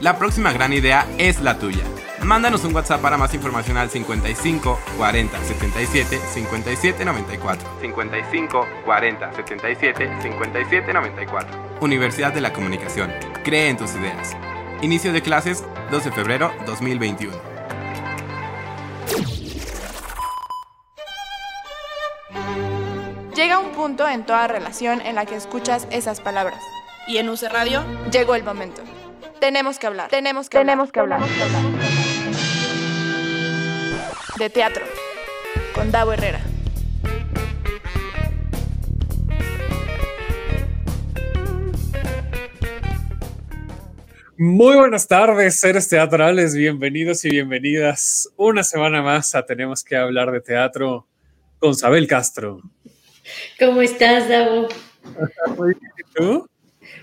La 0.00 0.16
próxima 0.16 0.50
gran 0.50 0.72
idea 0.72 1.06
es 1.18 1.42
la 1.42 1.58
tuya. 1.58 1.84
Mándanos 2.22 2.64
un 2.64 2.74
WhatsApp 2.74 3.02
para 3.02 3.18
más 3.18 3.34
información 3.34 3.76
al 3.76 3.90
55 3.90 4.80
40 4.96 5.44
77 5.44 6.18
57 6.32 7.04
94. 7.04 7.68
55 7.82 8.66
40 8.86 9.32
77 9.34 10.10
57 10.22 10.92
94. 10.94 11.76
Universidad 11.82 12.32
de 12.32 12.40
la 12.40 12.50
Comunicación. 12.54 13.12
Cree 13.44 13.68
en 13.68 13.76
tus 13.76 13.94
ideas. 13.94 14.34
Inicio 14.80 15.12
de 15.12 15.20
clases 15.20 15.64
12 15.90 16.08
de 16.08 16.14
febrero 16.16 16.50
2021. 16.64 17.36
Llega 23.34 23.58
un 23.58 23.72
punto 23.72 24.08
en 24.08 24.24
toda 24.24 24.46
relación 24.46 25.02
en 25.02 25.14
la 25.14 25.26
que 25.26 25.36
escuchas 25.36 25.86
esas 25.90 26.22
palabras. 26.22 26.62
Y 27.06 27.18
en 27.18 27.28
UC 27.28 27.42
Radio 27.50 27.84
llegó 28.10 28.34
el 28.34 28.44
momento. 28.44 28.82
Tenemos 29.40 29.78
que 29.78 29.86
hablar. 29.86 30.10
Tenemos 30.10 30.48
que 30.48 30.58
tenemos 30.58 30.90
hablar. 30.94 31.20
Que 31.20 31.42
hablar. 31.42 31.62
De 34.38 34.50
teatro. 34.50 34.84
Con 35.74 35.90
Davo 35.90 36.12
Herrera. 36.12 36.40
Muy 44.42 44.74
buenas 44.74 45.06
tardes, 45.06 45.60
seres 45.60 45.86
teatrales, 45.86 46.54
bienvenidos 46.54 47.26
y 47.26 47.30
bienvenidas 47.30 48.26
una 48.36 48.64
semana 48.64 49.02
más 49.02 49.34
a 49.34 49.44
Tenemos 49.44 49.84
que 49.84 49.96
hablar 49.96 50.32
de 50.32 50.40
teatro 50.40 51.06
con 51.58 51.74
Sabel 51.74 52.06
Castro. 52.06 52.62
¿Cómo 53.58 53.82
estás, 53.82 54.30
Davo? 54.30 54.66
Muy 55.58 55.74
bien, 55.74 55.92
¿y 55.98 56.14
tú? 56.14 56.49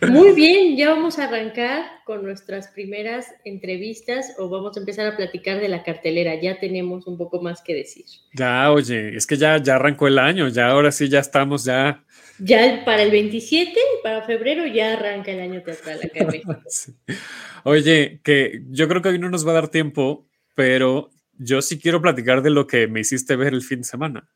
Muy 0.01 0.33
bien, 0.33 0.77
ya 0.77 0.89
vamos 0.89 1.17
a 1.19 1.25
arrancar 1.25 2.03
con 2.05 2.23
nuestras 2.23 2.67
primeras 2.69 3.27
entrevistas 3.45 4.35
o 4.37 4.49
vamos 4.49 4.77
a 4.77 4.79
empezar 4.79 5.07
a 5.07 5.17
platicar 5.17 5.59
de 5.59 5.69
la 5.69 5.83
cartelera. 5.83 6.39
Ya 6.39 6.59
tenemos 6.59 7.07
un 7.07 7.17
poco 7.17 7.41
más 7.41 7.61
que 7.61 7.73
decir. 7.73 8.05
Ya, 8.33 8.71
oye, 8.71 9.15
es 9.15 9.25
que 9.25 9.37
ya, 9.37 9.61
ya 9.61 9.75
arrancó 9.75 10.07
el 10.07 10.19
año, 10.19 10.47
ya 10.49 10.69
ahora 10.69 10.91
sí 10.91 11.09
ya 11.09 11.19
estamos 11.19 11.63
ya 11.65 12.03
ya 12.39 12.83
para 12.85 13.01
el 13.01 13.11
27, 13.11 13.73
para 14.03 14.21
febrero, 14.21 14.67
ya 14.67 14.93
arranca 14.93 15.31
el 15.31 15.39
año 15.39 15.63
teatral 15.63 15.99
acá 16.03 16.19
en 16.19 16.27
México. 16.27 16.55
Oye, 17.63 18.21
que 18.23 18.61
yo 18.69 18.87
creo 18.87 19.01
que 19.01 19.09
hoy 19.09 19.19
no 19.19 19.29
nos 19.29 19.45
va 19.45 19.51
a 19.51 19.55
dar 19.55 19.69
tiempo, 19.69 20.29
pero 20.53 21.09
yo 21.33 21.61
sí 21.61 21.79
quiero 21.79 22.01
platicar 22.01 22.43
de 22.43 22.51
lo 22.51 22.67
que 22.67 22.87
me 22.87 22.99
hiciste 22.99 23.35
ver 23.35 23.53
el 23.53 23.63
fin 23.63 23.79
de 23.79 23.85
semana. 23.85 24.29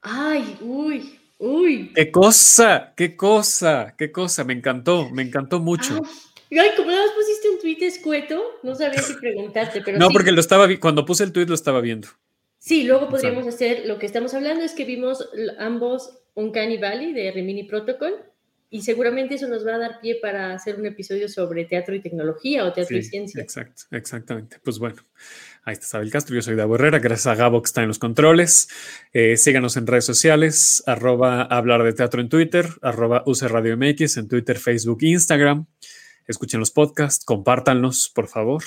Ay, 0.00 0.56
uy, 0.60 1.20
uy. 1.42 1.92
Qué 1.94 2.10
cosa, 2.10 2.94
qué 2.96 3.16
cosa, 3.16 3.94
qué 3.98 4.12
cosa, 4.12 4.44
me 4.44 4.52
encantó, 4.52 5.10
me 5.10 5.22
encantó 5.22 5.58
mucho. 5.60 6.00
Ay, 6.50 6.70
como 6.76 6.90
nada 6.90 7.04
más 7.06 7.14
pusiste 7.14 7.50
un 7.50 7.58
tuit 7.58 7.82
escueto, 7.82 8.42
no 8.62 8.74
sabía 8.74 9.00
si 9.02 9.14
preguntarte, 9.14 9.82
pero 9.82 9.98
No, 9.98 10.08
porque 10.10 10.32
lo 10.32 10.40
estaba, 10.40 10.68
cuando 10.78 11.04
puse 11.04 11.24
el 11.24 11.32
tuit 11.32 11.48
lo 11.48 11.54
estaba 11.54 11.80
viendo. 11.80 12.08
Sí, 12.58 12.84
luego 12.84 13.08
podríamos 13.08 13.46
hacer, 13.48 13.86
lo 13.86 13.98
que 13.98 14.06
estamos 14.06 14.34
hablando 14.34 14.62
es 14.62 14.72
que 14.72 14.84
vimos 14.84 15.28
ambos 15.58 16.18
un 16.34 16.52
Valley 16.52 17.12
de 17.12 17.32
Rimini 17.32 17.64
Protocol 17.64 18.14
y 18.70 18.82
seguramente 18.82 19.34
eso 19.34 19.48
nos 19.48 19.66
va 19.66 19.74
a 19.74 19.78
dar 19.78 20.00
pie 20.00 20.18
para 20.22 20.54
hacer 20.54 20.76
un 20.76 20.86
episodio 20.86 21.28
sobre 21.28 21.64
teatro 21.64 21.94
y 21.94 22.00
tecnología 22.00 22.64
o 22.64 22.72
teatro 22.72 22.96
y 22.96 23.02
ciencia. 23.02 23.42
Exacto, 23.42 23.82
exactamente. 23.90 24.58
Pues 24.62 24.78
bueno, 24.78 25.02
ahí 25.64 25.74
está 25.74 25.86
Sabel 25.86 26.10
Castro, 26.10 26.34
yo 26.34 26.42
soy 26.42 26.56
Davo 26.56 26.74
Herrera, 26.74 26.98
gracias 26.98 27.26
a 27.26 27.34
Gabo 27.34 27.62
que 27.62 27.66
está 27.66 27.82
en 27.82 27.88
los 27.88 27.98
controles. 27.98 28.68
Eh, 29.12 29.36
síganos 29.36 29.76
en 29.76 29.86
redes 29.86 30.04
sociales, 30.04 30.82
arroba 30.86 31.42
hablar 31.42 31.82
de 31.82 31.92
teatro 31.92 32.20
en 32.20 32.28
Twitter, 32.28 32.66
arroba 32.82 33.22
use 33.26 33.46
radio 33.48 33.76
MX 33.76 34.16
en 34.16 34.28
Twitter, 34.28 34.58
Facebook, 34.58 34.98
Instagram. 35.02 35.66
Escuchen 36.26 36.60
los 36.60 36.70
podcasts, 36.70 37.24
compártanlos, 37.24 38.10
por 38.14 38.28
favor. 38.28 38.62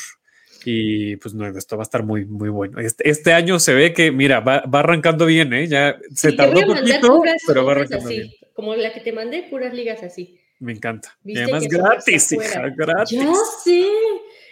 Y 0.68 1.18
pues 1.18 1.36
no, 1.36 1.46
esto 1.48 1.78
va 1.78 1.84
a 1.84 1.86
estar 1.86 2.04
muy, 2.04 2.26
muy 2.26 2.50
bueno. 2.50 2.80
Este, 2.80 3.08
este 3.08 3.34
año 3.34 3.60
se 3.60 3.74
ve 3.74 3.94
que, 3.94 4.12
mira, 4.12 4.40
va, 4.40 4.62
va 4.62 4.80
arrancando 4.80 5.26
bien, 5.28 5.54
¿eh? 5.54 5.68
Ya 5.68 5.98
se 6.14 6.32
tardó 6.32 6.60
un 6.60 6.76
poquito, 6.76 7.22
pero 7.46 7.66
va 7.66 7.74
arrancando 7.74 8.08
así, 8.08 8.18
bien. 8.18 8.32
Como 8.54 8.76
la 8.76 8.92
que 8.92 9.02
te 9.02 9.12
mandé, 9.12 9.44
puras 9.44 9.74
ligas 9.74 10.02
así. 10.02 10.40
Me 10.60 10.72
encanta. 10.72 11.18
Y 11.24 11.38
además 11.38 11.68
gratis, 11.68 12.32
hija, 12.32 12.70
gratis. 12.76 13.20
Ya 13.20 13.34
sé. 13.64 13.86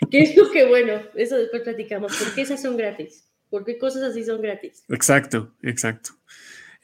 Que 0.10 0.22
es 0.22 0.36
lo 0.36 0.50
que, 0.52 0.66
bueno, 0.66 1.02
eso 1.16 1.38
después 1.38 1.64
platicamos. 1.64 2.16
¿Por 2.16 2.34
qué 2.34 2.42
esas 2.42 2.62
son 2.62 2.78
gratis? 2.78 3.26
¿Por 3.50 3.64
qué 3.66 3.78
cosas 3.78 4.04
así 4.04 4.24
son 4.24 4.42
gratis? 4.42 4.84
Exacto, 4.90 5.54
exacto. 5.62 6.12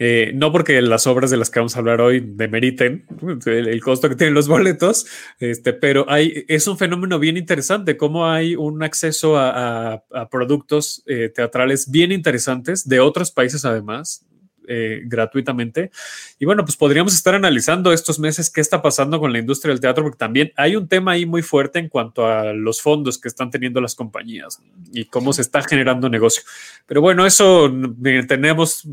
Eh, 0.01 0.31
no 0.33 0.53
porque 0.53 0.81
las 0.81 1.07
obras 1.07 1.29
de 1.29 1.35
las 1.35 1.49
que 1.49 1.59
vamos 1.59 1.75
a 1.75 1.79
hablar 1.79 1.99
hoy 1.99 2.21
demeriten 2.21 3.05
el, 3.45 3.81
costo 3.81 4.07
que 4.07 4.15
tienen 4.15 4.33
los 4.33 4.47
boletos, 4.47 5.05
este, 5.39 5.73
pero 5.73 6.05
hay, 6.07 6.45
es 6.47 6.67
un 6.67 6.77
fenómeno 6.77 7.19
bien 7.19 7.35
interesante, 7.35 7.97
cómo 7.97 8.29
hay 8.29 8.55
un 8.55 8.81
acceso 8.81 9.37
a 9.37 10.01
productos 10.31 11.03
eh, 11.05 11.29
teatrales 11.35 11.91
bien 11.91 12.13
interesantes 12.13 12.87
de 12.87 13.01
otros 13.01 13.31
países 13.31 13.65
además, 13.65 14.25
eh, 14.71 15.01
gratuitamente. 15.05 15.89
Y 16.37 16.45
bueno, 16.45 16.63
pues 16.63 16.77
podríamos 16.77 17.13
estar 17.15 17.33
analizando 17.33 17.91
estos 17.91 18.19
meses 18.19 18.51
qué 18.51 18.61
está 18.61 18.81
pasando 18.81 19.19
con 19.19 19.33
la 19.33 19.39
industria 19.39 19.73
del 19.73 19.81
teatro, 19.81 20.03
porque 20.03 20.17
también 20.17 20.53
hay 20.55 20.75
un 20.75 20.87
tema 20.87 21.13
ahí 21.13 21.25
muy 21.25 21.41
fuerte 21.41 21.79
en 21.79 21.89
cuanto 21.89 22.27
a 22.27 22.53
los 22.53 22.81
fondos 22.81 23.17
que 23.17 23.27
están 23.27 23.49
teniendo 23.49 23.81
las 23.81 23.95
compañías 23.95 24.61
y 24.93 25.05
cómo 25.05 25.33
se 25.33 25.41
está 25.41 25.63
generando 25.63 26.07
negocio. 26.07 26.43
Pero 26.85 27.01
bueno, 27.01 27.25
eso 27.25 27.73
tenemos 28.27 28.87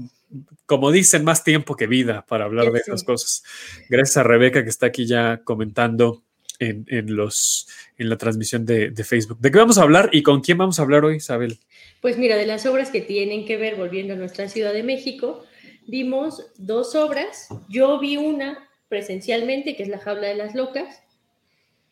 como 0.64 0.90
dicen, 0.90 1.24
más 1.24 1.44
tiempo 1.44 1.76
que 1.76 1.86
vida 1.86 2.24
para 2.26 2.46
hablar 2.46 2.72
de 2.72 2.80
estas 2.80 3.04
cosas. 3.04 3.44
Gracias 3.88 4.16
a 4.16 4.22
Rebeca 4.22 4.64
que 4.64 4.70
está 4.70 4.86
aquí 4.86 5.06
ya 5.06 5.42
comentando 5.44 6.24
en, 6.58 6.86
en 6.88 7.14
los, 7.14 7.68
en 7.98 8.08
la 8.08 8.16
transmisión 8.16 8.64
de, 8.64 8.90
de, 8.90 9.04
Facebook. 9.04 9.38
¿De 9.40 9.50
qué 9.50 9.58
vamos 9.58 9.78
a 9.78 9.82
hablar 9.82 10.10
y 10.12 10.22
con 10.22 10.40
quién 10.40 10.58
vamos 10.58 10.78
a 10.78 10.82
hablar 10.82 11.04
hoy, 11.04 11.16
Isabel? 11.16 11.58
Pues 12.00 12.18
mira, 12.18 12.36
de 12.36 12.46
las 12.46 12.66
obras 12.66 12.90
que 12.90 13.00
tienen 13.00 13.46
que 13.46 13.56
ver, 13.56 13.76
volviendo 13.76 14.14
a 14.14 14.16
nuestra 14.16 14.48
Ciudad 14.48 14.72
de 14.72 14.82
México, 14.82 15.44
vimos 15.86 16.52
dos 16.56 16.94
obras. 16.94 17.48
Yo 17.68 17.98
vi 17.98 18.16
una 18.16 18.68
presencialmente, 18.88 19.76
que 19.76 19.82
es 19.82 19.88
La 19.88 19.98
Jaula 19.98 20.28
de 20.28 20.36
las 20.36 20.54
Locas. 20.54 21.02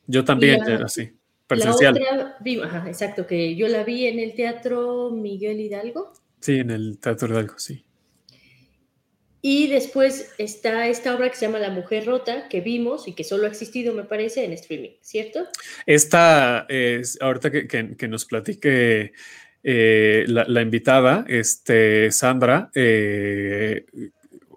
Yo 0.06 0.25
también, 0.25 0.60
la, 0.60 0.84
así, 0.84 1.12
presencial. 1.47 1.94
La 1.94 2.00
otra, 2.00 2.37
vi, 2.41 2.60
ajá, 2.60 2.84
exacto, 2.87 3.27
que 3.27 3.56
yo 3.56 3.69
la 3.69 3.84
vi 3.84 4.06
en 4.06 4.19
el 4.19 4.34
Teatro 4.34 5.10
Miguel 5.10 5.60
Hidalgo. 5.60 6.12
Sí, 6.41 6.59
en 6.59 6.71
el 6.71 6.99
Teatro 6.99 7.28
Hidalgo, 7.28 7.59
sí. 7.59 7.84
Y 9.47 9.66
después 9.66 10.32
está 10.38 10.88
esta 10.88 11.15
obra 11.15 11.28
que 11.28 11.37
se 11.37 11.44
llama 11.44 11.59
La 11.59 11.69
Mujer 11.69 12.06
Rota, 12.06 12.49
que 12.49 12.62
vimos 12.62 13.06
y 13.06 13.12
que 13.12 13.25
solo 13.25 13.44
ha 13.44 13.49
existido, 13.49 13.93
me 13.93 14.05
parece, 14.05 14.43
en 14.43 14.55
streaming, 14.55 14.93
¿cierto? 15.03 15.47
Esta, 15.84 16.65
es, 16.71 17.19
ahorita 17.21 17.50
que, 17.50 17.69
que, 17.69 17.94
que, 17.94 18.09
nos 18.09 18.25
platique 18.25 19.12
eh, 19.64 20.25
la, 20.28 20.44
la, 20.47 20.62
invitada, 20.62 21.25
este, 21.26 22.12
Sandra, 22.12 22.70
eh, 22.75 23.86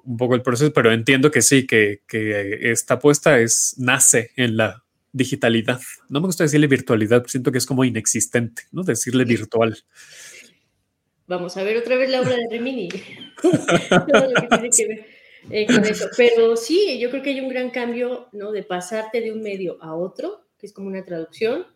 un 0.04 0.18
poco 0.18 0.36
el 0.36 0.42
proceso, 0.42 0.72
pero 0.72 0.92
entiendo 0.92 1.32
que 1.32 1.42
sí, 1.42 1.66
que, 1.66 2.02
que 2.08 2.72
esta 2.72 2.96
apuesta 2.96 3.40
es, 3.40 3.76
nace 3.78 4.32
en 4.36 4.58
la 4.58 4.84
digitalidad. 5.12 5.82
No 6.10 6.22
me 6.22 6.28
gusta 6.28 6.44
decirle 6.44 6.68
virtualidad, 6.68 7.26
siento 7.28 7.52
que 7.52 7.58
es 7.58 7.66
como 7.66 7.84
inexistente, 7.84 8.64
¿no? 8.72 8.84
Decirle 8.84 9.26
virtual 9.26 9.84
vamos 11.28 11.58
a 11.58 11.64
ver 11.64 11.78
otra 11.78 11.96
vez 11.98 12.10
la 12.10 12.22
obra 12.22 12.36
de 12.36 12.48
Remini. 12.50 12.90
Todo 13.42 13.52
lo 13.52 14.42
que 14.42 14.48
tiene 14.48 14.70
que 14.70 14.88
ver 14.88 15.06
eh, 15.52 15.66
con 15.68 15.86
eso. 15.86 16.08
Pero 16.18 16.56
sí, 16.56 16.98
yo 17.00 17.10
creo 17.10 17.22
que 17.22 17.30
hay 17.32 17.42
un 17.42 17.50
gran 17.50 17.70
cambio, 17.70 18.30
¿no? 18.32 18.52
De 18.52 18.64
pasarte 18.64 19.22
de 19.22 19.32
un 19.32 19.42
medio 19.42 19.78
a 19.82 19.94
otro, 19.94 20.46
que 20.58 20.66
es 20.66 20.74
como 20.74 20.88
una 20.88 21.06
traducción, 21.06 21.68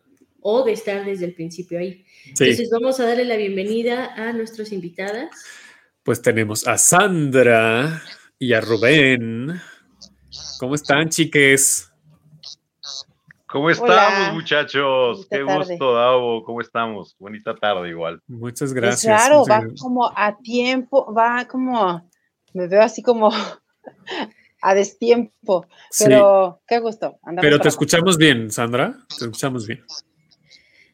o 0.42 0.64
de 0.64 0.72
estar 0.72 1.04
desde 1.04 1.24
el 1.26 1.34
principio 1.34 1.78
ahí. 1.78 2.04
Sí. 2.34 2.44
Entonces 2.44 2.68
vamos 2.70 3.00
a 3.00 3.06
darle 3.06 3.24
la 3.24 3.36
bienvenida 3.36 4.12
a 4.14 4.32
nuestras 4.32 4.72
invitadas. 4.72 5.30
Pues 6.02 6.20
tenemos 6.20 6.66
a 6.66 6.76
Sandra 6.78 8.02
y 8.38 8.52
a 8.52 8.60
Rubén. 8.60 9.60
¿Cómo 10.58 10.74
están, 10.74 11.08
chiques? 11.08 11.88
¿Cómo 13.46 13.68
estamos, 13.70 13.92
Hola. 13.92 14.32
muchachos? 14.32 15.28
Bonita 15.28 15.36
Qué 15.36 15.44
tarde. 15.44 15.68
gusto, 15.68 15.92
Davo. 15.94 16.42
¿Cómo 16.42 16.60
estamos? 16.60 17.14
Bonita 17.18 17.54
tarde 17.54 17.90
igual. 17.90 18.20
Muchas 18.26 18.72
gracias. 18.72 19.04
Pues 19.12 19.20
claro, 19.20 19.40
Muchas 19.40 19.54
va 19.54 19.60
gracias. 19.60 19.80
como 19.82 20.12
a 20.16 20.38
tiempo, 20.38 21.12
va 21.14 21.46
como, 21.46 22.10
me 22.54 22.66
veo 22.66 22.80
así 22.82 23.02
como 23.02 23.30
a 24.62 24.74
destiempo, 24.74 25.66
pero 25.98 26.58
sí. 26.58 26.64
qué 26.66 26.78
gusto. 26.78 27.18
Andamos 27.22 27.42
pero 27.42 27.60
te 27.60 27.68
escuchamos 27.68 28.16
bien, 28.16 28.50
Sandra. 28.50 28.96
Te 29.18 29.26
escuchamos 29.26 29.66
bien. 29.66 29.84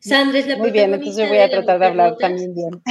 Sandra 0.08 0.38
es 0.38 0.46
la 0.46 0.56
Muy 0.56 0.70
bien, 0.70 0.94
entonces 0.94 1.28
voy 1.28 1.38
a 1.38 1.50
tratar 1.50 1.78
de 1.78 1.86
hablar 1.86 2.16
también 2.18 2.54
bien. 2.54 2.82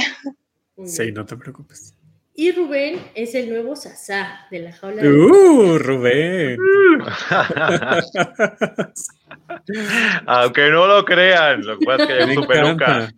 Sí, 0.86 1.12
no 1.12 1.26
te 1.26 1.36
preocupes. 1.36 1.94
Y 2.34 2.52
Rubén 2.52 3.00
es 3.16 3.34
el 3.34 3.50
nuevo 3.50 3.74
Sasá 3.74 4.46
de 4.48 4.60
la 4.60 4.72
jaula. 4.72 5.02
¡Uh, 5.02 5.76
Rubén! 5.78 6.56
Aunque 10.26 10.70
no 10.70 10.86
lo 10.86 11.04
crean, 11.04 11.66
lo 11.66 11.76
que 11.76 11.84
pasa 11.84 12.04
es 12.04 12.08
que 12.08 12.14
hay 12.14 12.34
su 12.36 12.46
peluca. 12.46 13.12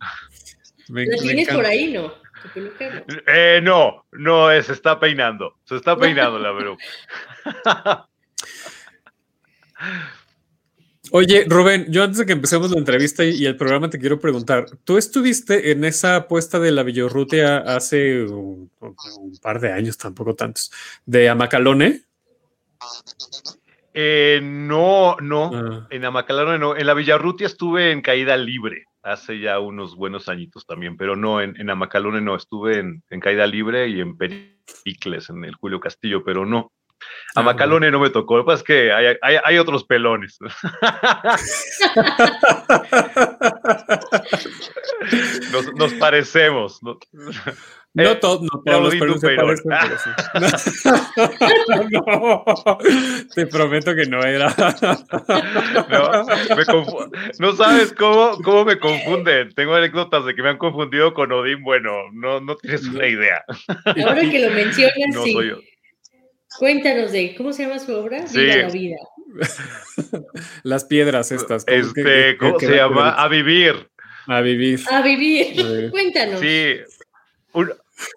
¿La 0.87 1.17
tienes 1.17 1.49
por 1.49 1.65
ahí, 1.65 1.93
no? 1.93 2.11
Peluca, 2.51 2.89
no? 2.89 3.03
Eh, 3.27 3.59
no, 3.61 4.07
no, 4.13 4.49
se 4.63 4.73
está 4.73 4.99
peinando. 4.99 5.59
Se 5.65 5.75
está 5.75 5.95
peinando 5.97 6.39
la 6.39 6.57
peluca. 6.57 6.83
Oye, 11.13 11.45
Rubén, 11.45 11.87
yo 11.89 12.03
antes 12.03 12.19
de 12.19 12.25
que 12.25 12.31
empecemos 12.31 12.71
la 12.71 12.77
entrevista 12.77 13.25
y, 13.25 13.45
el 13.45 13.57
programa 13.57 13.89
te 13.89 13.99
quiero 13.99 14.17
preguntar, 14.17 14.65
¿tú 14.85 14.97
estuviste 14.97 15.71
en 15.71 15.83
esa 15.83 16.15
apuesta 16.15 16.57
de 16.57 16.71
la 16.71 16.83
Villorrutia 16.83 17.57
hace 17.57 18.23
un, 18.23 18.71
par 19.41 19.59
de 19.59 19.73
años, 19.73 19.97
tampoco 19.97 20.35
tantos, 20.35 20.71
de 21.05 21.27
Amacalone? 21.27 22.03
Eh, 23.93 24.39
no, 24.41 25.17
no, 25.17 25.51
ah. 25.53 25.87
en 25.89 26.05
Amacalone 26.05 26.57
no, 26.57 26.77
en 26.77 26.87
la 26.87 26.93
Villarrutia 26.93 27.45
estuve 27.45 27.91
en 27.91 28.01
caída 28.01 28.37
libre 28.37 28.85
hace 29.03 29.39
ya 29.39 29.59
unos 29.59 29.95
buenos 29.95 30.29
añitos 30.29 30.65
también, 30.65 30.95
pero 30.95 31.15
no, 31.15 31.41
en, 31.41 31.69
Amacalone 31.69 32.21
no, 32.21 32.35
estuve 32.35 32.79
en, 32.79 33.03
en 33.09 33.19
caída 33.19 33.47
libre 33.47 33.89
y 33.89 33.99
en 33.99 34.15
Pericles, 34.15 35.29
en 35.29 35.43
el 35.43 35.55
Julio 35.55 35.79
Castillo, 35.79 36.23
pero 36.23 36.45
no, 36.45 36.71
a 37.33 37.39
ah, 37.39 37.43
Macalone 37.43 37.89
no 37.91 37.99
me 37.99 38.09
tocó, 38.09 38.37
lo 38.37 38.43
que 38.43 38.47
pasa 38.47 38.57
es 38.57 38.63
que 38.63 38.91
hay, 39.21 39.57
otros 39.57 39.85
pelones. 39.85 40.37
nos, 45.75 45.93
parecemos. 45.93 46.81
No, 47.93 48.03
eh, 48.03 48.15
todos 48.15 48.41
los 48.41 48.61
pelones 48.63 49.19
se 49.19 49.35
parecen, 49.35 49.75
te 53.35 53.45
prometo 53.47 53.93
que 53.95 54.05
no 54.05 54.23
era. 54.23 54.55
no, 57.39 57.53
sabes 57.53 57.93
cómo, 57.93 58.37
cómo 58.43 58.65
me 58.65 58.77
confunden. 58.77 59.53
Tengo 59.53 59.73
anécdotas 59.75 60.25
de 60.25 60.35
que 60.35 60.41
me 60.41 60.49
han 60.49 60.57
confundido 60.57 61.13
con 61.13 61.31
Odín. 61.31 61.63
Bueno, 61.63 61.91
no, 62.13 62.41
no 62.41 62.55
tienes 62.57 62.85
una 62.87 63.07
idea. 63.07 63.45
Ahora 63.85 64.21
que 64.21 64.39
lo 64.39 64.49
mencionas, 64.53 64.95
no 65.13 65.23
sí. 65.23 65.33
Soy 65.33 65.49
yo. 65.49 65.57
Cuéntanos 66.57 67.11
de 67.11 67.35
cómo 67.35 67.53
se 67.53 67.63
llama 67.63 67.79
su 67.79 67.93
obra. 67.95 68.25
Viva 68.31 68.55
la 68.55 68.69
vida. 68.69 68.97
Las 70.63 70.85
piedras 70.85 71.31
estas. 71.31 71.63
Este, 71.67 72.37
¿cómo 72.37 72.59
se 72.59 72.75
llama? 72.75 73.11
A 73.11 73.27
vivir. 73.27 73.89
A 74.27 74.41
vivir. 74.41 74.79
A 74.89 75.01
vivir. 75.01 75.89
Cuéntanos. 75.91 76.39
Sí. 76.39 76.79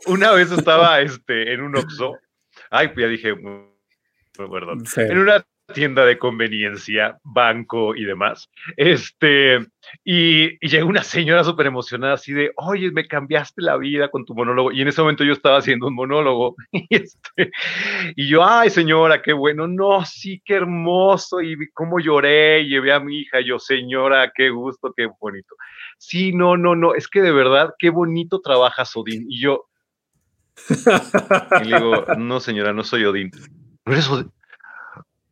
una 0.07 0.33
vez 0.33 0.51
estaba 0.51 1.01
este, 1.01 1.53
en 1.53 1.63
un 1.63 1.77
Oxxo. 1.77 2.19
Ay, 2.71 2.89
pues 2.89 3.05
ya 3.05 3.09
dije, 3.09 3.35
perdón. 4.37 4.85
En 4.97 5.19
una 5.19 5.47
tienda 5.73 6.05
de 6.05 6.19
conveniencia, 6.19 7.19
banco 7.23 7.95
y 7.95 8.05
demás. 8.05 8.51
Este, 8.77 9.59
y, 10.05 10.59
llegó 10.67 10.89
una 10.89 11.03
señora 11.03 11.45
súper 11.45 11.67
emocionada, 11.67 12.15
así 12.15 12.33
de, 12.33 12.53
oye, 12.57 12.91
me 12.91 13.07
cambiaste 13.07 13.63
la 13.63 13.77
vida 13.77 14.09
con 14.11 14.25
tu 14.25 14.35
monólogo. 14.35 14.73
Y 14.73 14.83
en 14.83 14.89
ese 14.89 15.01
momento 15.01 15.25
yo 15.25 15.33
estaba 15.33 15.59
haciendo 15.59 15.87
un 15.87 15.95
monólogo. 15.95 16.57
Y, 16.73 16.97
este, 16.97 17.51
y 18.17 18.29
yo, 18.29 18.45
ay, 18.45 18.69
señora, 18.69 19.23
qué 19.23 19.33
bueno. 19.33 19.67
No, 19.67 20.05
sí, 20.05 20.43
qué 20.45 20.55
hermoso. 20.55 21.41
Y 21.41 21.57
cómo 21.73 21.99
lloré, 21.99 22.61
y 22.61 22.69
llevé 22.69 22.93
a 22.93 23.01
mi 23.01 23.21
hija. 23.21 23.41
Y 23.41 23.47
yo, 23.47 23.59
señora, 23.59 24.31
qué 24.35 24.51
gusto, 24.51 24.93
qué 24.95 25.09
bonito. 25.21 25.55
Sí, 25.99 26.33
no, 26.33 26.57
no, 26.57 26.75
no, 26.75 26.95
es 26.95 27.09
que 27.09 27.23
de 27.23 27.33
verdad, 27.33 27.75
qué 27.79 27.91
bonito 27.91 28.41
trabaja 28.41 28.85
Odín. 28.95 29.27
Y 29.29 29.41
yo, 29.41 29.67
y 31.63 31.65
le 31.65 31.79
digo, 31.79 32.05
no, 32.19 32.41
señora, 32.41 32.73
no 32.73 32.85
soy 32.85 33.05
Odín. 33.05 33.31
¿No 33.87 33.93
eres 33.93 34.09
Odín? 34.09 34.31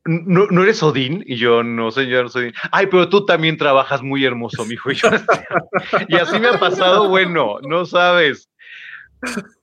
¿No, 0.05 0.47
¿No, 0.47 0.63
eres 0.65 0.83
Odín? 0.83 1.23
Y 1.27 1.37
yo, 1.37 1.63
no, 1.63 1.91
señor, 1.93 2.31
soy 2.31 2.45
Odín. 2.45 2.55
Ay, 2.73 2.87
pero 2.87 3.09
tú 3.09 3.25
también 3.25 3.57
trabajas 3.57 4.03
muy 4.03 4.25
hermoso, 4.25 4.65
mijo. 4.65 4.91
Y, 4.91 4.97
yo, 4.97 5.09
y 6.09 6.17
así 6.17 6.41
me 6.41 6.49
ha 6.49 6.59
pasado, 6.59 7.09
bueno, 7.09 7.59
no 7.63 7.87
sabes. 7.87 8.51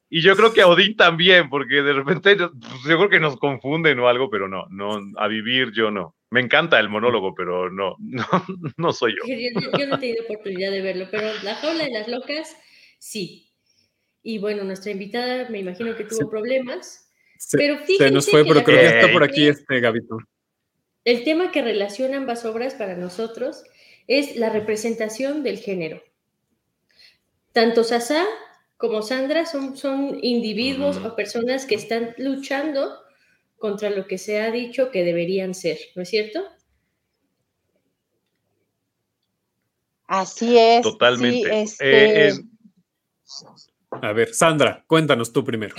Y 0.10 0.22
yo 0.22 0.36
creo 0.36 0.54
que 0.54 0.62
a 0.62 0.68
Odín 0.68 0.96
también, 0.96 1.50
porque 1.50 1.82
de 1.82 1.94
repente 1.94 2.36
pues, 2.36 2.84
yo 2.88 2.98
creo 2.98 3.10
que 3.10 3.20
nos 3.20 3.38
confunden 3.38 4.00
o 4.00 4.08
algo, 4.08 4.30
pero 4.30 4.48
no, 4.48 4.66
no, 4.70 5.00
a 5.18 5.28
vivir 5.28 5.72
yo 5.72 5.92
no. 5.92 6.16
Me 6.32 6.42
encanta 6.42 6.80
el 6.80 6.90
monólogo, 6.90 7.36
pero 7.36 7.70
no, 7.70 7.96
no, 8.00 8.26
no 8.78 8.94
soy 8.94 9.16
yo. 9.16 9.24
Yo, 9.78 9.88
no 9.88 9.96
he 9.96 10.00
tenido 10.00 10.24
oportunidad 10.24 10.72
de 10.72 10.82
verlo, 10.82 11.08
pero 11.12 11.32
La 11.44 11.56
jaula 11.56 11.84
de 11.84 11.92
las 11.92 12.08
locas, 12.08 12.56
sí. 12.98 13.52
Y 14.24 14.40
bueno, 14.40 14.64
nuestra 14.64 14.92
invitada 14.92 15.50
me 15.50 15.60
imagino 15.60 15.96
que 15.96 16.06
tuvo 16.06 16.30
problemas 16.30 17.09
se, 17.40 18.12
nos 18.12 18.30
fue, 18.30 18.44
pero 18.44 18.64
creo 18.64 18.80
que 18.80 19.00
está 19.00 19.14
por 19.14 19.24
aquí 19.24 19.48
este 19.48 19.80
Gabito. 19.80 20.18
El 21.06 21.24
tema 21.24 21.52
que 21.52 21.62
relaciona 21.62 22.18
ambas 22.18 22.44
obras 22.44 22.74
para 22.74 22.96
nosotros 22.96 23.64
es 24.08 24.36
la 24.36 24.50
representación 24.50 25.42
del 25.42 25.58
género. 25.58 26.04
Tanto 27.54 27.86
Sasa 27.86 28.26
como 28.76 29.02
Sandra 29.02 29.46
son, 29.46 29.78
son 29.78 30.20
individuos 30.22 30.98
o 30.98 31.16
personas 31.16 31.66
que 31.66 31.76
están 31.76 32.14
luchando 32.18 33.00
contra 33.58 33.90
lo 33.90 34.06
que 34.06 34.18
se 34.18 34.42
ha 34.42 34.52
dicho 34.52 34.92
que 34.92 35.04
deberían 35.04 35.54
ser, 35.54 35.78
¿no 35.96 36.04
es 36.04 36.10
cierto? 36.10 36.44
Así 40.08 40.58
es. 40.58 40.82
Totalmente. 40.82 41.50
Eh, 41.80 42.28
este 42.28 42.44
A 43.92 44.12
ver, 44.12 44.34
Sandra, 44.34 44.84
cuéntanos 44.88 45.32
tú 45.32 45.46
primero. 45.46 45.76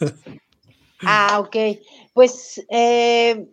Ah, 1.06 1.40
ok. 1.40 1.56
Pues 2.12 2.64
eh, 2.68 3.48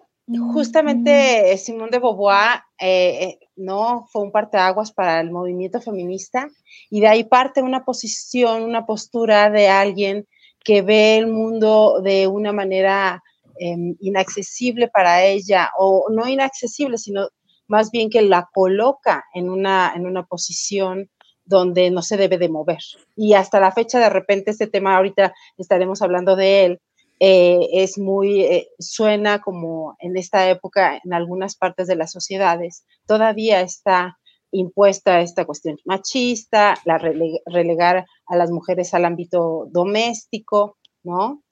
justamente 0.54 1.58
Simón 1.58 1.90
de 1.90 2.00
Beauvoir, 2.00 2.62
eh, 2.80 3.24
eh, 3.24 3.40
¿no? 3.56 4.08
Fue 4.12 4.22
un 4.22 4.32
parteaguas 4.32 4.92
para 4.92 5.20
el 5.20 5.32
movimiento 5.32 5.82
feminista 5.82 6.48
y 6.90 7.02
de 7.02 7.08
ahí 7.08 7.24
parte 7.24 7.62
una 7.62 7.84
posición, 7.86 8.64
una 8.64 8.86
postura 8.86 9.50
de 9.50 9.68
alguien 9.68 10.28
que 10.64 10.82
ve 10.82 11.18
el 11.18 11.28
mundo 11.28 12.02
de 12.02 12.28
una 12.28 12.52
manera 12.52 13.24
em, 13.60 13.96
inaccesible 14.00 14.88
para 14.88 15.24
ella, 15.24 15.72
o 15.78 16.08
no 16.10 16.28
inaccesible, 16.28 16.98
sino 16.98 17.30
más 17.68 17.92
bien 17.92 18.10
que 18.10 18.22
la 18.22 18.50
coloca 18.54 19.26
en 19.34 19.50
una, 19.50 19.94
en 19.96 20.06
una 20.06 20.24
posición 20.24 21.10
donde 21.46 21.90
no 21.90 22.02
se 22.02 22.18
debe 22.18 22.38
de 22.38 22.50
mover. 22.50 22.80
Y 23.16 23.34
hasta 23.34 23.60
la 23.60 23.72
fecha, 23.72 24.00
de 24.00 24.10
repente, 24.10 24.52
este 24.52 24.68
tema, 24.68 24.96
ahorita 24.96 25.34
estaremos 25.58 26.02
hablando 26.02 26.36
de 26.36 26.66
él, 26.66 26.82
eh, 27.20 27.68
es 27.74 27.98
muy, 27.98 28.42
eh, 28.42 28.70
suena 28.80 29.42
como 29.42 29.96
en 30.00 30.18
esta 30.18 30.50
época 30.50 31.00
en 31.04 31.14
algunas 31.14 31.56
partes 31.56 31.88
de 31.88 31.96
las 31.96 32.12
sociedades, 32.12 32.86
todavía 33.06 33.62
está 33.62 34.18
impuesta 34.52 35.22
esta 35.22 35.46
cuestión 35.46 35.78
machista, 35.86 36.76
la 36.86 36.98
relegar 36.98 38.06
a 38.26 38.36
las 38.36 38.52
mujeres 38.52 38.94
al 38.94 39.06
ámbito 39.06 39.68
doméstico, 39.70 40.78
¿no? 41.04 41.44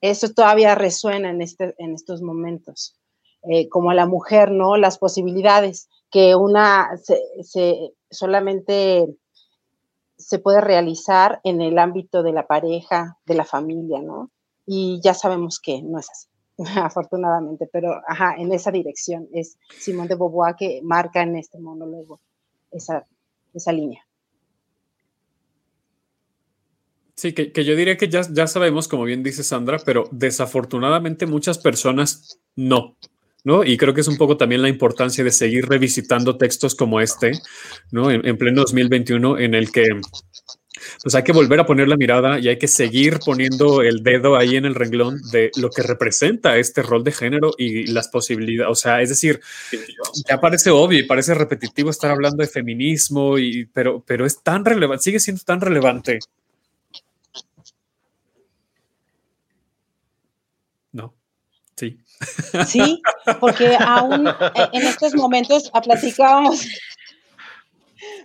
Eso 0.00 0.32
todavía 0.32 0.74
resuena 0.74 1.30
en, 1.30 1.42
este, 1.42 1.74
en 1.78 1.94
estos 1.94 2.22
momentos. 2.22 2.96
Eh, 3.50 3.68
como 3.68 3.92
la 3.92 4.06
mujer, 4.06 4.50
¿no? 4.50 4.76
Las 4.76 4.98
posibilidades 4.98 5.88
que 6.10 6.34
una 6.34 6.88
se, 7.42 7.92
solamente 8.10 9.06
se 10.16 10.38
puede 10.38 10.62
realizar 10.62 11.40
en 11.44 11.60
el 11.60 11.78
ámbito 11.78 12.22
de 12.22 12.32
la 12.32 12.46
pareja, 12.46 13.18
de 13.26 13.34
la 13.34 13.44
familia, 13.44 14.00
¿no? 14.00 14.30
Y 14.66 15.00
ya 15.02 15.14
sabemos 15.14 15.60
que 15.60 15.82
no 15.82 15.98
es 15.98 16.08
así, 16.10 16.28
afortunadamente, 16.80 17.68
pero 17.72 18.00
ajá, 18.06 18.34
en 18.36 18.52
esa 18.52 18.70
dirección 18.70 19.28
es 19.32 19.58
Simón 19.78 20.08
de 20.08 20.14
Beauvoir 20.14 20.56
que 20.56 20.80
marca 20.82 21.22
en 21.22 21.36
este 21.36 21.58
monólogo 21.58 22.20
esa, 22.70 23.04
esa 23.52 23.72
línea. 23.72 24.04
Sí, 27.16 27.32
que, 27.32 27.52
que, 27.52 27.64
yo 27.64 27.76
diría 27.76 27.96
que 27.96 28.08
ya, 28.08 28.22
ya 28.30 28.46
sabemos, 28.48 28.88
como 28.88 29.04
bien 29.04 29.22
dice 29.22 29.44
Sandra, 29.44 29.78
pero 29.84 30.08
desafortunadamente 30.10 31.26
muchas 31.26 31.58
personas 31.58 32.40
no. 32.56 32.96
¿no? 33.44 33.62
Y 33.62 33.76
creo 33.76 33.94
que 33.94 34.00
es 34.00 34.08
un 34.08 34.16
poco 34.16 34.36
también 34.36 34.62
la 34.62 34.68
importancia 34.68 35.22
de 35.22 35.30
seguir 35.30 35.68
revisitando 35.68 36.38
textos 36.38 36.74
como 36.74 37.00
este, 37.00 37.32
¿no? 37.92 38.10
En, 38.10 38.26
en 38.26 38.38
pleno 38.38 38.62
2021, 38.62 39.38
en 39.38 39.54
el 39.54 39.70
que 39.70 40.00
pues 41.02 41.14
hay 41.14 41.22
que 41.22 41.32
volver 41.32 41.60
a 41.60 41.66
poner 41.66 41.88
la 41.88 41.96
mirada 41.96 42.38
y 42.38 42.48
hay 42.48 42.58
que 42.58 42.68
seguir 42.68 43.18
poniendo 43.24 43.82
el 43.82 44.02
dedo 44.02 44.36
ahí 44.36 44.56
en 44.56 44.64
el 44.64 44.74
renglón 44.74 45.20
de 45.30 45.50
lo 45.56 45.70
que 45.70 45.82
representa 45.82 46.56
este 46.56 46.82
rol 46.82 47.04
de 47.04 47.12
género 47.12 47.52
y 47.56 47.86
las 47.86 48.08
posibilidades. 48.08 48.72
O 48.72 48.74
sea, 48.74 49.00
es 49.00 49.08
decir, 49.08 49.40
ya 50.28 50.40
parece 50.40 50.70
obvio 50.70 50.98
y 50.98 51.04
parece 51.04 51.34
repetitivo 51.34 51.90
estar 51.90 52.10
hablando 52.10 52.42
de 52.42 52.48
feminismo, 52.48 53.38
y, 53.38 53.66
pero, 53.66 54.02
pero 54.06 54.26
es 54.26 54.42
tan 54.42 54.64
relevante, 54.64 55.04
sigue 55.04 55.20
siendo 55.20 55.42
tan 55.44 55.60
relevante. 55.60 56.18
No, 60.92 61.14
sí. 61.76 61.98
Sí, 62.66 63.02
porque 63.40 63.76
aún 63.78 64.26
en 64.72 64.82
estos 64.86 65.14
momentos 65.14 65.70
platicábamos 65.82 66.66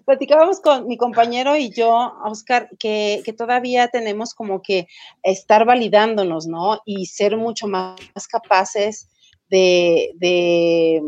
platicábamos 0.05 0.59
con 0.59 0.87
mi 0.87 0.97
compañero 0.97 1.55
y 1.55 1.69
yo, 1.69 2.13
Oscar, 2.25 2.69
que, 2.77 3.23
todavía 3.37 3.87
tenemos 3.87 4.33
como 4.33 4.61
que 4.61 4.87
estar 5.23 5.65
validándonos, 5.65 6.47
¿no? 6.47 6.79
Y 6.85 7.05
ser 7.05 7.37
mucho 7.37 7.67
más, 7.67 7.99
capaces 8.29 9.09
de, 9.49 10.11
de, 10.15 11.01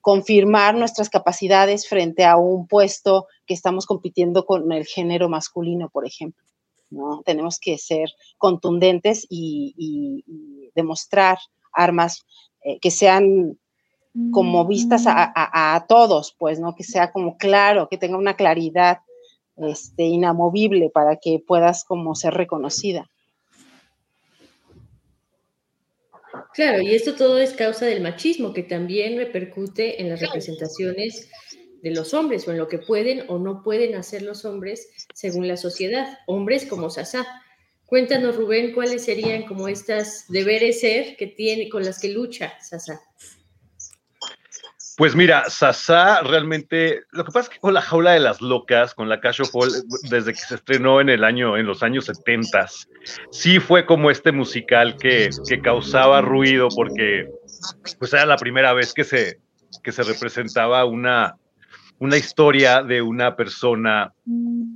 confirmar 0.00 0.74
nuestras 0.74 1.10
capacidades 1.10 1.86
frente 1.88 2.24
a 2.24 2.36
un 2.36 2.66
puesto 2.66 3.26
que 3.46 3.54
estamos 3.54 3.84
compitiendo 3.84 4.46
con 4.46 4.72
el 4.72 4.86
género 4.86 5.28
masculino, 5.28 5.90
por 5.90 6.06
ejemplo. 6.06 6.42
¿no? 6.90 7.22
Tenemos 7.24 7.58
que 7.58 7.78
ser 7.78 8.10
contundentes 8.36 9.26
y, 9.28 10.24
demostrar 10.74 11.38
armas 11.72 12.24
eh, 12.62 12.78
que 12.80 12.92
sean 12.92 13.58
como 14.32 14.66
vistas 14.66 15.04
a, 15.06 15.86
todos, 15.88 16.34
pues, 16.38 16.60
¿no? 16.60 16.74
Que 16.74 16.84
sea 16.84 17.12
como 17.12 17.36
claro, 17.36 17.88
que 17.88 17.98
tenga 17.98 18.16
una 18.16 18.36
claridad 18.36 18.98
este, 19.56 20.04
inamovible 20.04 20.90
para 20.90 21.16
que 21.16 21.42
puedas 21.44 21.84
como 21.84 22.14
ser 22.14 22.34
reconocida. 22.34 23.10
Claro, 26.54 26.80
y 26.80 26.94
esto 26.94 27.14
todo 27.14 27.38
es 27.38 27.52
causa 27.52 27.86
del 27.86 28.02
machismo, 28.02 28.52
que 28.52 28.62
también 28.62 29.16
repercute 29.16 30.00
en 30.00 30.08
las 30.08 30.20
representaciones 30.20 31.30
de 31.82 31.90
los 31.92 32.14
hombres 32.14 32.46
o 32.46 32.50
en 32.50 32.58
lo 32.58 32.68
que 32.68 32.78
pueden 32.78 33.24
o 33.28 33.38
no 33.38 33.62
pueden 33.62 33.94
hacer 33.94 34.22
los 34.22 34.44
hombres 34.44 34.88
según 35.14 35.46
la 35.46 35.56
sociedad, 35.56 36.18
hombres 36.26 36.66
como 36.66 36.90
Sasá. 36.90 37.26
Cuéntanos, 37.86 38.36
Rubén, 38.36 38.74
cuáles 38.74 39.04
serían 39.04 39.46
como 39.46 39.68
estas 39.68 40.26
deberes 40.28 40.80
ser 40.80 41.16
que 41.16 41.26
tiene, 41.26 41.68
con 41.68 41.84
las 41.84 42.00
que 42.00 42.08
lucha 42.08 42.52
Sasá. 42.60 43.00
Pues 44.98 45.14
mira, 45.14 45.48
Sasá 45.48 46.22
realmente, 46.22 47.04
lo 47.12 47.24
que 47.24 47.30
pasa 47.30 47.48
es 47.48 47.48
que 47.50 47.60
con 47.60 47.72
la 47.72 47.80
jaula 47.80 48.14
de 48.14 48.18
las 48.18 48.40
locas, 48.40 48.94
con 48.94 49.08
la 49.08 49.20
Cash 49.20 49.42
Fall, 49.44 49.70
desde 50.10 50.32
que 50.32 50.40
se 50.40 50.56
estrenó 50.56 51.00
en 51.00 51.08
el 51.08 51.22
año, 51.22 51.56
en 51.56 51.66
los 51.66 51.84
años 51.84 52.06
70, 52.06 52.66
sí 53.30 53.60
fue 53.60 53.86
como 53.86 54.10
este 54.10 54.32
musical 54.32 54.96
que, 54.96 55.30
que 55.48 55.60
causaba 55.60 56.20
ruido 56.20 56.66
porque 56.74 57.28
pues 58.00 58.12
era 58.12 58.26
la 58.26 58.38
primera 58.38 58.72
vez 58.72 58.92
que 58.92 59.04
se, 59.04 59.38
que 59.84 59.92
se 59.92 60.02
representaba 60.02 60.84
una, 60.84 61.36
una 62.00 62.16
historia 62.16 62.82
de 62.82 63.00
una 63.00 63.36
persona 63.36 64.12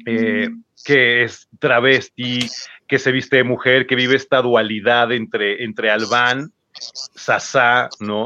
eh, 0.07 0.51
que 0.85 1.25
es 1.25 1.49
travesti, 1.59 2.49
que 2.87 3.01
se 3.01 3.11
viste 3.11 3.39
de 3.39 3.45
mujer, 3.45 3.89
que 3.89 3.97
vive 3.97 4.15
esta 4.15 4.41
dualidad 4.41 5.11
entre, 5.11 5.65
entre 5.65 5.91
Albán, 5.91 6.53
Sasá, 6.73 7.89
¿no? 7.99 8.23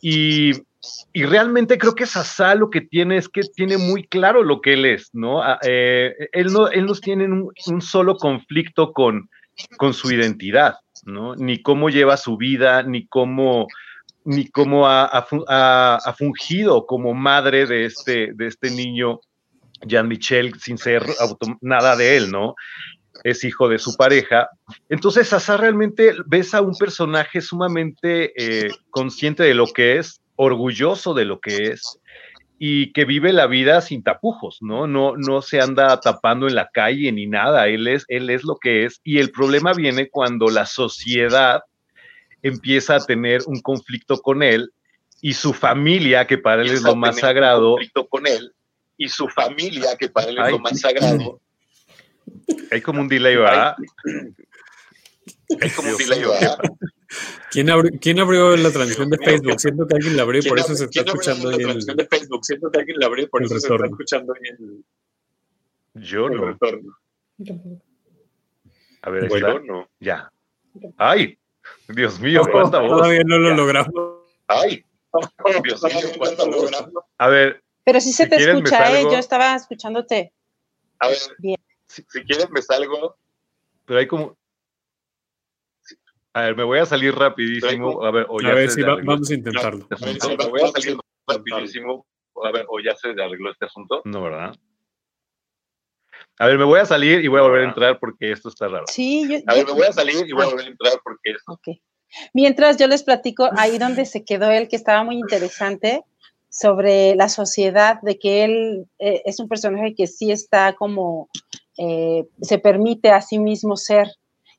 Y 0.00 0.52
y 1.12 1.24
realmente 1.24 1.78
creo 1.78 1.94
que 1.94 2.06
Sasá 2.06 2.56
lo 2.56 2.70
que 2.70 2.80
tiene 2.80 3.16
es 3.16 3.28
que 3.28 3.42
tiene 3.42 3.78
muy 3.78 4.04
claro 4.04 4.42
lo 4.42 4.60
que 4.60 4.72
él 4.72 4.84
es, 4.84 5.10
¿no? 5.12 5.42
Ah, 5.42 5.60
eh, 5.62 6.12
él 6.32 6.52
no, 6.52 6.68
él 6.68 6.86
tiene 7.00 7.26
un, 7.26 7.82
solo 7.82 8.16
conflicto 8.16 8.92
con, 8.92 9.30
con 9.76 9.94
su 9.94 10.10
identidad, 10.10 10.74
¿no? 11.04 11.36
Ni 11.36 11.62
cómo 11.62 11.88
lleva 11.88 12.16
su 12.16 12.36
vida, 12.36 12.82
ni 12.82 13.06
cómo, 13.06 13.68
ni 14.24 14.48
cómo 14.48 14.88
ha, 14.88 15.24
fungido 16.18 16.84
como 16.84 17.14
madre 17.14 17.66
de 17.66 17.84
este, 17.84 18.32
de 18.34 18.48
este 18.48 18.72
niño, 18.72 19.20
Jean-Michel, 19.86 20.58
sin 20.58 20.78
ser 20.78 21.04
nada 21.60 21.94
de 21.94 22.16
él, 22.16 22.32
¿no? 22.32 22.56
Es 23.22 23.44
hijo 23.44 23.68
de 23.68 23.78
su 23.78 23.96
pareja. 23.96 24.48
Entonces, 24.88 25.28
Sasá 25.28 25.56
realmente 25.56 26.12
ves 26.26 26.54
a 26.54 26.60
un 26.60 26.74
personaje 26.76 27.40
sumamente 27.40 28.32
eh, 28.36 28.70
consciente 28.90 29.44
de 29.44 29.54
lo 29.54 29.66
que 29.68 29.98
es, 29.98 30.20
orgulloso 30.36 31.14
de 31.14 31.24
lo 31.24 31.40
que 31.40 31.68
es 31.68 31.98
y 32.58 32.92
que 32.92 33.04
vive 33.04 33.32
la 33.32 33.46
vida 33.46 33.80
sin 33.80 34.02
tapujos, 34.02 34.58
¿no? 34.60 34.86
No, 34.86 35.16
no 35.16 35.42
se 35.42 35.60
anda 35.60 36.00
tapando 36.00 36.46
en 36.46 36.54
la 36.54 36.70
calle 36.72 37.10
ni 37.12 37.26
nada, 37.26 37.68
él 37.68 37.86
es, 37.88 38.04
él 38.08 38.30
es 38.30 38.44
lo 38.44 38.56
que 38.56 38.84
es. 38.84 39.00
Y 39.04 39.18
el 39.18 39.30
problema 39.30 39.72
viene 39.74 40.08
cuando 40.08 40.46
la 40.46 40.66
sociedad 40.66 41.62
empieza 42.42 42.96
a 42.96 43.04
tener 43.04 43.42
un 43.46 43.60
conflicto 43.60 44.20
con 44.20 44.42
él 44.42 44.72
y 45.20 45.32
su 45.34 45.52
familia, 45.52 46.26
que 46.26 46.38
para 46.38 46.62
él 46.62 46.70
es 46.70 46.82
lo 46.82 46.94
más 46.94 47.18
sagrado. 47.18 47.72
conflicto 47.72 48.06
con 48.06 48.26
él 48.26 48.52
y 48.96 49.08
su 49.08 49.28
familia, 49.28 49.96
que 49.98 50.08
para 50.08 50.28
él 50.28 50.38
es 50.38 50.50
lo 50.50 50.58
más 50.58 50.78
sagrado. 50.80 51.40
Hay 52.70 52.80
como 52.80 53.00
un 53.00 53.08
delay, 53.08 53.36
¿verdad? 53.36 53.74
Hay 55.60 55.70
como 55.70 55.90
un 55.90 55.96
delay, 55.96 56.20
¿verdad? 56.20 56.58
¿Quién, 57.50 57.70
abrió, 57.70 58.56
la 58.56 58.70
transmisión 58.70 59.10
de 59.10 59.18
Facebook? 59.18 59.60
Siento 59.60 59.86
que 59.86 59.94
alguien 59.94 60.16
la 60.16 60.22
abrió, 60.22 60.42
por 60.48 60.58
eso 60.58 60.74
se 60.74 60.84
está 60.84 61.02
escuchando. 61.02 61.50
La 61.50 61.58
transmisión 61.58 61.96
de 61.96 62.06
Facebook, 62.06 62.44
siento 62.44 62.70
que 62.70 62.78
alguien 62.80 62.98
la 62.98 63.06
abrió, 63.06 63.28
por 63.28 63.42
eso 63.42 63.58
se 63.58 63.72
está 63.72 63.86
escuchando 63.86 64.34
el. 64.34 64.84
Yo 65.94 66.28
no. 66.28 66.46
Retorno. 66.46 66.98
A 69.02 69.10
ver, 69.10 69.28
bueno, 69.28 69.60
no. 69.60 69.88
Ya. 70.00 70.32
¡Ay! 70.96 71.38
Dios 71.88 72.18
mío, 72.20 72.42
cuánta 72.50 72.80
voz. 72.80 72.98
Todavía 72.98 73.22
no 73.24 73.38
lo 73.38 73.54
logramos. 73.54 73.92
¡Ay! 74.48 74.84
Dios 75.64 75.82
mío, 75.82 76.08
cuánta 76.18 76.44
voz. 76.44 76.70
A 77.18 77.28
ver. 77.28 77.62
Pero 77.84 78.00
sí 78.00 78.12
se 78.12 78.26
te 78.26 78.36
escucha, 78.36 78.98
¿eh? 78.98 79.04
Yo 79.04 79.18
estaba 79.18 79.54
escuchándote. 79.54 80.32
A 80.98 81.08
ver, 81.08 81.18
Bien. 81.38 81.60
Si, 81.86 82.02
si 82.08 82.24
quieres 82.24 82.50
me 82.50 82.62
salgo. 82.62 83.16
Pero 83.84 84.00
hay 84.00 84.06
como. 84.06 84.36
A 86.34 86.42
ver, 86.42 86.56
me 86.56 86.64
voy 86.64 86.80
a 86.80 86.86
salir 86.86 87.14
rapidísimo. 87.14 88.04
A 88.04 88.10
ver, 88.10 88.26
o 88.28 88.40
ya 88.40 88.48
a 88.50 88.54
ver, 88.54 88.68
vamos 89.04 89.30
a 89.30 89.34
intentarlo. 89.34 89.86
me 89.88 90.48
voy 90.48 90.62
a 90.62 90.68
salir 90.68 90.98
rapidísimo. 91.28 92.06
A 92.44 92.50
ver, 92.50 92.66
o 92.68 92.80
ya 92.80 92.94
se 92.96 93.10
arregló 93.10 93.52
este 93.52 93.66
asunto. 93.66 94.02
No, 94.04 94.24
¿verdad? 94.24 94.52
A 96.40 96.46
ver, 96.46 96.58
me 96.58 96.64
voy 96.64 96.80
a 96.80 96.84
salir 96.84 97.24
y 97.24 97.28
voy 97.28 97.38
a 97.38 97.42
volver 97.42 97.62
a 97.62 97.68
entrar 97.68 98.00
porque 98.00 98.32
esto 98.32 98.48
está 98.48 98.66
raro. 98.66 98.84
Sí, 98.88 99.28
yo, 99.28 99.38
A 99.46 99.54
ver, 99.54 99.66
me 99.66 99.72
voy 99.72 99.86
a 99.86 99.92
salir 99.92 100.26
y 100.26 100.32
voy 100.32 100.42
a 100.42 100.46
volver 100.46 100.66
a 100.66 100.68
entrar 100.70 100.94
porque 101.04 101.30
esto. 101.30 101.52
Ok. 101.52 101.78
Mientras 102.32 102.78
yo 102.78 102.88
les 102.88 103.04
platico 103.04 103.48
ahí 103.56 103.78
donde 103.78 104.04
se 104.04 104.24
quedó 104.24 104.50
él, 104.50 104.68
que 104.68 104.74
estaba 104.74 105.04
muy 105.04 105.16
interesante, 105.16 106.02
sobre 106.48 107.14
la 107.14 107.28
sociedad, 107.28 108.00
de 108.02 108.18
que 108.18 108.44
él 108.44 108.86
eh, 108.98 109.22
es 109.24 109.38
un 109.38 109.48
personaje 109.48 109.94
que 109.94 110.08
sí 110.08 110.32
está 110.32 110.74
como, 110.74 111.28
eh, 111.78 112.26
se 112.42 112.58
permite 112.58 113.10
a 113.10 113.20
sí 113.20 113.38
mismo 113.38 113.76
ser 113.76 114.08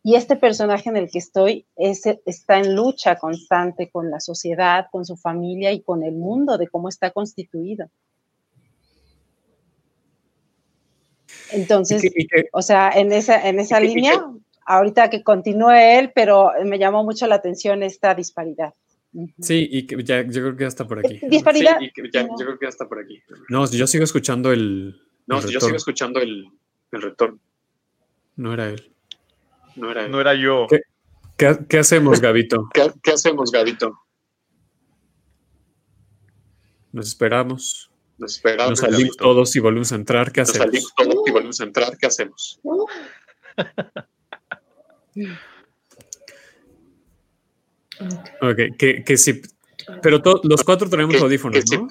y 0.05 0.13
este 0.13 0.35
personaje 0.35 0.87
en 0.87 0.97
el 0.97 1.09
que 1.09 1.17
estoy 1.17 1.65
está 1.75 2.59
en 2.59 2.75
lucha 2.75 3.15
constante 3.15 3.89
con 3.89 4.11
la 4.11 4.19
sociedad, 4.19 4.85
con 4.91 5.03
su 5.03 5.17
familia 5.17 5.71
y 5.71 5.81
con 5.81 6.03
el 6.03 6.13
mundo 6.13 6.59
de 6.59 6.67
cómo 6.67 6.89
está 6.89 7.09
constituido. 7.09 7.89
Entonces, 11.51 12.03
o 12.53 12.61
sea, 12.61 12.91
en 12.91 13.11
esa, 13.13 13.49
en 13.49 13.59
esa 13.59 13.79
línea, 13.79 14.13
ahorita 14.67 15.09
que 15.09 15.23
continúe 15.23 15.71
él, 15.71 16.11
pero 16.13 16.51
me 16.63 16.77
llamó 16.77 17.03
mucho 17.03 17.25
la 17.25 17.35
atención 17.35 17.81
esta 17.81 18.13
disparidad. 18.13 18.75
Sí, 19.39 19.67
y 19.71 19.87
que 19.87 20.03
ya, 20.03 20.21
yo 20.21 20.41
creo 20.43 20.55
que 20.55 20.65
ya 20.65 20.67
está 20.67 20.87
por 20.87 20.99
aquí. 20.99 21.19
¿Disparidad? 21.27 21.79
Sí, 21.79 21.91
y 21.95 22.11
ya, 22.11 22.27
yo 22.27 22.35
creo 22.35 22.59
que 22.59 22.67
ya 22.67 22.69
está 22.69 22.87
por 22.87 22.99
aquí. 22.99 23.23
No, 23.49 23.65
yo 23.71 23.87
sigo 23.87 24.03
escuchando 24.03 24.51
el. 24.51 25.01
No, 25.25 25.41
yo 25.41 25.59
sigo 25.59 25.75
escuchando 25.75 26.19
el, 26.19 26.45
el 26.91 27.01
retorno. 27.01 27.39
No 28.35 28.53
era 28.53 28.69
él. 28.69 28.94
No 29.75 29.91
era, 29.91 30.07
no 30.07 30.21
era 30.21 30.33
yo. 30.35 30.67
¿Qué, 31.37 31.77
hacemos, 31.77 32.21
Gabito? 32.21 32.69
¿Qué, 33.03 33.11
hacemos, 33.11 33.51
Gabito? 33.51 33.99
Nos 36.91 37.07
esperamos. 37.07 37.91
Nos 38.17 38.35
esperamos. 38.35 38.69
Nos 38.69 38.79
salimos 38.79 39.17
todos 39.17 39.55
y 39.55 39.59
volvemos 39.59 39.91
a 39.91 39.95
entrar. 39.95 40.31
¿Qué 40.31 40.41
hacemos? 40.41 40.67
Nos 40.67 40.67
salimos 40.67 40.95
todos 40.95 41.27
y 41.27 41.31
volvemos 41.31 41.59
a 41.59 41.63
entrar. 41.65 41.97
¿Qué 41.97 42.05
hacemos? 42.05 42.59
ok, 48.41 48.59
que, 48.77 49.03
que 49.03 49.17
sí. 49.17 49.41
Pero 50.01 50.21
los 50.43 50.63
cuatro 50.63 50.89
tenemos 50.89 51.21
audífonos, 51.21 51.65
¿no? 51.71 51.87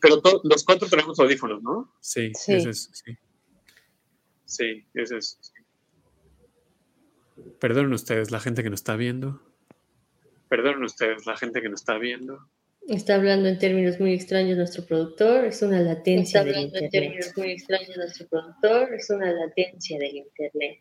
Pero 0.00 0.20
los 0.44 0.64
cuatro 0.64 0.88
tenemos 0.88 1.18
audífonos, 1.18 1.62
¿no? 1.62 1.92
Sí, 2.00 2.32
sí. 2.34 2.54
Ese 2.54 2.70
es, 2.70 2.90
sí. 2.92 3.16
Sí, 4.44 4.86
ese 4.94 5.18
es. 5.18 5.52
Perdonen 7.60 7.92
ustedes, 7.92 8.30
la 8.30 8.40
gente 8.40 8.62
que 8.62 8.70
nos 8.70 8.80
está 8.80 8.96
viendo. 8.96 9.42
Perdonen 10.48 10.82
ustedes, 10.84 11.26
la 11.26 11.36
gente 11.36 11.60
que 11.60 11.68
nos 11.68 11.80
está 11.80 11.98
viendo. 11.98 12.38
Está 12.88 13.16
hablando 13.16 13.48
en 13.48 13.58
términos 13.58 13.98
muy 13.98 14.12
extraños 14.12 14.56
nuestro 14.56 14.84
productor, 14.84 15.44
es 15.44 15.60
una 15.60 15.80
latencia 15.80 16.44
del 16.44 16.56
internet. 16.56 16.84
en 16.84 16.90
términos 16.90 17.32
muy 17.36 17.50
extraños 17.50 17.96
nuestro 17.96 18.28
productor, 18.28 18.94
es 18.94 19.10
una 19.10 19.32
latencia 19.32 19.98
del 19.98 20.16
internet. 20.16 20.78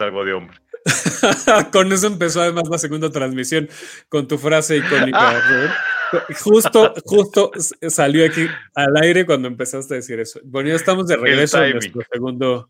algo 0.00 0.24
de 0.24 0.32
hombre. 0.32 0.56
con 1.72 1.92
eso 1.92 2.08
empezó 2.08 2.42
además 2.42 2.64
la 2.68 2.78
segunda 2.78 3.10
transmisión, 3.10 3.68
con 4.08 4.26
tu 4.26 4.38
frase 4.38 4.78
icónica. 4.78 5.40
justo, 6.40 6.94
justo 7.04 7.50
salió 7.88 8.24
aquí 8.26 8.46
al 8.74 8.96
aire 8.96 9.26
cuando 9.26 9.48
empezaste 9.48 9.94
a 9.94 9.96
decir 9.96 10.20
eso. 10.20 10.40
Bueno, 10.44 10.68
ya 10.68 10.76
estamos 10.76 11.06
de 11.06 11.16
regreso 11.16 11.62
en 11.62 11.72
nuestro 11.72 12.02
segundo, 12.10 12.68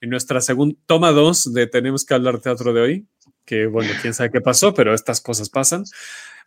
en 0.00 0.10
nuestra 0.10 0.40
segunda 0.40 0.76
toma 0.86 1.10
dos 1.12 1.52
de 1.52 1.66
Tenemos 1.66 2.04
que 2.04 2.14
hablar 2.14 2.40
teatro 2.40 2.72
de 2.72 2.80
hoy, 2.80 3.06
que 3.44 3.66
bueno, 3.66 3.90
quién 4.00 4.14
sabe 4.14 4.30
qué 4.30 4.40
pasó, 4.40 4.74
pero 4.74 4.94
estas 4.94 5.20
cosas 5.20 5.48
pasan. 5.48 5.84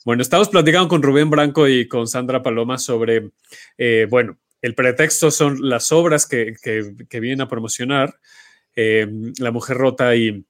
Bueno, 0.05 0.21
estamos 0.21 0.49
platicando 0.49 0.87
con 0.87 1.03
Rubén 1.03 1.29
Branco 1.29 1.67
y 1.67 1.87
con 1.87 2.07
Sandra 2.07 2.41
Paloma 2.41 2.77
sobre, 2.77 3.31
eh, 3.77 4.07
bueno, 4.09 4.37
el 4.61 4.73
pretexto 4.73 5.31
son 5.31 5.67
las 5.67 5.91
obras 5.91 6.25
que, 6.25 6.53
que, 6.61 6.93
que 7.09 7.19
vienen 7.19 7.41
a 7.41 7.47
promocionar 7.47 8.15
eh, 8.75 9.07
la 9.39 9.51
Mujer 9.51 9.77
Rota 9.77 10.15
y, 10.15 10.45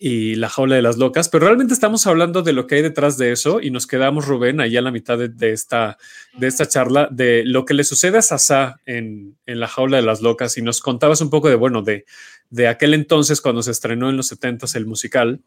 La 0.00 0.48
Jaula 0.48 0.76
de 0.76 0.82
las 0.82 0.98
Locas, 0.98 1.28
pero 1.28 1.46
realmente 1.46 1.74
estamos 1.74 2.06
hablando 2.06 2.42
de 2.42 2.52
lo 2.52 2.66
que 2.66 2.76
hay 2.76 2.82
detrás 2.82 3.18
de 3.18 3.32
eso 3.32 3.60
y 3.60 3.70
nos 3.70 3.86
quedamos, 3.86 4.26
Rubén, 4.26 4.60
ahí 4.60 4.76
a 4.76 4.82
la 4.82 4.90
mitad 4.90 5.18
de, 5.18 5.52
esta, 5.52 5.98
de 6.36 6.46
esta 6.46 6.66
charla, 6.66 7.08
de 7.10 7.44
lo 7.44 7.64
que 7.64 7.74
le 7.74 7.84
sucede 7.84 8.18
a 8.18 8.22
Sasá 8.22 8.80
en, 8.86 9.36
La 9.46 9.68
Jaula 9.68 9.96
de 9.96 10.02
las 10.02 10.20
Locas 10.20 10.58
y 10.58 10.62
nos 10.62 10.80
contabas 10.80 11.20
un 11.20 11.30
poco 11.30 11.48
de, 11.48 11.54
bueno, 11.54 11.82
de, 11.82 12.04
de 12.50 12.68
aquel 12.68 12.94
entonces 12.94 13.40
cuando 13.40 13.62
se 13.62 13.70
estrenó 13.70 14.10
en 14.10 14.16
los 14.16 14.28
70 14.28 14.66
el 14.74 14.86
musical, 14.86 15.40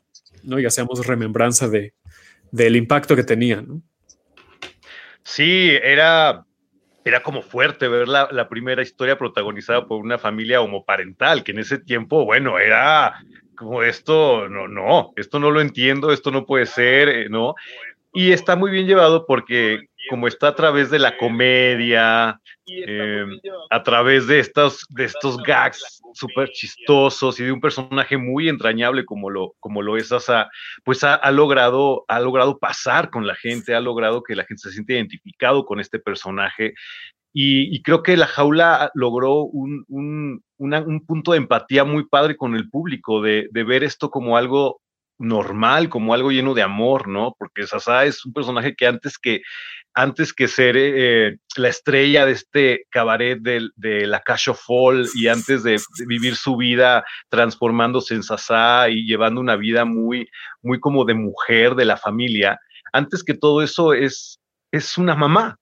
¿no? 0.43 0.59
Y 0.59 0.65
hacíamos 0.65 1.05
remembranza 1.05 1.67
de, 1.67 1.93
del 2.51 2.75
impacto 2.75 3.15
que 3.15 3.23
tenía. 3.23 3.63
Sí, 5.23 5.71
era, 5.83 6.45
era 7.03 7.21
como 7.21 7.41
fuerte 7.41 7.87
ver 7.87 8.07
la, 8.07 8.49
primera 8.49 8.81
historia 8.81 9.17
protagonizada 9.17 9.87
por 9.87 10.01
una 10.01 10.17
familia 10.17 10.61
homoparental, 10.61 11.43
que 11.43 11.51
en 11.51 11.59
ese 11.59 11.79
tiempo, 11.79 12.25
bueno, 12.25 12.59
era 12.59 13.15
como 13.57 13.83
esto, 13.83 14.47
no, 14.47 14.67
no, 14.69 15.11
esto 15.17 15.39
no 15.39 15.51
lo 15.51 15.59
entiendo, 15.59 16.11
esto 16.11 16.31
no 16.31 16.45
puede 16.45 16.65
ser, 16.65 17.09
eh, 17.09 17.29
¿no? 17.29 17.55
Y 18.13 18.31
está 18.31 18.55
muy 18.55 18.71
bien 18.71 18.87
llevado 18.87 19.25
porque 19.25 19.89
como 20.09 20.27
está 20.27 20.49
a 20.49 20.55
través 20.55 20.89
de 20.89 20.99
la 20.99 21.17
comedia, 21.17 22.39
eh, 22.65 23.25
a 23.69 23.83
través 23.83 24.27
de 24.27 24.39
estos, 24.39 24.85
de 24.89 25.05
estos 25.05 25.37
gags 25.37 26.01
súper 26.13 26.49
chistosos 26.49 27.39
y 27.39 27.43
de 27.43 27.51
un 27.51 27.61
personaje 27.61 28.17
muy 28.17 28.49
entrañable 28.49 29.05
como 29.05 29.29
lo, 29.29 29.53
como 29.59 29.81
lo 29.81 29.97
es 29.97 30.11
Asa, 30.11 30.49
pues 30.83 31.03
ha, 31.03 31.31
logrado, 31.31 32.05
ha 32.07 32.19
logrado 32.19 32.57
pasar 32.57 33.09
con 33.09 33.27
la 33.27 33.35
gente, 33.35 33.75
ha 33.75 33.81
logrado 33.81 34.23
que 34.23 34.35
la 34.35 34.45
gente 34.45 34.63
se 34.63 34.71
siente 34.71 34.93
identificado 34.93 35.65
con 35.65 35.79
este 35.79 35.99
personaje. 35.99 36.73
Y, 37.39 37.83
creo 37.83 38.01
que 38.01 38.17
la 38.17 38.25
jaula 38.25 38.89
logró 38.95 39.43
un, 39.43 39.85
un, 39.89 40.41
un, 40.57 41.05
punto 41.05 41.33
de 41.33 41.37
empatía 41.37 41.83
muy 41.83 42.07
padre 42.07 42.35
con 42.35 42.55
el 42.55 42.67
público, 42.67 43.21
de, 43.21 43.47
de 43.51 43.63
ver 43.63 43.83
esto 43.83 44.09
como 44.09 44.37
algo 44.37 44.81
normal, 45.19 45.87
como 45.87 46.15
algo 46.15 46.31
lleno 46.31 46.55
de 46.55 46.63
amor, 46.63 47.07
¿no? 47.07 47.35
Porque 47.37 47.67
Sasa 47.67 48.05
es 48.05 48.25
un 48.25 48.33
personaje 48.33 48.73
que 48.75 48.87
antes 48.87 49.19
que, 49.19 49.41
antes 49.93 50.33
que 50.33 50.47
ser 50.47 50.77
eh, 50.79 51.37
la 51.57 51.67
estrella 51.67 52.25
de 52.25 52.31
este 52.31 52.85
cabaret 52.89 53.39
de, 53.39 53.69
de 53.75 54.07
la 54.07 54.21
Cash 54.21 54.49
Fall 54.55 55.07
y 55.13 55.27
antes 55.27 55.61
de, 55.61 55.79
vivir 56.07 56.35
su 56.35 56.57
vida 56.57 57.05
transformándose 57.29 58.15
en 58.15 58.23
Sasa 58.23 58.89
y 58.89 59.05
llevando 59.05 59.41
una 59.41 59.57
vida 59.57 59.85
muy, 59.85 60.27
muy 60.63 60.79
como 60.79 61.05
de 61.05 61.13
mujer 61.13 61.75
de 61.75 61.85
la 61.85 61.97
familia, 61.97 62.59
antes 62.93 63.23
que 63.23 63.35
todo 63.35 63.61
eso 63.61 63.93
es, 63.93 64.39
es 64.71 64.97
una 64.97 65.15
mamá. 65.15 65.59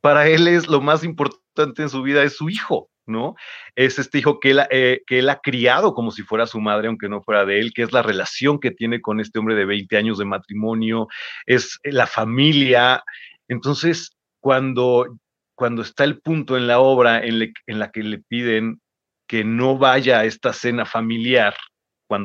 Para 0.00 0.28
él 0.28 0.48
es 0.48 0.68
lo 0.68 0.80
más 0.80 1.04
importante 1.04 1.82
en 1.82 1.88
su 1.88 2.02
vida, 2.02 2.22
es 2.22 2.36
su 2.36 2.48
hijo. 2.48 2.90
¿no? 3.10 3.34
Es 3.74 3.98
este 3.98 4.18
hijo 4.18 4.40
que 4.40 4.52
él, 4.52 4.60
eh, 4.70 5.02
que 5.06 5.18
él 5.18 5.28
ha 5.28 5.40
criado 5.40 5.94
como 5.94 6.10
si 6.10 6.22
fuera 6.22 6.46
su 6.46 6.60
madre, 6.60 6.88
aunque 6.88 7.08
no 7.08 7.22
fuera 7.22 7.44
de 7.44 7.60
él, 7.60 7.72
que 7.74 7.82
es 7.82 7.92
la 7.92 8.02
relación 8.02 8.60
que 8.60 8.70
tiene 8.70 9.00
con 9.00 9.20
este 9.20 9.38
hombre 9.38 9.54
de 9.54 9.66
20 9.66 9.96
años 9.96 10.18
de 10.18 10.24
matrimonio, 10.24 11.08
es 11.46 11.78
la 11.84 12.06
familia. 12.06 13.02
Entonces, 13.48 14.16
cuando, 14.40 15.06
cuando 15.54 15.82
está 15.82 16.04
el 16.04 16.20
punto 16.20 16.56
en 16.56 16.66
la 16.66 16.80
obra 16.80 17.24
en, 17.24 17.52
la 17.66 17.90
que 17.90 18.02
le 18.02 18.18
piden 18.18 18.80
que 19.26 19.44
no 19.44 19.76
vaya 19.76 20.20
a 20.20 20.24
esta 20.24 20.52
cena 20.52 20.86
familiar 20.86 21.54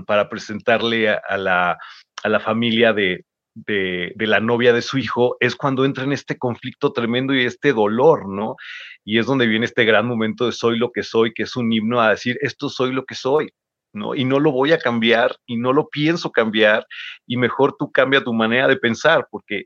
para 0.07 0.29
presentarle 0.29 1.09
a, 1.09 1.37
la, 1.37 1.77
a 2.23 2.29
la 2.29 2.39
familia 2.39 2.93
de, 2.93 3.23
de, 3.55 4.13
la 4.19 4.39
novia 4.39 4.73
de 4.73 4.81
su 4.81 4.97
hijo, 4.97 5.37
es 5.39 5.55
cuando 5.55 5.85
entra 5.85 6.03
en 6.03 6.11
este 6.11 6.37
conflicto 6.37 6.91
tremendo 6.91 7.33
y 7.33 7.45
este 7.45 7.73
dolor, 7.73 8.27
¿no? 8.27 8.57
Y 9.03 9.17
es 9.17 9.25
donde 9.25 9.47
viene 9.47 9.65
este 9.65 9.85
gran 9.85 10.05
momento 10.05 10.45
de 10.45 10.51
soy 10.51 10.77
lo 10.77 10.91
que 10.91 11.03
soy, 11.03 11.33
que 11.33 11.43
es 11.43 11.55
un 11.55 11.71
himno 11.71 12.01
a 12.01 12.09
decir, 12.11 12.37
esto 12.41 12.69
soy 12.69 12.91
lo 12.91 13.05
que 13.05 13.15
soy, 13.15 13.49
¿no? 13.93 14.13
Y 14.13 14.25
no 14.25 14.39
lo 14.39 14.51
voy 14.51 14.73
a 14.73 14.77
cambiar 14.77 15.37
y 15.45 15.57
no 15.57 15.73
lo 15.73 15.87
pienso 15.87 16.31
cambiar 16.31 16.85
y 17.25 17.37
mejor 17.37 17.75
tú 17.79 17.91
cambia 17.91 18.23
tu 18.23 18.33
manera 18.33 18.67
de 18.67 18.77
pensar 18.77 19.27
porque 19.31 19.65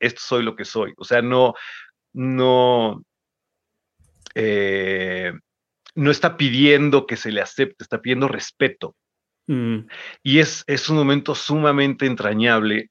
esto 0.00 0.20
soy 0.22 0.42
lo 0.42 0.56
que 0.56 0.64
soy. 0.64 0.94
O 0.96 1.04
sea, 1.04 1.20
no, 1.20 1.54
no, 2.14 3.02
eh, 4.34 5.32
no 5.94 6.10
está 6.10 6.36
pidiendo 6.36 7.06
que 7.06 7.16
se 7.16 7.32
le 7.32 7.42
acepte, 7.42 7.84
está 7.84 8.00
pidiendo 8.00 8.28
respeto. 8.28 8.96
Mm. 9.46 9.86
Y 10.22 10.38
es, 10.40 10.64
es 10.66 10.88
un 10.88 10.96
momento 10.96 11.34
sumamente 11.34 12.06
entrañable 12.06 12.90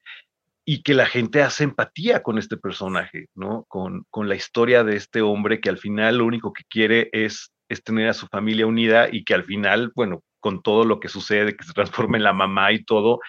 y 0.65 0.82
que 0.82 0.95
la 0.95 1.06
gente 1.06 1.43
hace 1.43 1.63
empatía 1.63 2.23
con 2.23 2.39
este 2.39 2.58
personaje, 2.58 3.28
¿no? 3.36 3.65
Con, 3.67 4.06
con, 4.10 4.28
la 4.28 4.36
historia 4.36 4.84
de 4.84 4.95
este 4.95 5.21
hombre 5.21 5.62
que 5.62 5.69
al 5.69 5.78
final 5.78 6.17
lo 6.17 6.25
único 6.25 6.54
que 6.54 6.63
quiere 6.67 7.10
es, 7.12 7.51
es 7.69 7.84
tener 7.84 8.10
a 8.10 8.13
su 8.13 8.25
familia 8.28 8.65
unida 8.65 9.08
y 9.12 9.23
que 9.23 9.36
al 9.36 9.43
final, 9.43 9.91
bueno, 9.95 10.23
con 10.39 10.63
todo 10.63 10.84
lo 10.84 10.99
que 10.99 11.08
sucede, 11.08 11.56
que 11.56 11.63
se 11.63 11.73
transforma 11.73 12.17
en 12.17 12.23
la 12.23 12.34
mamá 12.34 12.71
y 12.71 12.84
todo, 12.84 13.19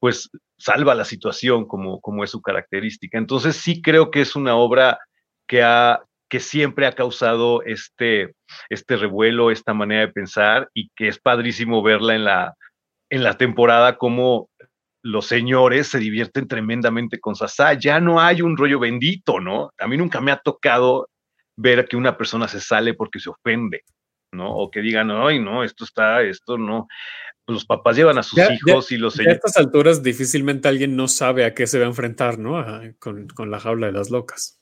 pues 0.00 0.30
salva 0.58 0.94
la 0.94 1.04
situación 1.04 1.66
como, 1.66 2.00
como 2.00 2.24
es 2.24 2.30
su 2.30 2.42
característica. 2.42 3.18
Entonces 3.18 3.56
sí 3.56 3.80
creo 3.82 4.10
que 4.10 4.22
es 4.22 4.34
una 4.34 4.56
obra 4.56 4.98
que, 5.46 5.62
ha, 5.62 6.02
que 6.28 6.40
siempre 6.40 6.86
ha 6.86 6.92
causado 6.92 7.62
este, 7.62 8.34
este 8.68 8.96
revuelo, 8.96 9.50
esta 9.50 9.74
manera 9.74 10.02
de 10.02 10.12
pensar 10.12 10.68
y 10.74 10.90
que 10.96 11.08
es 11.08 11.18
padrísimo 11.18 11.82
verla 11.82 12.14
en 12.14 12.24
la, 12.24 12.54
en 13.10 13.22
la 13.22 13.36
temporada 13.36 13.96
como 13.96 14.48
los 15.02 15.26
señores 15.26 15.88
se 15.88 15.98
divierten 15.98 16.46
tremendamente 16.46 17.18
con 17.20 17.34
Sasá. 17.34 17.74
Ya 17.74 18.00
no 18.00 18.20
hay 18.20 18.42
un 18.42 18.56
rollo 18.56 18.78
bendito, 18.78 19.40
¿no? 19.40 19.72
A 19.78 19.86
mí 19.86 19.96
nunca 19.96 20.20
me 20.20 20.32
ha 20.32 20.36
tocado 20.36 21.08
ver 21.56 21.86
que 21.86 21.96
una 21.96 22.16
persona 22.16 22.48
se 22.48 22.60
sale 22.60 22.94
porque 22.94 23.20
se 23.20 23.30
ofende, 23.30 23.84
¿no? 24.32 24.54
O 24.54 24.70
que 24.70 24.80
digan, 24.80 25.10
ay, 25.10 25.38
no, 25.38 25.64
esto 25.64 25.84
está, 25.84 26.22
esto 26.22 26.58
no. 26.58 26.86
Pues 27.44 27.54
los 27.54 27.64
papás 27.64 27.96
llevan 27.96 28.18
a 28.18 28.22
sus 28.22 28.38
hijos 28.38 28.92
y 28.92 28.98
los 28.98 29.14
señores. 29.14 29.36
A 29.36 29.46
estas 29.46 29.56
alturas 29.56 30.02
difícilmente 30.02 30.68
alguien 30.68 30.96
no 30.96 31.08
sabe 31.08 31.44
a 31.44 31.54
qué 31.54 31.66
se 31.66 31.78
va 31.78 31.86
a 31.86 31.88
enfrentar, 31.88 32.38
¿no? 32.38 32.64
con, 32.98 33.28
con, 33.28 33.50
la 33.50 33.58
jaula 33.58 33.86
de 33.86 33.92
las 33.92 34.10
locas. 34.10 34.60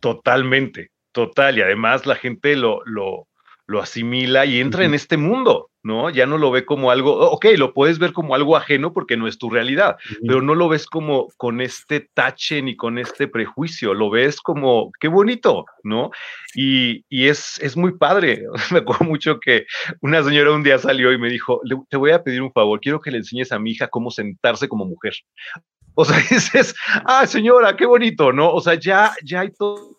Totalmente, 0.00 0.90
total. 1.12 1.58
Y 1.58 1.62
además 1.62 2.06
la 2.06 2.16
gente 2.16 2.56
lo, 2.56 2.84
lo, 2.84 3.28
lo 3.72 3.80
asimila 3.80 4.44
y 4.44 4.60
entra 4.60 4.84
en 4.84 4.94
este 4.94 5.16
mundo, 5.16 5.70
¿no? 5.82 6.10
Ya 6.10 6.26
no 6.26 6.36
lo 6.36 6.50
ve 6.50 6.64
como 6.64 6.90
algo, 6.90 7.30
ok, 7.30 7.46
lo 7.56 7.72
puedes 7.72 7.98
ver 7.98 8.12
como 8.12 8.34
algo 8.34 8.54
ajeno 8.56 8.92
porque 8.92 9.16
no 9.16 9.26
es 9.26 9.38
tu 9.38 9.48
realidad, 9.48 9.96
pero 10.26 10.42
no 10.42 10.54
lo 10.54 10.68
ves 10.68 10.86
como 10.86 11.28
con 11.38 11.60
este 11.60 12.08
tache 12.14 12.60
ni 12.60 12.76
con 12.76 12.98
este 12.98 13.28
prejuicio, 13.28 13.94
lo 13.94 14.10
ves 14.10 14.40
como, 14.40 14.92
qué 15.00 15.08
bonito, 15.08 15.64
¿no? 15.82 16.10
Y, 16.54 17.04
es, 17.10 17.58
es 17.60 17.76
muy 17.76 17.96
padre. 17.96 18.44
Me 18.70 18.80
acuerdo 18.80 19.06
mucho 19.06 19.40
que 19.40 19.64
una 20.00 20.22
señora 20.22 20.52
un 20.52 20.62
día 20.62 20.78
salió 20.78 21.12
y 21.12 21.18
me 21.18 21.30
dijo, 21.30 21.60
te 21.88 21.96
voy 21.96 22.10
a 22.10 22.22
pedir 22.22 22.42
un 22.42 22.52
favor, 22.52 22.78
quiero 22.80 23.00
que 23.00 23.10
le 23.10 23.18
enseñes 23.18 23.52
a 23.52 23.58
mi 23.58 23.70
hija 23.70 23.88
cómo 23.88 24.10
sentarse 24.10 24.68
como 24.68 24.84
mujer. 24.84 25.14
O 25.94 26.06
sea, 26.06 26.16
dices, 26.30 26.74
ah, 27.04 27.26
señora, 27.26 27.76
qué 27.76 27.84
bonito, 27.84 28.32
¿no? 28.32 28.50
O 28.50 28.62
sea, 28.62 28.80
ya, 28.80 29.14
ya 29.22 29.40
hay 29.40 29.50
todo. 29.50 29.90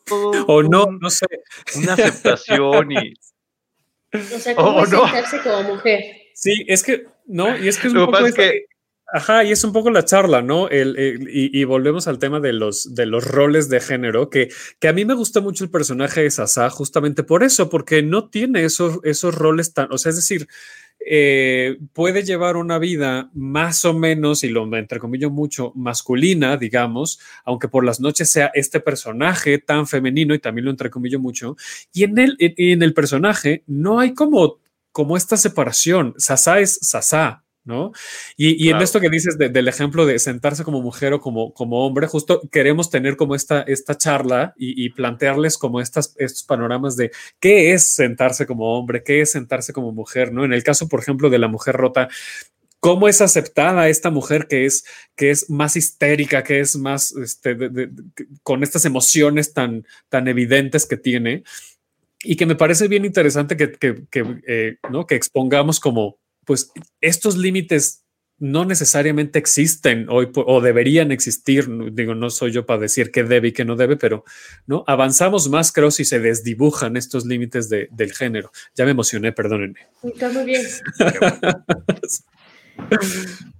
o 0.48 0.64
no, 0.64 0.88
no 1.00 1.08
sé. 1.12 1.28
Una 1.76 1.94
aceptación 1.94 2.92
y, 2.92 3.14
o 4.13 4.39
sea, 4.39 4.56
¿cómo 4.56 4.86
sentarse 4.86 5.39
como 5.41 5.76
mujer? 5.76 6.04
Sí, 6.34 6.65
es 6.67 6.84
que, 6.84 7.06
no, 7.26 7.58
y 7.58 7.67
es 7.67 7.78
que 7.78 7.88
es 7.88 7.93
un 7.93 8.06
poco... 8.06 8.34
que... 8.34 8.65
Ajá, 9.15 9.43
y 9.43 9.52
es 9.52 9.63
un 9.63 9.73
poco 9.73 9.91
la 9.91 10.06
charla, 10.06 10.41
¿no? 10.41 10.69
El, 10.69 10.95
y, 11.30 11.63
volvemos 11.65 12.08
al 12.08 12.17
tema 12.17 12.39
de 12.39 12.52
los, 12.52 12.95
de 12.95 13.06
los 13.06 13.23
roles 13.23 13.69
de 13.69 13.80
género, 13.80 14.32
que, 14.32 14.49
que 14.80 14.88
a 14.88 14.93
mí 14.93 15.06
me 15.06 15.13
gusta 15.13 15.39
mucho 15.39 15.63
el 15.63 15.69
personaje 15.69 16.23
de 16.23 16.32
Sasa 16.32 16.67
justamente 16.71 17.21
por 17.21 17.43
eso, 17.43 17.69
porque 17.69 18.02
no 18.02 18.30
tiene 18.30 18.63
esos, 18.63 18.99
esos 19.04 19.36
roles 19.36 19.71
tan, 19.76 19.91
o 19.91 19.99
sea, 19.99 20.10
es 20.10 20.15
decir, 20.15 20.47
eh, 21.06 21.78
puede 21.94 22.24
llevar 22.24 22.58
una 22.58 22.80
vida 22.80 23.30
más 23.34 23.86
o 23.86 23.94
menos, 23.94 24.44
y 24.44 24.50
lo 24.50 24.63
entrecomillo 24.76 25.30
mucho, 25.30 25.72
masculina, 25.76 26.58
digamos, 26.58 27.20
aunque 27.46 27.68
por 27.68 27.86
las 27.86 28.00
noches 28.00 28.30
sea 28.30 28.52
este 28.54 28.80
personaje 28.80 29.58
tan 29.58 29.88
femenino, 29.88 30.34
y 30.34 30.39
también 30.39 30.66
lo 30.66 30.72
entrecomillo 30.72 31.20
mucho, 31.20 31.56
y 31.94 32.04
en 32.04 32.18
el, 32.18 32.36
en, 32.39 32.84
el 32.84 32.94
personaje 32.94 33.63
no 33.68 34.00
hay 34.00 34.13
como, 34.13 34.60
como 34.92 35.18
esta 35.18 35.38
separación. 35.38 36.13
Sasa 36.18 36.60
es 36.60 36.80
Sasa, 36.82 37.43
¿no? 37.65 37.91
Y, 38.36 38.69
en 38.69 38.82
esto 38.82 38.99
que 38.99 39.10
dices 39.10 39.38
del 39.38 39.67
ejemplo 39.67 40.06
de 40.06 40.19
sentarse 40.19 40.63
como 40.63 40.82
mujer 40.82 41.13
o 41.13 41.21
como, 41.21 41.54
como 41.54 41.86
hombre, 41.86 42.08
justo 42.08 42.41
queremos 42.52 42.89
tener 42.89 43.15
como 43.15 43.36
esta, 43.36 43.62
esta 43.62 43.97
charla 43.97 44.54
y, 44.58 44.89
plantearles 44.89 45.58
como 45.58 45.80
estas, 45.80 46.15
estos 46.17 46.43
panoramas 46.43 46.95
de 46.95 47.12
qué 47.39 47.73
es 47.73 47.84
sentarse 47.84 48.45
como 48.45 48.78
hombre, 48.78 49.04
qué 49.04 49.21
es 49.21 49.32
sentarse 49.32 49.73
como 49.73 49.91
mujer, 49.91 50.34
¿no? 50.34 50.45
En 50.45 50.54
el 50.54 50.63
caso, 50.63 50.88
por 50.88 50.99
ejemplo, 50.99 51.30
de 51.30 51.39
la 51.39 51.47
mujer 51.47 51.76
rota, 51.76 52.10
cómo 52.84 53.08
es 53.08 53.21
aceptada 53.21 53.88
esta 53.88 54.10
mujer 54.10 54.47
que 54.47 54.65
es, 54.65 54.84
que 55.15 55.32
es 55.32 55.49
más 55.49 55.78
histérica, 55.78 56.43
que 56.43 56.60
es 56.60 56.76
más, 56.76 57.15
este, 57.15 57.56
con 58.43 58.62
estas 58.62 58.84
emociones 58.84 59.54
tan, 59.54 59.88
tan 60.10 60.28
evidentes 60.28 60.86
que 60.86 60.97
tiene. 60.97 61.43
Y 62.26 62.36
que 62.36 62.45
me 62.45 62.56
parece 62.56 62.89
bien 62.89 63.06
interesante 63.06 63.56
que, 63.56 63.71
que, 63.71 64.41
eh, 64.47 64.78
¿no? 64.89 65.08
que 65.08 65.15
expongamos 65.15 65.80
como, 65.80 66.17
pues 66.46 66.72
estos 67.02 67.38
límites 67.38 68.04
no 68.40 68.66
necesariamente 68.66 69.38
existen 69.40 70.08
hoy 70.10 70.30
o 70.36 70.60
deberían 70.60 71.14
existir. 71.14 71.70
Digo, 71.94 72.14
no 72.16 72.30
soy 72.30 72.52
yo 72.52 72.66
para 72.66 72.82
decir 72.82 73.12
qué 73.12 73.24
debe 73.24 73.48
y 73.50 73.52
qué 73.54 73.64
no 73.64 73.76
debe, 73.76 73.96
pero 73.96 74.26
no 74.66 74.84
avanzamos 74.88 75.50
más, 75.50 75.72
creo, 75.72 75.92
si 75.92 76.04
se 76.04 76.20
desdibujan 76.20 76.98
estos 76.98 77.26
límites 77.26 77.70
del 77.70 78.14
género. 78.14 78.52
Ya 78.76 78.86
me 78.86 78.92
emocioné, 78.92 79.32
perdónenme. 79.32 79.88
Está 80.04 80.30
muy 80.30 80.44
bien. 80.44 80.64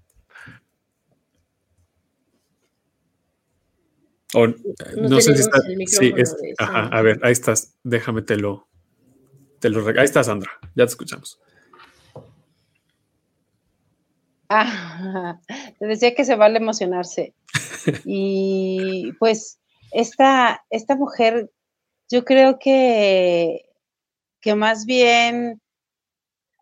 no, 4.98 5.22
sé 5.22 5.36
si 5.36 5.42
está. 5.42 5.62
Sí, 5.88 6.14
a 6.58 7.02
ver, 7.02 7.20
ahí 7.24 7.32
estás. 7.32 7.76
Déjame 7.84 8.24
te 8.24 8.38
lo. 8.38 8.68
Te 9.60 9.70
lo 9.70 9.88
ahí 9.88 10.04
estás, 10.04 10.26
Sandra. 10.26 10.52
Ya 10.76 10.86
te 10.86 10.90
escuchamos. 10.90 11.40
Ah, 14.56 15.40
te 15.80 15.88
decía 15.88 16.14
que 16.14 16.26
se 16.26 16.36
vale 16.36 16.58
emocionarse. 16.58 17.34
Y 18.06 19.12
pues 19.20 19.60
esta, 19.92 20.64
esta 20.70 20.96
mujer, 20.96 21.52
yo 22.10 22.24
creo 22.24 22.60
que, 22.60 23.66
que 24.42 24.56
más 24.56 24.86
bien 24.86 25.60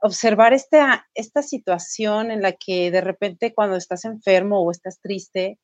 observar 0.02 0.54
esta, 0.54 1.08
esta 1.14 1.44
situación 1.44 2.32
en 2.32 2.42
la 2.42 2.54
que 2.54 2.92
de 2.92 3.02
repente 3.02 3.54
cuando 3.54 3.76
estás 3.76 4.06
enfermo 4.06 4.62
o 4.62 4.72
estás 4.72 5.00
triste, 5.02 5.60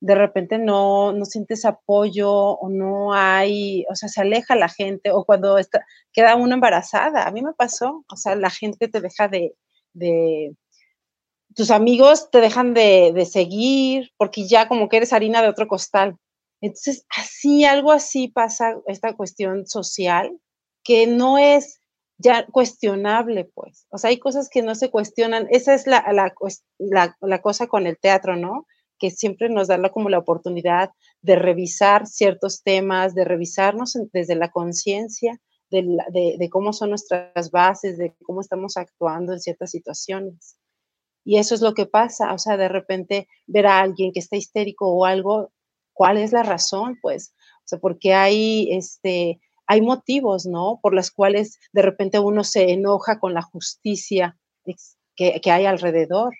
de 0.00 0.14
repente 0.16 0.58
no, 0.58 1.12
no 1.12 1.24
sientes 1.26 1.64
apoyo 1.64 2.32
o 2.32 2.68
no 2.70 3.12
hay, 3.14 3.84
o 3.90 3.94
sea, 3.94 4.08
se 4.08 4.22
aleja 4.22 4.56
la 4.56 4.68
gente 4.68 5.12
o 5.12 5.24
cuando 5.24 5.58
está, 5.58 5.86
queda 6.12 6.34
una 6.34 6.54
embarazada. 6.54 7.24
A 7.28 7.30
mí 7.30 7.42
me 7.42 7.52
pasó, 7.52 8.04
o 8.10 8.16
sea, 8.16 8.34
la 8.36 8.50
gente 8.50 8.88
te 8.88 9.00
deja 9.00 9.28
de, 9.28 9.54
tus 11.54 11.70
amigos 11.70 12.30
te 12.30 12.40
dejan 12.40 12.74
de, 12.74 13.26
seguir 13.30 14.10
porque 14.16 14.46
ya 14.46 14.68
como 14.68 14.88
que 14.88 14.98
eres 14.98 15.12
harina 15.12 15.42
de 15.42 15.48
otro 15.48 15.66
costal. 15.68 16.16
Entonces, 16.60 17.04
así, 17.16 17.64
algo 17.64 17.92
así 17.92 18.28
pasa 18.28 18.80
esta 18.86 19.14
cuestión 19.14 19.66
social 19.66 20.38
que 20.84 21.06
no 21.06 21.38
es 21.38 21.80
ya 22.18 22.46
cuestionable, 22.46 23.50
pues. 23.54 23.86
O 23.90 23.98
sea, 23.98 24.10
hay 24.10 24.18
cosas 24.18 24.48
que 24.48 24.62
no 24.62 24.74
se 24.74 24.90
cuestionan. 24.90 25.48
Esa 25.50 25.74
es 25.74 25.86
la, 25.86 26.04
la, 26.12 27.42
cosa 27.42 27.66
con 27.66 27.86
el 27.86 27.98
teatro, 27.98 28.36
¿no? 28.36 28.66
Que 28.98 29.10
siempre 29.10 29.48
nos 29.48 29.68
da 29.68 29.90
como 29.90 30.08
la 30.08 30.18
oportunidad 30.18 30.90
de 31.20 31.36
revisar 31.36 32.06
ciertos 32.06 32.62
temas, 32.62 33.14
de 33.14 33.24
revisarnos 33.24 33.98
desde 34.12 34.36
la 34.36 34.50
conciencia 34.50 35.40
de 35.70 36.48
cómo 36.50 36.72
son 36.72 36.90
nuestras 36.90 37.50
bases, 37.50 37.96
de 37.96 38.14
cómo 38.24 38.40
estamos 38.40 38.76
actuando 38.76 39.32
en 39.32 39.40
ciertas 39.40 39.70
situaciones. 39.70 40.56
Y 41.24 41.38
eso 41.38 41.54
es 41.54 41.60
lo 41.60 41.74
que 41.74 41.86
pasa, 41.86 42.32
o 42.32 42.38
sea, 42.38 42.56
de 42.56 42.68
repente 42.68 43.28
ver 43.46 43.66
a 43.66 43.80
alguien 43.80 44.12
que 44.12 44.20
está 44.20 44.36
histérico 44.36 44.88
o 44.88 45.04
algo, 45.04 45.52
¿cuál 45.92 46.18
es 46.18 46.32
la 46.32 46.42
razón? 46.42 46.98
Pues, 47.00 47.34
o 47.58 47.66
sea, 47.68 47.78
porque 47.78 48.12
hay, 48.14 48.72
este, 48.72 49.40
hay 49.66 49.80
motivos, 49.82 50.46
¿no? 50.46 50.80
Por 50.82 50.94
las 50.94 51.10
cuales 51.10 51.58
de 51.72 51.82
repente 51.82 52.18
uno 52.18 52.44
se 52.44 52.72
enoja 52.72 53.20
con 53.20 53.34
la 53.34 53.42
justicia 53.42 54.36
que, 54.64 55.40
que 55.40 55.50
hay 55.50 55.66
alrededor. 55.66 56.34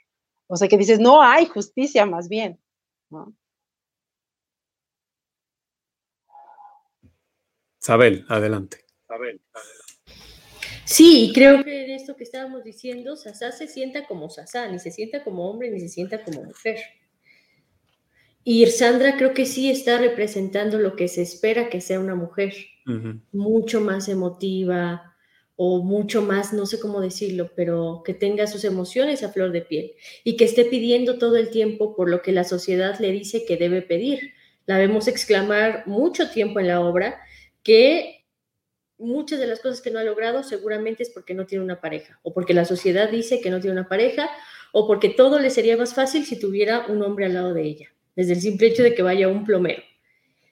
O 0.49 0.57
sea, 0.57 0.68
que 0.68 0.77
dices, 0.77 0.99
no 1.01 1.23
hay 1.23 1.47
justicia 1.47 2.05
más 2.05 2.29
bien, 2.29 2.61
¿no? 3.11 3.35
Sabel, 7.79 8.25
adelante. 8.29 8.85
Sabel, 9.09 9.40
adelante. 9.53 9.82
Sí, 10.85 11.31
creo 11.35 11.62
que 11.64 11.85
en 11.85 11.90
esto 11.90 12.16
que 12.16 12.25
estábamos 12.25 12.64
diciendo, 12.64 13.16
Sasá 13.16 13.53
se 13.53 13.68
sienta 13.68 14.07
como 14.07 14.29
Sasá, 14.29 14.68
ni 14.68 14.79
se 14.79 14.90
sienta 14.90 15.23
como 15.25 15.49
hombre, 15.49 15.71
ni 15.71 15.81
se 15.81 15.88
sienta 15.88 16.25
como 16.25 16.42
mujer. 16.42 16.79
Y 18.45 18.66
Sandra 18.66 19.16
creo 19.16 19.35
que 19.35 19.47
sí 19.47 19.71
está 19.71 19.99
representando 19.99 20.79
lo 20.79 20.97
que 20.97 21.07
se 21.07 21.23
espera 21.23 21.68
que 21.68 21.81
sea 21.81 22.01
una 22.01 22.16
mujer, 22.16 22.55
mucho 23.31 23.81
más 23.81 24.09
emotiva 24.09 25.14
o 25.55 25.85
mucho 25.85 26.23
más, 26.23 26.53
no 26.53 26.66
sé 26.66 26.81
cómo 26.81 27.01
decirlo, 27.01 27.53
pero 27.55 28.03
que 28.05 28.14
tenga 28.14 28.49
sus 28.49 28.64
emociones 28.64 29.23
a 29.23 29.29
flor 29.29 29.53
de 29.53 29.62
piel 29.62 29.92
y 30.25 30.37
que 30.37 30.45
esté 30.45 30.64
pidiendo 30.64 31.18
todo 31.18 31.37
el 31.37 31.51
tiempo 31.51 31.95
por 31.95 32.11
lo 32.11 32.23
que 32.23 32.33
la 32.33 32.42
sociedad 32.42 32.99
le 32.99 33.12
dice 33.12 33.45
que 33.47 33.57
debe 33.57 33.83
pedir. 33.83 34.33
La 34.66 34.79
vemos 34.79 35.07
exclamar 35.07 35.85
mucho 35.87 36.31
tiempo 36.31 36.59
en 36.59 36.66
la 36.66 36.81
obra 36.81 37.21
que 37.62 38.22
muchas 39.03 39.38
de 39.38 39.47
las 39.47 39.61
cosas 39.61 39.81
que 39.81 39.91
no 39.91 39.99
ha 39.99 40.05
logrado 40.05 40.43
seguramente 40.43 41.03
es 41.03 41.11
porque 41.11 41.35
no 41.35 41.47
tiene 41.47 41.65
una 41.65 41.81
pareja, 41.81 42.19
o 42.23 42.33
porque 42.33 42.55
la 42.55 42.65
sociedad 42.65 43.11
dice 43.11 43.41
que 43.41 43.51
no 43.51 43.61
tiene 43.61 43.79
una 43.79 43.88
pareja, 43.88 44.31
o 44.73 44.87
porque 44.87 45.11
todo 45.11 45.38
le 45.38 45.51
sería 45.51 45.77
más 45.77 45.95
fácil 45.95 46.25
si 46.25 46.38
tuviera 46.38 46.87
un 46.87 47.03
hombre 47.03 47.27
al 47.27 47.35
lado 47.35 47.53
de 47.55 47.62
ella, 47.62 47.93
desde 48.17 48.33
el 48.35 48.41
simple 48.41 48.69
hecho 48.69 48.83
de 48.83 48.95
que 48.95 49.03
vaya 49.03 49.29
un 49.29 49.45
plomero. 49.45 49.83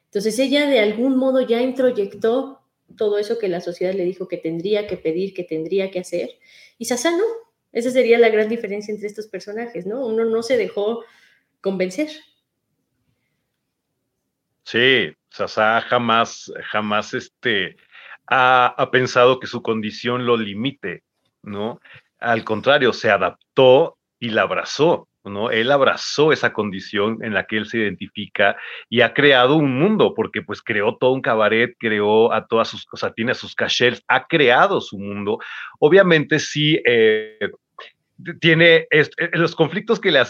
Entonces 0.06 0.38
ella 0.38 0.66
de 0.66 0.80
algún 0.80 1.16
modo 1.16 1.40
ya 1.40 1.62
introyectó 1.62 2.60
todo 2.96 3.18
eso 3.18 3.38
que 3.38 3.48
la 3.48 3.60
sociedad 3.60 3.94
le 3.94 4.04
dijo 4.04 4.28
que 4.28 4.36
tendría 4.36 4.86
que 4.86 4.96
pedir, 4.96 5.32
que 5.32 5.44
tendría 5.44 5.90
que 5.90 6.00
hacer, 6.00 6.30
y 6.78 6.86
Sasa 6.86 7.10
no. 7.10 7.24
Esa 7.72 7.92
sería 7.92 8.18
la 8.18 8.30
gran 8.30 8.48
diferencia 8.48 8.92
entre 8.92 9.06
estos 9.06 9.28
personajes, 9.28 9.86
¿no? 9.86 10.04
Uno 10.04 10.24
no 10.24 10.42
se 10.42 10.56
dejó 10.56 11.04
convencer. 11.60 12.08
Sí, 14.64 15.12
Sasa 15.30 15.80
jamás, 15.82 16.52
jamás 16.72 17.14
este, 17.14 17.76
ha, 18.30 18.88
pensado 18.92 19.40
que 19.40 19.46
su 19.46 19.60
condición 19.60 20.24
lo 20.24 20.36
limite, 20.36 21.02
¿no? 21.42 21.80
Al 22.20 22.44
contrario, 22.44 22.92
se 22.92 23.10
adaptó 23.10 23.98
y 24.20 24.30
la 24.30 24.42
abrazó, 24.42 25.08
¿no? 25.24 25.50
Él 25.50 25.72
abrazó 25.72 26.32
esa 26.32 26.52
condición 26.52 27.18
en 27.22 27.34
la 27.34 27.44
que 27.46 27.56
él 27.56 27.66
se 27.66 27.78
identifica 27.78 28.56
y 28.88 29.00
ha 29.00 29.14
creado 29.14 29.56
un 29.56 29.78
mundo, 29.78 30.14
porque 30.14 30.42
pues 30.42 30.62
creó 30.62 30.96
todo 30.96 31.12
un 31.12 31.22
cabaret, 31.22 31.74
creó 31.78 32.32
a 32.32 32.46
todas 32.46 32.68
sus, 32.68 32.86
o 32.92 32.96
sea, 32.96 33.12
tiene 33.12 33.32
a 33.32 33.34
sus 33.34 33.54
cachets, 33.54 34.02
ha 34.06 34.26
creado 34.26 34.80
su 34.80 34.98
mundo. 34.98 35.38
Obviamente 35.80 36.38
sí, 36.38 36.80
eh, 36.86 37.50
tiene 38.40 38.86
eh, 38.90 39.08
los 39.32 39.54
conflictos 39.54 40.00
que, 40.00 40.10
le, 40.10 40.24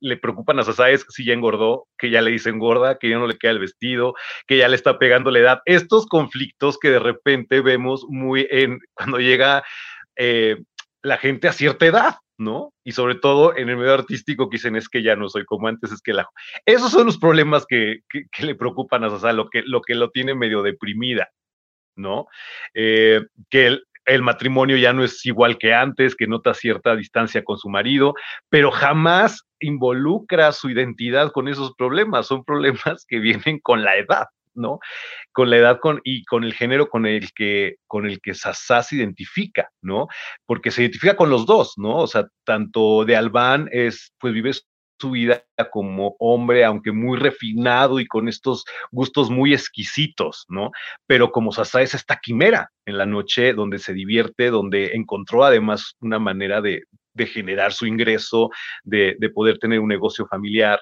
le, 0.00 0.16
preocupan 0.16 0.58
a 0.58 0.64
Sasa 0.64 0.90
es 0.90 1.06
si 1.08 1.24
ya 1.24 1.32
engordó, 1.32 1.86
que 1.98 2.10
ya 2.10 2.22
le 2.22 2.30
dicen 2.30 2.58
gorda, 2.58 2.98
que 2.98 3.10
ya 3.10 3.18
no 3.18 3.26
le 3.26 3.38
queda 3.38 3.52
el 3.52 3.58
vestido, 3.58 4.14
que 4.46 4.58
ya 4.58 4.68
le 4.68 4.76
está 4.76 4.98
pegando 4.98 5.30
la 5.30 5.38
edad. 5.38 5.60
Estos 5.64 6.06
conflictos 6.06 6.78
que 6.78 6.90
de 6.90 6.98
repente 6.98 7.60
vemos 7.60 8.04
muy 8.08 8.46
en 8.50 8.78
cuando 8.94 9.18
llega 9.18 9.64
eh, 10.16 10.56
la 11.02 11.18
gente 11.18 11.48
a 11.48 11.52
cierta 11.52 11.86
edad, 11.86 12.14
¿no? 12.38 12.72
Y 12.84 12.92
sobre 12.92 13.14
todo 13.14 13.56
en 13.56 13.68
el 13.68 13.76
medio 13.76 13.94
artístico 13.94 14.48
que 14.48 14.56
dicen 14.56 14.76
es 14.76 14.88
que 14.88 15.02
ya 15.02 15.16
no 15.16 15.28
soy 15.28 15.44
como 15.44 15.68
antes, 15.68 15.92
es 15.92 16.02
que 16.02 16.12
la... 16.12 16.28
Esos 16.64 16.92
son 16.92 17.06
los 17.06 17.18
problemas 17.18 17.66
que, 17.66 18.00
le 18.38 18.54
preocupan 18.54 19.04
a 19.04 19.10
Sasa, 19.10 19.32
lo 19.32 19.48
que, 19.48 19.62
lo 19.62 19.80
que 19.82 19.94
lo 19.94 20.10
tiene 20.10 20.34
medio 20.34 20.62
deprimida, 20.62 21.30
¿no? 21.96 22.26
Eh, 22.74 23.22
que 23.50 23.78
el 24.06 24.22
matrimonio 24.22 24.76
ya 24.76 24.92
no 24.92 25.04
es 25.04 25.24
igual 25.26 25.58
que 25.58 25.74
antes, 25.74 26.14
que 26.14 26.26
nota 26.26 26.54
cierta 26.54 26.96
distancia 26.96 27.44
con 27.44 27.58
su 27.58 27.68
marido, 27.68 28.14
pero 28.48 28.70
jamás 28.70 29.42
involucra 29.60 30.52
su 30.52 30.70
identidad 30.70 31.32
con 31.32 31.48
esos 31.48 31.74
problemas. 31.74 32.26
Son 32.26 32.44
problemas 32.44 33.04
que 33.08 33.18
vienen 33.18 33.58
con 33.60 33.82
la 33.82 33.96
edad, 33.96 34.26
¿no? 34.54 34.78
Con 35.32 35.50
la 35.50 35.56
edad 35.56 35.80
con, 35.80 36.00
y 36.04 36.24
con 36.24 36.44
el 36.44 36.54
género 36.54 36.88
con 36.88 37.04
el 37.04 37.32
que, 37.34 37.76
con 37.86 38.06
el 38.06 38.20
que 38.20 38.34
Sasá 38.34 38.82
se 38.82 38.96
identifica, 38.96 39.70
¿no? 39.82 40.06
Porque 40.46 40.70
se 40.70 40.82
identifica 40.82 41.16
con 41.16 41.30
los 41.30 41.44
dos, 41.44 41.74
¿no? 41.76 41.96
O 41.98 42.06
sea, 42.06 42.28
tanto 42.44 43.04
de 43.04 43.16
Albán 43.16 43.68
es, 43.72 44.12
pues 44.18 44.32
vive 44.32 44.52
su 44.98 45.10
vida 45.10 45.42
como 45.70 46.16
hombre, 46.18 46.64
aunque 46.64 46.92
muy 46.92 47.18
refinado 47.18 48.00
y 48.00 48.06
con 48.06 48.28
estos 48.28 48.64
gustos 48.90 49.30
muy 49.30 49.52
exquisitos, 49.52 50.44
¿no? 50.48 50.70
Pero 51.06 51.30
como 51.30 51.52
Sasá 51.52 51.82
es 51.82 51.94
esta 51.94 52.18
quimera 52.22 52.70
en 52.86 52.98
la 52.98 53.06
noche 53.06 53.52
donde 53.52 53.78
se 53.78 53.92
divierte, 53.92 54.50
donde 54.50 54.92
encontró 54.94 55.44
además 55.44 55.96
una 56.00 56.18
manera 56.18 56.60
de, 56.60 56.82
generar 57.18 57.72
su 57.72 57.86
ingreso, 57.86 58.50
de, 58.84 59.16
poder 59.34 59.58
tener 59.58 59.80
un 59.80 59.88
negocio 59.88 60.26
familiar. 60.26 60.80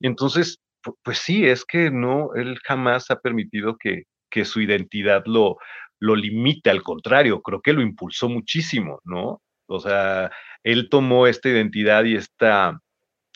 Entonces, 0.00 0.58
pues 1.04 1.18
sí, 1.18 1.46
es 1.46 1.64
que 1.64 1.90
no, 1.90 2.34
él 2.34 2.58
jamás 2.64 3.10
ha 3.10 3.20
permitido 3.20 3.76
que, 3.76 4.04
que 4.30 4.44
su 4.44 4.60
identidad 4.60 5.22
lo, 5.26 5.56
lo 6.00 6.16
limite, 6.16 6.70
al 6.70 6.82
contrario, 6.82 7.42
creo 7.42 7.60
que 7.60 7.72
lo 7.72 7.82
impulsó 7.82 8.28
muchísimo, 8.28 9.00
¿no? 9.04 9.40
O 9.68 9.80
sea, 9.80 10.30
él 10.64 10.88
tomó 10.88 11.26
esta 11.26 11.48
identidad 11.48 12.04
y 12.04 12.16
esta 12.16 12.80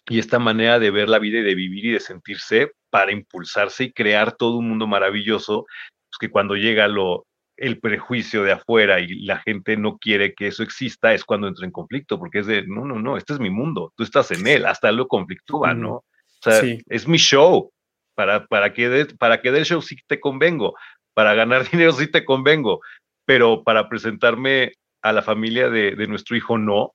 y 0.08 0.18
esta 0.18 0.38
manera 0.38 0.78
de 0.78 0.90
ver 0.90 1.08
la 1.08 1.18
vida 1.18 1.38
y 1.38 1.42
de 1.42 1.54
vivir 1.54 1.86
y 1.86 1.92
de 1.92 2.00
sentirse 2.00 2.72
para 2.90 3.12
impulsarse 3.12 3.84
y 3.84 3.92
crear 3.92 4.32
todo 4.32 4.56
un 4.56 4.68
mundo 4.68 4.86
maravilloso, 4.86 5.66
pues 6.10 6.18
que 6.20 6.30
cuando 6.30 6.56
llega 6.56 6.88
lo, 6.88 7.26
el 7.56 7.78
prejuicio 7.78 8.42
de 8.42 8.52
afuera 8.52 9.00
y 9.00 9.24
la 9.24 9.38
gente 9.38 9.76
no 9.76 9.98
quiere 9.98 10.34
que 10.34 10.48
eso 10.48 10.62
exista, 10.62 11.14
es 11.14 11.24
cuando 11.24 11.48
entra 11.48 11.64
en 11.64 11.70
conflicto, 11.70 12.18
porque 12.18 12.40
es 12.40 12.46
de, 12.46 12.66
no, 12.66 12.84
no, 12.84 12.98
no, 12.98 13.16
este 13.16 13.34
es 13.34 13.40
mi 13.40 13.50
mundo, 13.50 13.92
tú 13.96 14.02
estás 14.02 14.30
en 14.32 14.46
él, 14.46 14.66
hasta 14.66 14.90
lo 14.92 15.06
conflictúa, 15.06 15.74
¿no? 15.74 15.94
O 15.94 16.04
sea, 16.40 16.60
es 16.88 17.06
mi 17.06 17.18
show, 17.18 17.70
para, 18.14 18.46
para, 18.46 18.72
que 18.72 18.88
de, 18.88 19.06
para 19.14 19.40
que 19.40 19.52
del 19.52 19.64
show 19.64 19.80
sí 19.80 19.96
te 20.06 20.18
convengo, 20.18 20.74
para 21.14 21.34
ganar 21.34 21.64
dinero 21.70 21.92
sí 21.92 22.10
te 22.10 22.24
convengo, 22.24 22.80
pero 23.24 23.62
para 23.62 23.88
presentarme 23.88 24.72
a 25.02 25.12
la 25.12 25.22
familia 25.22 25.70
de, 25.70 25.94
de 25.94 26.06
nuestro 26.08 26.36
hijo 26.36 26.58
no, 26.58 26.94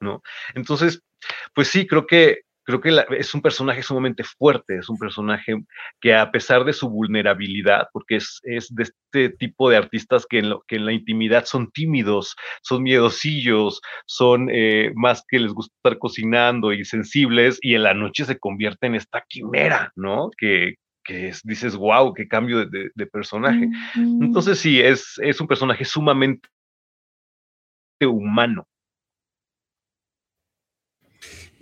¿no? 0.00 0.22
Entonces, 0.54 1.02
pues 1.54 1.68
sí, 1.68 1.86
creo 1.86 2.06
que, 2.06 2.40
creo 2.64 2.80
que 2.80 3.04
es 3.18 3.34
un 3.34 3.42
personaje 3.42 3.82
sumamente 3.82 4.24
fuerte, 4.24 4.78
es 4.78 4.88
un 4.88 4.98
personaje 4.98 5.54
que 6.00 6.14
a 6.14 6.30
pesar 6.30 6.64
de 6.64 6.72
su 6.72 6.88
vulnerabilidad, 6.88 7.88
porque 7.92 8.16
es, 8.16 8.40
de 8.42 8.82
este 8.82 9.30
tipo 9.30 9.68
de 9.70 9.76
artistas 9.76 10.26
que 10.28 10.38
en, 10.38 10.50
lo, 10.50 10.62
que 10.66 10.76
en 10.76 10.86
la 10.86 10.92
intimidad 10.92 11.44
son 11.44 11.70
tímidos, 11.70 12.36
son 12.62 12.82
miedosillos, 12.82 13.80
son 14.06 14.48
eh, 14.52 14.92
más 14.94 15.24
que 15.28 15.38
les 15.38 15.52
gusta 15.52 15.74
estar 15.76 15.98
cocinando 15.98 16.72
y 16.72 16.84
sensibles, 16.84 17.58
y 17.60 17.74
en 17.74 17.82
la 17.82 17.94
noche 17.94 18.24
se 18.24 18.38
convierte 18.38 18.86
en 18.86 18.94
esta 18.94 19.24
quimera, 19.28 19.92
¿no? 19.96 20.30
Que, 20.36 20.74
que 21.04 21.32
dices, 21.44 21.76
wow, 21.76 22.12
qué 22.14 22.28
cambio 22.28 22.66
de, 22.66 23.06
personaje. 23.06 23.68
Entonces 23.96 24.58
sí, 24.58 24.80
es, 24.80 25.18
es 25.22 25.40
un 25.40 25.48
personaje 25.48 25.84
sumamente 25.84 26.48
humano, 28.00 28.66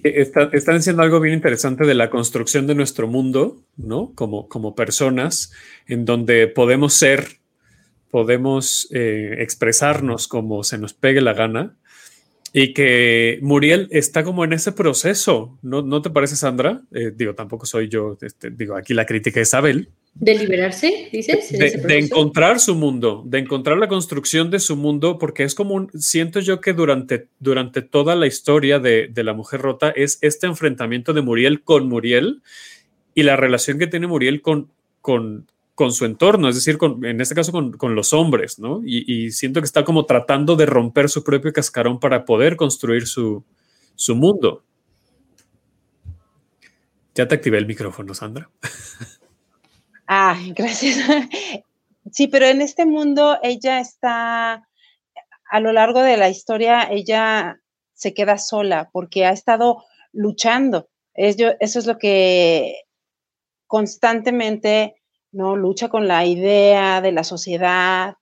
eh, 0.04 0.30
están 0.52 0.76
diciendo 0.76 1.02
algo 1.02 1.20
bien 1.20 1.34
interesante 1.34 1.84
de 1.84 1.94
la 1.94 2.10
construcción 2.10 2.66
de 2.66 2.74
nuestro 2.74 3.08
mundo, 3.08 3.62
¿no? 3.76 4.12
Como, 4.14 4.48
como 4.48 4.74
personas, 4.74 5.52
en 5.86 6.04
donde 6.04 6.46
podemos 6.46 6.94
ser, 6.94 7.38
podemos 8.10 8.88
eh, 8.92 9.36
expresarnos 9.38 10.28
como 10.28 10.62
se 10.62 10.78
nos 10.78 10.94
pegue 10.94 11.20
la 11.20 11.34
gana, 11.34 11.76
y 12.52 12.72
que 12.72 13.38
Muriel 13.42 13.88
está 13.90 14.24
como 14.24 14.44
en 14.44 14.52
ese 14.52 14.72
proceso, 14.72 15.58
¿no, 15.62 15.82
¿no 15.82 16.00
te 16.00 16.10
parece, 16.10 16.36
Sandra? 16.36 16.80
Eh, 16.92 17.12
digo, 17.14 17.34
tampoco 17.34 17.66
soy 17.66 17.88
yo, 17.88 18.16
este, 18.20 18.50
digo, 18.50 18.76
aquí 18.76 18.94
la 18.94 19.04
crítica 19.04 19.40
es 19.40 19.52
Abel, 19.52 19.90
¿De 20.20 20.36
liberarse, 20.36 21.08
dices? 21.12 21.52
De, 21.52 21.98
encontrar 21.98 22.58
su 22.58 22.74
mundo, 22.74 23.22
de 23.24 23.38
encontrar 23.38 23.78
la 23.78 23.86
construcción 23.86 24.50
de 24.50 24.58
su 24.58 24.74
mundo, 24.74 25.16
porque 25.16 25.44
es 25.44 25.54
como 25.54 25.74
un, 25.74 25.90
siento 25.94 26.40
yo 26.40 26.60
que 26.60 26.72
durante, 26.72 27.28
durante 27.38 27.82
toda 27.82 28.16
la 28.16 28.26
historia 28.26 28.80
de, 28.80 29.12
la 29.14 29.32
mujer 29.32 29.60
rota 29.60 29.90
es 29.90 30.18
este 30.20 30.48
enfrentamiento 30.48 31.12
de 31.12 31.22
Muriel 31.22 31.62
con 31.62 31.88
Muriel 31.88 32.42
y 33.14 33.22
la 33.22 33.36
relación 33.36 33.78
que 33.78 33.86
tiene 33.86 34.08
Muriel 34.08 34.42
con, 34.42 34.72
con, 35.00 35.46
con 35.76 35.92
su 35.92 36.04
entorno, 36.04 36.48
es 36.48 36.56
decir, 36.56 36.78
con, 36.78 37.04
en 37.04 37.20
este 37.20 37.36
caso 37.36 37.52
con, 37.52 37.94
los 37.94 38.12
hombres, 38.12 38.58
¿no? 38.58 38.80
Y, 38.84 39.30
siento 39.30 39.60
que 39.60 39.66
está 39.66 39.84
como 39.84 40.04
tratando 40.04 40.56
de 40.56 40.66
romper 40.66 41.08
su 41.08 41.22
propio 41.22 41.52
cascarón 41.52 42.00
para 42.00 42.24
poder 42.24 42.56
construir 42.56 43.06
su, 43.06 43.44
su 43.94 44.16
mundo. 44.16 44.64
Ya 47.14 47.28
te 47.28 47.36
activé 47.36 47.58
el 47.58 47.66
micrófono, 47.66 48.14
Sandra. 48.14 48.50
Ah, 50.08 50.38
gracias. 50.56 50.98
Sí, 52.10 52.26
pero 52.28 52.46
en 52.46 52.62
este 52.62 52.86
mundo 52.86 53.38
ella 53.42 53.80
está, 53.80 54.66
a 55.50 55.60
lo 55.60 55.72
largo 55.72 56.00
de 56.00 56.16
la 56.16 56.30
historia, 56.30 56.88
ella 56.90 57.60
se 57.92 58.14
queda 58.14 58.38
sola 58.38 58.88
porque 58.92 59.26
ha 59.26 59.32
estado 59.32 59.84
luchando. 60.12 60.88
eso 61.14 61.54
es 61.60 61.86
lo 61.86 61.98
que 61.98 62.82
constantemente 63.66 64.96
no 65.32 65.56
lucha 65.56 65.90
con 65.90 66.08
la 66.08 66.24
idea 66.24 67.02
de 67.02 67.12
la 67.12 67.24
sociedad, 67.24 68.14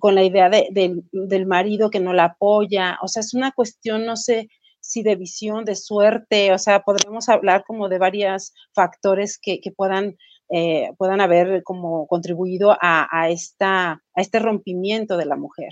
con 0.00 0.14
la 0.14 0.24
idea 0.24 0.50
del 0.50 1.46
marido 1.46 1.90
que 1.90 2.00
no 2.00 2.12
la 2.12 2.24
apoya. 2.24 2.98
O 3.02 3.08
sea, 3.08 3.20
es 3.20 3.32
una 3.32 3.52
cuestión, 3.52 4.04
no 4.04 4.16
sé 4.16 4.48
si 4.80 5.02
de 5.02 5.16
visión, 5.16 5.64
de 5.64 5.76
suerte, 5.76 6.52
o 6.52 6.58
sea, 6.58 6.82
podremos 6.82 7.28
hablar 7.30 7.64
como 7.66 7.88
de 7.88 7.98
varios 7.98 8.52
factores 8.74 9.38
que, 9.40 9.60
que 9.60 9.72
puedan 9.72 10.16
eh, 10.50 10.90
puedan 10.98 11.20
haber 11.20 11.62
como 11.62 12.06
contribuido 12.06 12.76
a, 12.80 13.28
esta, 13.30 13.92
a 13.92 14.20
este 14.20 14.38
rompimiento 14.38 15.16
de 15.16 15.26
la 15.26 15.36
mujer. 15.36 15.70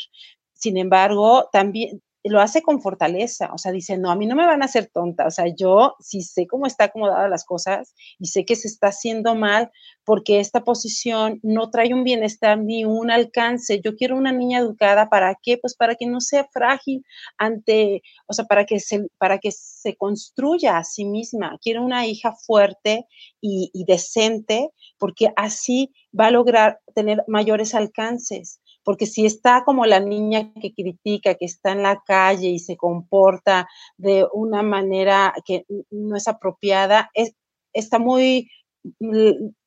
Sin 0.53 0.77
embargo, 0.77 1.49
también 1.53 2.03
lo 2.24 2.40
hace 2.40 2.62
con 2.62 2.81
fortaleza, 2.81 3.50
o 3.52 3.59
sea, 3.59 3.72
dice, 3.72 3.96
no, 3.96 4.11
a 4.11 4.16
mí 4.16 4.26
no 4.26 4.35
me 4.35 4.46
van 4.46 4.62
a 4.62 4.66
hacer 4.66 4.90
tonta, 4.92 5.26
o 5.26 5.31
sea, 5.31 5.46
yo 5.57 5.94
sí 6.00 6.22
sé 6.22 6.46
cómo 6.46 6.66
está 6.66 6.85
acomodada 6.85 7.28
las 7.28 7.44
cosas 7.44 7.94
y 8.18 8.26
sé 8.26 8.44
que 8.44 8.57
se 8.57 8.68
está 8.68 8.88
haciendo 8.88 9.35
mal 9.35 9.70
porque 10.04 10.40
esta 10.40 10.64
posición 10.64 11.38
no 11.42 11.70
trae 11.70 11.94
un 11.94 12.04
bienestar 12.04 12.59
ni 12.59 12.85
un 12.85 13.11
alcance. 13.11 13.81
Yo 13.85 13.94
quiero 13.94 14.16
una 14.16 14.33
niña 14.33 14.59
educada, 14.59 15.09
¿para 15.09 15.37
qué? 15.42 15.59
Pues 15.59 15.74
para 15.76 15.94
que 15.94 16.07
no 16.07 16.20
sea 16.20 16.48
frágil 16.52 17.04
ante, 17.37 18.02
o 18.26 18.33
sea, 18.33 18.46
para 18.46 18.64
que 18.64 18.81
se, 18.81 19.07
para 19.18 19.38
que 19.38 19.50
se 19.52 19.96
construya 19.96 20.78
a 20.78 20.85
sí 20.85 21.04
misma. 21.04 21.59
Quiero 21.62 21.85
una 21.85 22.07
hija 22.07 22.35
fuerte 22.35 23.07
y, 23.40 23.70
y 23.72 23.85
decente 23.85 24.70
porque 24.98 25.31
así 25.37 25.92
va 26.18 26.26
a 26.26 26.31
lograr 26.31 26.81
tener 26.94 27.22
mayores 27.26 27.74
alcances 27.74 28.61
porque 28.88 29.05
si 29.05 29.27
está 29.27 29.64
como 29.66 29.85
la 29.85 30.01
niña 30.01 30.51
que 30.55 30.72
critica, 30.72 31.35
que 31.35 31.44
está 31.44 31.72
en 31.72 31.83
la 31.83 32.03
calle 32.07 32.48
y 32.48 32.59
se 32.59 32.79
comporta 32.79 33.68
de 33.98 34.27
una 34.33 34.62
manera 34.62 35.35
que 35.44 35.66
no 35.90 36.16
es 36.16 36.27
apropiada, 36.27 37.11
es, 37.12 37.35
está 37.74 37.98
muy, 37.98 38.51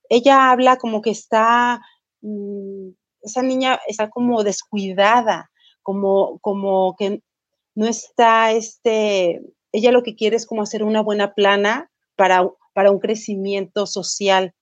ella 0.10 0.50
habla 0.50 0.78
como 0.78 1.04
que 1.04 1.12
está, 1.12 1.82
mm, 2.22 2.94
esa 3.22 3.44
niña 3.44 3.80
está 3.88 4.10
como 4.10 4.42
descuidada, 4.44 5.52
como, 5.84 6.40
como 6.40 6.96
que 6.98 7.22
no 7.76 7.86
está, 7.86 8.52
este, 8.54 9.40
ella 9.72 9.92
lo 9.92 10.02
que 10.02 10.16
quiere 10.16 10.36
es 10.36 10.48
como 10.48 10.64
hacer 10.64 10.84
una 10.84 11.04
buena 11.04 11.36
plana 11.36 11.92
para, 12.16 12.50
para 12.74 12.90
un 12.90 12.98
crecimiento 12.98 13.86
social 13.86 14.56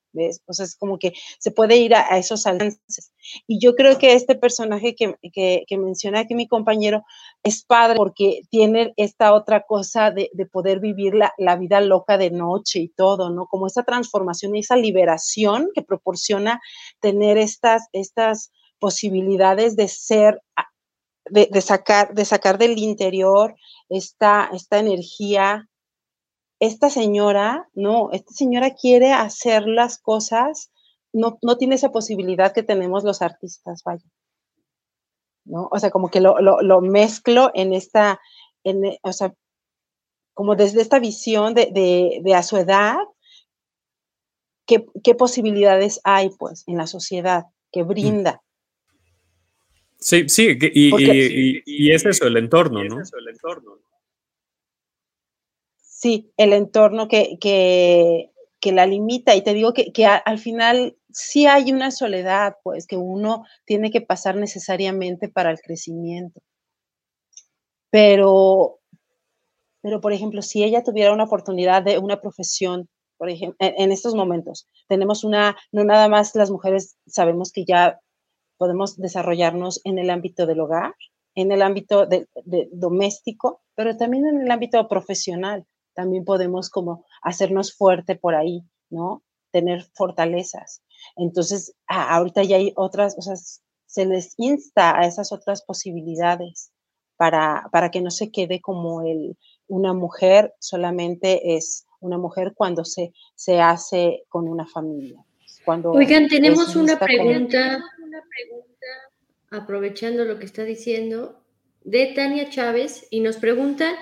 O 0.46 0.52
sea, 0.52 0.64
es 0.64 0.76
como 0.76 0.98
que 0.98 1.12
se 1.38 1.50
puede 1.50 1.76
ir 1.76 1.94
a, 1.94 2.18
esos 2.18 2.46
alcances. 2.46 3.12
Y 3.46 3.60
yo 3.60 3.74
creo 3.74 3.98
que 3.98 4.14
este 4.14 4.34
personaje 4.34 4.94
que, 4.94 5.16
menciona 5.78 6.20
aquí 6.20 6.34
mi 6.34 6.48
compañero 6.48 7.04
es 7.42 7.64
padre 7.64 7.96
porque 7.96 8.42
tiene 8.50 8.92
esta 8.96 9.32
otra 9.34 9.64
cosa 9.66 10.10
de, 10.10 10.30
poder 10.50 10.80
vivir 10.80 11.14
la, 11.14 11.56
vida 11.56 11.80
loca 11.80 12.18
de 12.18 12.30
noche 12.30 12.80
y 12.80 12.88
todo, 12.88 13.30
¿no? 13.30 13.46
Como 13.46 13.66
esa 13.66 13.82
transformación 13.84 14.56
y 14.56 14.60
esa 14.60 14.76
liberación 14.76 15.70
que 15.74 15.82
proporciona 15.82 16.60
tener 17.00 17.38
estas, 17.38 17.88
estas 17.92 18.50
posibilidades 18.78 19.76
de 19.76 19.88
ser, 19.88 20.42
de, 21.26 21.60
sacar, 21.60 22.14
de 22.14 22.24
sacar 22.24 22.58
del 22.58 22.78
interior 22.78 23.54
esta, 23.88 24.50
esta 24.52 24.78
energía 24.78 25.69
esta 26.60 26.90
señora, 26.90 27.68
no, 27.74 28.10
esta 28.12 28.32
señora 28.32 28.74
quiere 28.74 29.12
hacer 29.12 29.66
las 29.66 29.98
cosas, 29.98 30.70
no, 31.12 31.38
no 31.42 31.56
tiene 31.56 31.74
esa 31.74 31.90
posibilidad 31.90 32.52
que 32.52 32.62
tenemos 32.62 33.02
los 33.02 33.22
artistas, 33.22 33.82
vaya. 33.84 34.04
¿no? 35.46 35.68
O 35.72 35.78
sea, 35.78 35.90
como 35.90 36.10
que 36.10 36.20
lo, 36.20 36.38
lo, 36.40 36.80
mezclo 36.82 37.50
en 37.54 37.72
esta, 37.72 38.20
en, 38.62 38.82
o 39.02 39.12
sea, 39.12 39.34
como 40.34 40.54
desde 40.54 40.82
esta 40.82 40.98
visión 40.98 41.54
de, 41.54 41.70
de, 41.72 42.20
de 42.22 42.34
a 42.34 42.42
su 42.42 42.58
edad, 42.58 42.98
¿qué, 44.66 44.86
¿qué, 45.02 45.14
posibilidades 45.14 46.00
hay, 46.04 46.30
pues, 46.38 46.64
en 46.66 46.76
la 46.76 46.86
sociedad 46.86 47.46
que 47.72 47.82
brinda? 47.82 48.42
Sí, 49.98 50.28
sí, 50.28 50.56
y, 50.60 50.94
y, 51.02 51.62
y, 51.64 51.92
es 51.92 52.04
eso, 52.06 52.26
el 52.26 52.36
entorno, 52.36 52.84
¿no? 52.84 53.00
Es 53.00 53.08
eso, 53.08 53.18
el 53.18 53.28
entorno. 53.28 53.78
Sí, 56.00 56.32
el 56.38 56.54
entorno 56.54 57.08
que, 57.08 57.36
que, 57.38 58.72
la 58.72 58.86
limita. 58.86 59.34
Y 59.34 59.42
te 59.42 59.52
digo 59.52 59.74
que, 59.74 59.92
que 59.92 60.06
al 60.06 60.38
final 60.38 60.96
sí 61.10 61.46
hay 61.46 61.72
una 61.72 61.90
soledad, 61.90 62.56
pues, 62.62 62.86
que 62.86 62.96
uno 62.96 63.44
tiene 63.66 63.90
que 63.90 64.00
pasar 64.00 64.36
necesariamente 64.36 65.28
para 65.28 65.50
el 65.50 65.60
crecimiento. 65.60 66.40
Pero, 67.90 68.78
pero, 69.82 70.00
por 70.00 70.14
ejemplo, 70.14 70.40
si 70.40 70.64
ella 70.64 70.82
tuviera 70.82 71.12
una 71.12 71.24
oportunidad 71.24 71.82
de 71.82 71.98
una 71.98 72.18
profesión, 72.18 72.88
por 73.18 73.28
ejemplo, 73.28 73.56
en, 73.60 73.92
estos 73.92 74.14
momentos, 74.14 74.66
tenemos 74.88 75.22
una, 75.22 75.54
no 75.70 75.84
nada 75.84 76.08
más 76.08 76.34
las 76.34 76.50
mujeres 76.50 76.96
sabemos 77.06 77.52
que 77.52 77.66
ya 77.66 78.00
podemos 78.56 78.96
desarrollarnos 78.96 79.82
en 79.84 79.98
el 79.98 80.08
ámbito 80.08 80.46
del 80.46 80.60
hogar, 80.60 80.94
en 81.34 81.52
el 81.52 81.60
ámbito 81.60 82.06
de, 82.06 82.26
doméstico, 82.72 83.60
pero 83.74 83.98
también 83.98 84.26
en 84.26 84.40
el 84.40 84.50
ámbito 84.50 84.88
profesional. 84.88 85.66
También 86.00 86.24
podemos 86.24 86.70
como 86.70 87.04
hacernos 87.20 87.76
fuerte 87.76 88.16
por 88.16 88.34
ahí, 88.34 88.62
¿no? 88.88 89.22
Tener 89.50 89.84
fortalezas. 89.92 90.82
Entonces, 91.14 91.74
ahorita 91.86 92.42
ya 92.42 92.56
hay 92.56 92.72
otras, 92.74 93.18
o 93.18 93.20
sea, 93.20 93.34
se 93.84 94.06
les 94.06 94.32
insta 94.38 94.98
a 94.98 95.06
esas 95.06 95.30
otras 95.30 95.62
posibilidades 95.62 96.72
para, 97.18 97.68
para 97.70 97.90
que 97.90 98.00
no 98.00 98.10
se 98.10 98.30
quede 98.30 98.62
como 98.62 99.02
el, 99.02 99.36
una 99.68 99.92
mujer 99.92 100.54
solamente 100.58 101.54
es 101.54 101.86
una 102.00 102.16
mujer 102.16 102.54
cuando 102.54 102.86
se, 102.86 103.12
se 103.34 103.60
hace 103.60 104.24
con 104.30 104.48
una 104.48 104.66
familia. 104.66 105.22
Cuando 105.66 105.90
Oigan, 105.90 106.28
tenemos 106.28 106.76
una 106.76 106.98
pregunta, 106.98 107.84
una 108.02 108.22
pregunta, 108.22 108.86
aprovechando 109.50 110.24
lo 110.24 110.38
que 110.38 110.46
está 110.46 110.64
diciendo, 110.64 111.44
de 111.84 112.06
Tania 112.06 112.48
Chávez, 112.48 113.06
y 113.10 113.20
nos 113.20 113.36
pregunta 113.36 113.98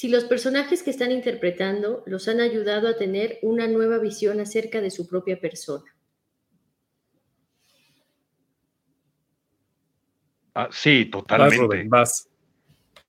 si 0.00 0.08
los 0.08 0.24
personajes 0.24 0.82
que 0.82 0.88
están 0.88 1.12
interpretando 1.12 2.02
los 2.06 2.26
han 2.26 2.40
ayudado 2.40 2.88
a 2.88 2.96
tener 2.96 3.38
una 3.42 3.66
nueva 3.66 3.98
visión 3.98 4.40
acerca 4.40 4.80
de 4.80 4.90
su 4.90 5.06
propia 5.06 5.38
persona. 5.38 5.84
Ah, 10.54 10.70
sí, 10.72 11.04
totalmente. 11.04 11.86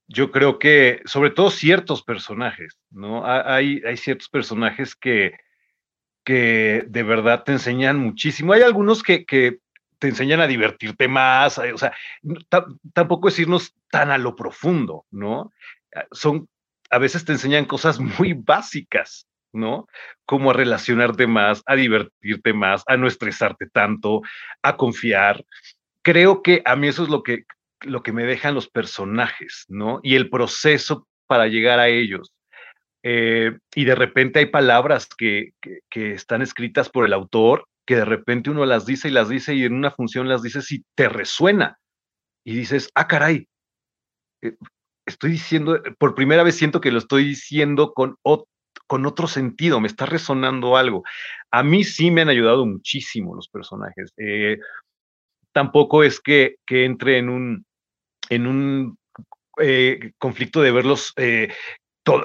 Yo 0.10 0.32
creo 0.32 0.60
que, 0.60 1.02
sobre 1.06 1.30
todo 1.30 1.50
ciertos 1.50 2.04
personajes, 2.04 2.78
¿no? 2.90 3.26
Hay, 3.26 3.82
hay 3.88 3.96
ciertos 3.96 4.28
personajes 4.28 4.94
que, 4.94 5.32
que 6.26 6.84
de 6.90 7.04
verdad 7.04 7.46
te 7.46 7.54
enseñan 7.54 8.00
muchísimo. 8.00 8.52
Hay 8.52 8.64
algunos 8.64 9.02
que, 9.02 9.24
que 9.24 9.60
te 9.98 10.10
enseñan 10.10 10.42
a 10.42 10.48
divertirte 10.48 11.08
más, 11.08 11.58
o 11.58 11.78
sea, 11.78 11.94
tampoco 12.92 13.30
es 13.30 13.40
irnos 13.40 13.78
tan 13.90 14.12
a 14.12 14.18
lo 14.18 14.36
profundo, 14.36 15.06
¿no? 15.10 15.54
Ah, 15.96 16.06
son, 16.12 16.50
a 16.92 16.98
veces 17.00 17.26
te 17.26 17.32
enseñan 17.32 17.66
cosas 17.66 18.00
muy 18.00 18.34
básicas, 18.34 19.28
¿no? 19.54 19.88
Como 20.26 20.52
a 20.52 20.54
relacionarte 20.54 21.28
más, 21.28 21.64
a 21.66 21.76
divertirte 21.76 22.54
más, 22.54 22.84
a 22.88 22.98
no 22.98 23.08
estresarte 23.08 23.68
tanto, 23.68 24.22
a 24.62 24.78
confiar 24.78 25.44
creo 26.02 26.42
que 26.42 26.62
a 26.66 26.76
mí 26.76 26.88
eso 26.88 27.04
es 27.04 27.10
lo 27.10 27.24
que, 27.24 27.46
lo 27.82 28.04
que 28.04 28.12
me 28.12 28.24
dejan 28.24 28.56
los 28.56 28.70
personajes, 28.70 29.66
¿no? 29.68 30.00
Y 30.04 30.16
el 30.16 30.30
proceso 30.30 31.08
para 31.28 31.48
llegar 31.48 31.80
a 31.80 31.88
ellos. 31.88 32.34
Eh, 33.04 33.58
y 33.74 33.86
de 33.86 33.96
repente 33.96 34.40
hay 34.40 34.48
palabras 34.48 35.08
que, 35.08 35.54
que, 35.90 36.14
están 36.14 36.44
escritas 36.44 36.90
por 36.90 37.06
el 37.06 37.14
autor 37.14 37.66
que 37.88 37.96
de 37.96 38.06
repente 38.06 38.52
uno 38.52 38.64
las 38.68 38.86
dice 38.86 39.08
y 39.08 39.12
las 39.12 39.28
dice 39.28 39.56
y 39.56 39.64
en 39.64 39.74
una 39.74 39.90
función 39.90 40.30
las 40.30 40.44
dices 40.44 40.72
y 40.72 40.84
te 40.96 41.10
resuena. 41.10 41.80
Y 42.44 42.56
dices, 42.56 42.92
ah, 42.96 43.08
caray, 43.08 43.48
eh, 44.42 44.56
estoy 45.06 45.32
diciendo, 45.32 45.82
por 45.98 46.16
primera 46.16 46.44
vez 46.44 46.56
siento 46.56 46.82
que 46.82 46.92
lo 46.92 47.00
estoy 47.00 47.24
diciendo 47.26 47.94
con, 47.94 48.18
con 48.88 49.06
otro 49.06 49.28
sentido, 49.28 49.80
me 49.80 49.88
está 49.88 50.06
resonando 50.06 50.78
algo. 50.78 51.04
A 51.52 51.64
mí 51.64 51.84
sí 51.84 52.12
me 52.12 52.22
han 52.22 52.30
ayudado 52.30 52.66
muchísimo 52.66 53.36
los 53.36 53.48
personajes. 53.48 54.14
Eh, 54.18 54.58
tampoco 55.52 56.04
es 56.04 56.20
que, 56.20 56.56
entre 56.68 57.18
en 57.18 57.30
un, 57.30 57.66
en 58.30 58.48
un 58.48 58.98
eh, 59.60 60.12
conflicto 60.18 60.62
de 60.62 60.72
verlos 60.72 61.14
eh, 61.18 61.54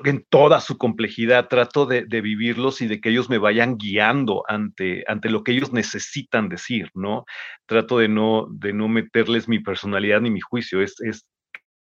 en 0.05 0.25
toda 0.29 0.61
su 0.61 0.79
complejidad. 0.79 1.49
Trato 1.49 1.87
de, 1.87 2.03
vivirlos 2.03 2.81
y 2.81 2.89
de 2.89 3.01
que 3.01 3.11
ellos 3.11 3.29
me 3.29 3.39
vayan 3.39 3.77
guiando 3.77 4.45
ante, 4.49 5.05
ante 5.07 5.31
lo 5.31 5.45
que 5.45 5.53
ellos 5.53 5.73
necesitan 5.73 6.49
decir, 6.49 6.91
¿no? 6.95 7.27
Trato 7.67 7.99
de 7.99 8.09
no, 8.09 8.49
de 8.51 8.73
no 8.73 8.89
meterles 8.89 9.49
mi 9.49 9.61
personalidad 9.61 10.21
ni 10.21 10.31
mi 10.31 10.41
juicio. 10.41 10.83
Es, 10.83 11.01
es 11.01 11.27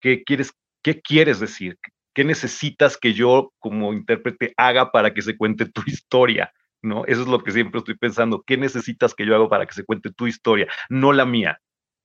¿qué, 0.01 0.25
quieres, 0.25 0.53
¿qué 0.83 1.01
quieres 1.01 1.41
decir? 1.41 1.79
¿Qué 2.15 2.25
necesitas 2.25 2.97
que 2.97 3.15
yo 3.15 3.53
como 3.59 3.93
intérprete 3.93 4.53
haga 4.57 4.93
para 4.93 5.15
que 5.15 5.23
se 5.23 5.37
cuente 5.37 5.67
tu 5.67 5.83
historia? 5.87 6.53
¿no? 6.83 7.05
Eso 7.07 7.23
es 7.23 7.29
lo 7.29 7.43
que 7.43 7.53
siempre 7.53 7.79
estoy 7.79 7.97
pensando. 7.97 8.43
¿Qué 8.47 8.57
necesitas 8.57 9.15
que 9.15 9.25
yo 9.25 9.35
haga 9.37 9.49
para 9.49 9.67
que 9.67 9.75
se 9.75 9.85
cuente 9.85 10.11
tu 10.13 10.27
historia? 10.27 10.67
No 10.89 11.13
la 11.13 11.25
mía. 11.25 11.59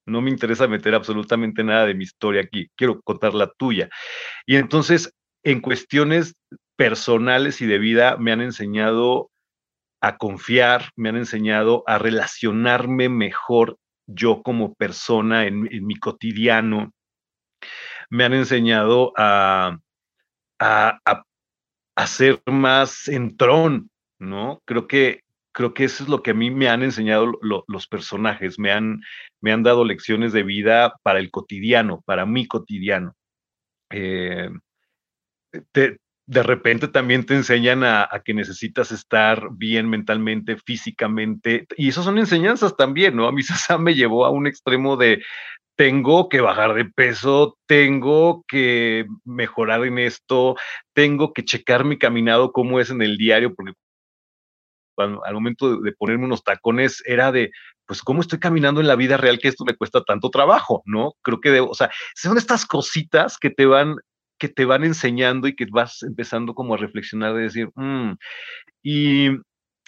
No 0.05 0.21
me 0.21 0.29
interesa 0.29 0.67
meter 0.67 0.95
absolutamente 0.95 1.63
nada 1.63 1.85
de 1.85 1.93
mi 1.93 2.03
historia 2.03 2.41
aquí. 2.41 2.69
Quiero 2.75 3.01
contar 3.01 3.33
la 3.33 3.51
tuya. 3.51 3.89
Y 4.45 4.55
entonces, 4.55 5.13
en 5.43 5.59
cuestiones 5.59 6.35
personales 6.77 7.61
y 7.61 7.65
de 7.65 7.79
vida, 7.79 8.15
me 8.17 8.31
han 8.31 8.41
enseñado 8.41 9.31
a 9.99 10.17
confiar, 10.17 10.91
me 10.95 11.09
han 11.09 11.17
enseñado 11.17 11.83
a 11.87 11.97
relacionarme 11.97 13.09
mejor 13.09 13.77
yo 14.05 14.41
como 14.43 14.75
persona 14.75 15.45
en, 15.45 15.63
mi 15.85 15.95
cotidiano. 15.95 16.93
Me 18.09 18.23
han 18.23 18.33
enseñado 18.33 19.13
a, 19.17 19.77
a, 20.59 20.99
a 21.95 22.07
ser 22.07 22.41
más 22.45 23.07
entrón, 23.07 23.89
¿no? 24.19 24.61
Creo 24.65 24.87
que, 24.87 25.21
creo 25.51 25.73
que 25.73 25.85
eso 25.85 26.03
es 26.03 26.09
lo 26.09 26.21
que 26.21 26.31
a 26.31 26.35
mí 26.35 26.51
me 26.51 26.69
han 26.69 26.83
enseñado 26.83 27.31
los 27.41 27.87
personajes, 27.87 28.59
me 28.59 28.71
han, 28.71 29.01
me 29.41 29.51
han 29.51 29.63
dado 29.63 29.83
lecciones 29.83 30.31
de 30.31 30.43
vida 30.43 30.93
para 31.03 31.19
el 31.19 31.31
cotidiano, 31.31 32.03
para 32.05 32.25
mi 32.25 32.47
cotidiano. 32.47 33.15
Eh, 33.89 34.49
de 36.27 36.43
repente 36.43 36.89
también 36.89 37.25
te 37.25 37.35
enseñan 37.35 37.83
a, 37.83 38.09
que 38.23 38.33
necesitas 38.33 38.91
estar 38.91 39.47
bien 39.53 39.89
mentalmente, 39.89 40.57
físicamente, 40.57 41.65
y 41.77 41.87
eso 41.87 42.03
son 42.03 42.19
enseñanzas 42.19 42.75
también, 42.75 43.15
¿no? 43.15 43.27
A 43.27 43.31
mí 43.31 43.41
Sasa 43.43 43.77
me 43.77 43.95
llevó 43.95 44.25
a 44.25 44.29
un 44.29 44.45
extremo 44.45 44.97
de 44.97 45.23
tengo 45.77 46.27
que 46.27 46.41
bajar 46.41 46.73
de 46.73 46.85
peso, 46.85 47.57
tengo 47.67 48.43
que 48.47 49.05
mejorar 49.23 49.85
en 49.85 49.99
esto, 49.99 50.55
tengo 50.93 51.33
que 51.33 51.45
checar 51.45 51.85
mi 51.85 51.97
caminado, 51.97 52.51
cómo 52.51 52.79
es 52.79 52.89
en 52.89 53.01
el 53.01 53.15
diario, 53.17 53.53
porque 53.55 53.73
al 54.97 55.33
momento 55.33 55.79
de, 55.79 55.91
ponerme 55.93 56.25
unos 56.25 56.43
tacones 56.43 57.03
era 57.05 57.31
de, 57.31 57.51
pues, 57.85 58.01
¿cómo 58.01 58.21
estoy 58.21 58.39
caminando 58.39 58.81
en 58.81 58.87
la 58.87 58.95
vida 58.95 59.17
real 59.17 59.37
que 59.39 59.47
esto 59.49 59.63
me 59.65 59.75
cuesta 59.75 60.03
tanto 60.03 60.31
trabajo? 60.31 60.81
¿No? 60.85 61.13
Creo 61.21 61.39
que 61.39 61.59
o 61.59 61.73
sea, 61.75 61.91
son 62.15 62.37
estas 62.37 62.65
cositas 62.65 63.37
que 63.37 63.51
te 63.51 63.65
van 63.65 63.95
que 64.39 64.49
te 64.49 64.65
van 64.65 64.83
enseñando 64.83 65.47
y 65.47 65.55
que 65.55 65.65
vas 65.71 66.03
empezando 66.03 66.53
como 66.53 66.75
a 66.75 66.77
reflexionar 66.77 67.33
de 67.33 67.41
decir, 67.41 67.69
mm", 67.75 68.13
y, 68.83 69.29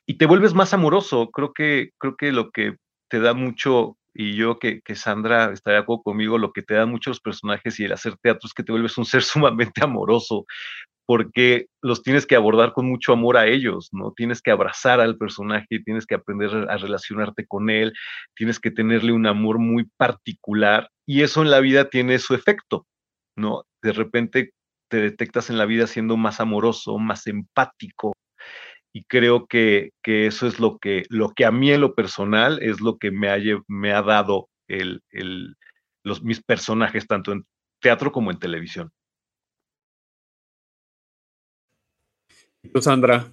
y, 0.07 0.17
te 0.17 0.25
vuelves 0.25 0.55
más 0.55 0.73
amoroso. 0.73 1.29
Creo 1.31 1.53
que, 1.53 1.91
creo 1.99 2.15
que 2.17 2.31
lo 2.31 2.49
que 2.51 2.75
te 3.09 3.19
da 3.19 3.35
mucho, 3.35 3.97
y 4.13 4.35
yo 4.35 4.59
que, 4.59 4.81
que 4.81 4.95
Sandra 4.95 5.51
estaría 5.51 5.79
de 5.79 5.83
acuerdo 5.83 6.03
conmigo, 6.03 6.37
lo 6.37 6.51
que 6.51 6.61
te 6.61 6.73
da 6.73 6.85
mucho 6.85 7.09
los 7.09 7.19
personajes 7.19 7.79
y 7.79 7.85
el 7.85 7.93
hacer 7.93 8.15
teatro 8.21 8.47
es 8.47 8.53
que 8.53 8.63
te 8.63 8.71
vuelves 8.71 8.97
un 8.97 9.05
ser 9.05 9.21
sumamente 9.23 9.83
amoroso, 9.83 10.45
porque 11.05 11.65
los 11.81 12.03
tienes 12.03 12.27
que 12.27 12.35
abordar 12.35 12.73
con 12.73 12.87
mucho 12.87 13.13
amor 13.13 13.37
a 13.37 13.47
ellos, 13.47 13.89
¿no? 13.91 14.13
Tienes 14.15 14.41
que 14.41 14.51
abrazar 14.51 14.99
al 14.99 15.17
personaje, 15.17 15.79
tienes 15.83 16.05
que 16.05 16.15
aprender 16.15 16.51
a 16.69 16.77
relacionarte 16.77 17.47
con 17.47 17.69
él, 17.71 17.93
tienes 18.35 18.59
que 18.59 18.71
tenerle 18.71 19.11
un 19.13 19.25
amor 19.25 19.57
muy 19.57 19.89
particular 19.97 20.89
y 21.07 21.23
eso 21.23 21.41
en 21.41 21.49
la 21.49 21.61
vida 21.61 21.89
tiene 21.89 22.19
su 22.19 22.35
efecto, 22.35 22.85
¿no? 23.35 23.63
De 23.81 23.91
repente 23.93 24.51
te 24.89 24.97
detectas 24.97 25.49
en 25.49 25.57
la 25.57 25.65
vida 25.65 25.87
siendo 25.87 26.17
más 26.17 26.39
amoroso, 26.39 26.97
más 26.99 27.25
empático 27.27 28.13
y 28.91 29.03
creo 29.03 29.47
que, 29.47 29.91
eso 30.03 30.47
es 30.47 30.59
lo 30.59 30.79
que, 30.79 31.03
lo 31.09 31.31
que 31.31 31.45
a 31.45 31.51
mí 31.51 31.71
en 31.71 31.81
lo 31.81 31.93
personal 31.93 32.61
es 32.61 32.81
lo 32.81 32.97
que 32.97 33.11
me 33.11 33.29
ha, 33.29 33.37
me 33.67 33.93
ha 33.93 34.01
dado 34.01 34.49
el, 34.67 35.03
los, 36.03 36.23
mis 36.23 36.43
personajes, 36.43 37.07
tanto 37.07 37.31
en 37.31 37.45
teatro 37.81 38.11
como 38.11 38.31
en 38.31 38.39
televisión. 38.39 38.91
¿Y 42.63 42.69
tú, 42.69 42.81
Sandra? 42.81 43.31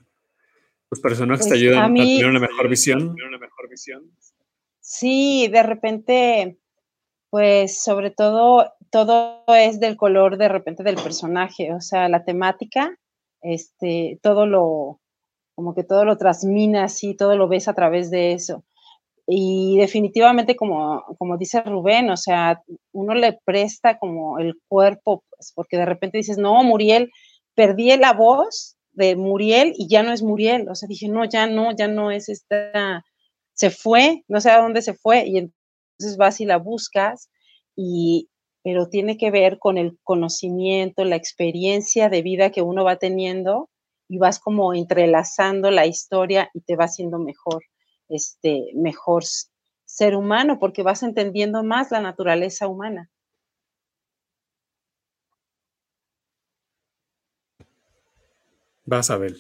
¿Tus 0.89 1.01
personajes 1.01 1.47
te 1.47 1.51
pues, 1.51 1.61
ayudan 1.61 1.91
a, 1.91 1.95
tener 1.95 2.27
una 2.27 2.41
mejor 2.41 2.69
visión? 2.69 3.17
Sí, 4.81 5.49
de 5.49 5.63
repente, 5.63 6.59
Pues 7.31 7.83
sobre 7.83 8.11
todo, 8.11 8.73
todo 8.91 9.45
es 9.49 9.81
del 9.81 9.97
color 9.97 10.37
de 10.37 10.49
repente 10.49 10.85
del 10.85 10.95
personaje, 10.95 11.75
o 11.75 11.81
sea, 11.81 12.09
la 12.09 12.25
temática, 12.25 12.97
este, 13.41 14.21
todo 14.23 14.47
lo, 14.47 15.01
como 15.57 15.75
que 15.75 15.83
todo 15.83 16.05
lo 16.05 16.19
transmina 16.19 16.85
así, 16.85 17.17
todo 17.17 17.37
lo 17.37 17.49
ves 17.49 17.67
a 17.67 17.75
través 17.75 18.11
de 18.11 18.33
eso. 18.33 18.63
Y 19.27 19.77
definitivamente, 19.79 20.55
como, 20.55 21.03
como 21.19 21.37
dice 21.39 21.63
Rubén, 21.63 22.11
o 22.11 22.17
sea, 22.17 22.63
uno 22.93 23.15
le 23.15 23.41
presta 23.45 23.99
como 23.99 24.39
el 24.39 24.55
cuerpo, 24.69 25.25
pues, 25.31 25.53
porque 25.55 25.79
de 25.79 25.87
repente 25.87 26.19
dices, 26.19 26.39
no, 26.39 26.63
Muriel, 26.63 27.11
perdí 27.55 27.97
la 27.97 28.13
voz 28.13 28.77
de 28.93 29.17
Muriel 29.17 29.73
y 29.77 29.89
ya 29.89 30.03
no 30.03 30.13
es 30.13 30.23
Muriel. 30.23 30.69
O 30.69 30.75
sea, 30.75 30.87
dije, 30.89 31.09
no, 31.09 31.25
ya 31.25 31.47
no, 31.47 31.75
ya 31.75 31.89
no 31.89 32.11
es 32.11 32.29
esta, 32.29 33.03
se 33.55 33.71
fue, 33.71 34.23
no 34.29 34.41
sé 34.41 34.51
a 34.51 34.61
dónde 34.61 34.83
se 34.83 34.95
fue. 34.95 35.27
Y 35.27 35.39
entonces 35.39 36.19
vas 36.19 36.41
y 36.41 36.45
la 36.45 36.59
buscas, 36.59 37.31
y, 37.75 38.29
pero 38.63 38.89
tiene 38.89 39.17
que 39.17 39.31
ver 39.31 39.59
con 39.59 39.79
el 39.79 39.99
conocimiento, 40.05 41.05
la 41.05 41.17
experiencia 41.17 42.11
de 42.11 42.23
vida 42.23 42.51
que 42.51 42.63
uno 42.63 42.85
va 42.85 42.97
teniendo 42.97 43.71
y 44.09 44.19
vas 44.19 44.39
como 44.39 44.75
entrelazando 44.75 45.71
la 45.71 45.87
historia 45.87 46.51
y 46.55 46.61
te 46.61 46.77
va 46.77 46.85
haciendo 46.85 47.19
mejor, 47.19 47.65
este, 48.09 48.71
mejor 48.75 49.25
ser 49.85 50.17
humano 50.17 50.59
porque 50.59 50.83
vas 50.83 51.03
entendiendo 51.03 51.63
más 51.63 51.91
la 51.91 52.01
naturaleza 52.01 52.69
humana. 52.69 53.11
Vas 58.85 59.11
a 59.11 59.17
ver. 59.17 59.35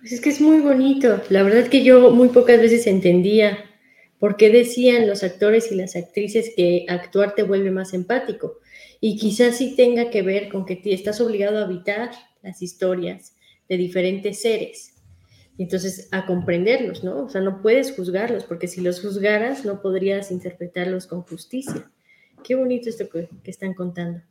Pues 0.00 0.12
es 0.12 0.20
que 0.20 0.30
es 0.30 0.40
muy 0.40 0.60
bonito. 0.60 1.22
La 1.28 1.42
verdad 1.42 1.68
que 1.68 1.84
yo 1.84 2.10
muy 2.10 2.28
pocas 2.28 2.58
veces 2.60 2.86
entendía 2.86 3.64
por 4.18 4.36
qué 4.36 4.50
decían 4.50 5.06
los 5.06 5.22
actores 5.22 5.70
y 5.70 5.76
las 5.76 5.96
actrices 5.96 6.52
que 6.56 6.86
actuar 6.88 7.34
te 7.34 7.42
vuelve 7.42 7.70
más 7.70 7.94
empático. 7.94 8.58
Y 9.00 9.16
quizás 9.16 9.56
sí 9.56 9.74
tenga 9.76 10.10
que 10.10 10.22
ver 10.22 10.48
con 10.48 10.66
que 10.66 10.80
estás 10.84 11.20
obligado 11.20 11.58
a 11.58 11.64
habitar 11.64 12.10
las 12.42 12.62
historias 12.62 13.36
de 13.68 13.76
diferentes 13.76 14.40
seres. 14.40 14.94
Entonces, 15.58 16.08
a 16.12 16.24
comprenderlos, 16.26 17.02
¿no? 17.02 17.24
O 17.24 17.28
sea, 17.28 17.40
no 17.40 17.62
puedes 17.62 17.94
juzgarlos, 17.94 18.44
porque 18.44 18.68
si 18.68 18.80
los 18.80 19.00
juzgaras, 19.00 19.64
no 19.64 19.82
podrías 19.82 20.30
interpretarlos 20.30 21.06
con 21.06 21.22
justicia. 21.22 21.90
Qué 22.44 22.54
bonito 22.54 22.88
esto 22.88 23.08
que 23.08 23.28
están 23.44 23.74
contando. 23.74 24.22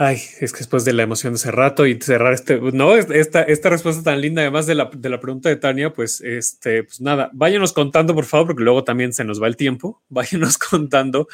Ay, 0.00 0.22
es 0.38 0.52
que 0.52 0.58
después 0.58 0.84
de 0.84 0.92
la 0.92 1.02
emoción 1.02 1.32
de 1.32 1.38
ese 1.38 1.50
rato 1.50 1.84
y 1.84 2.00
cerrar 2.00 2.32
este, 2.32 2.60
no, 2.72 2.94
esta, 2.94 3.42
esta 3.42 3.68
respuesta 3.68 4.04
tan 4.04 4.20
linda, 4.20 4.42
además 4.42 4.68
de 4.68 4.76
la, 4.76 4.88
de 4.96 5.08
la 5.08 5.18
pregunta 5.18 5.48
de 5.48 5.56
Tania, 5.56 5.92
pues, 5.92 6.20
este, 6.20 6.84
pues 6.84 7.00
nada, 7.00 7.30
váyanos 7.32 7.72
contando, 7.72 8.14
por 8.14 8.24
favor, 8.24 8.46
porque 8.46 8.62
luego 8.62 8.84
también 8.84 9.12
se 9.12 9.24
nos 9.24 9.42
va 9.42 9.48
el 9.48 9.56
tiempo. 9.56 10.00
Váyanos 10.08 10.56
contando 10.56 11.26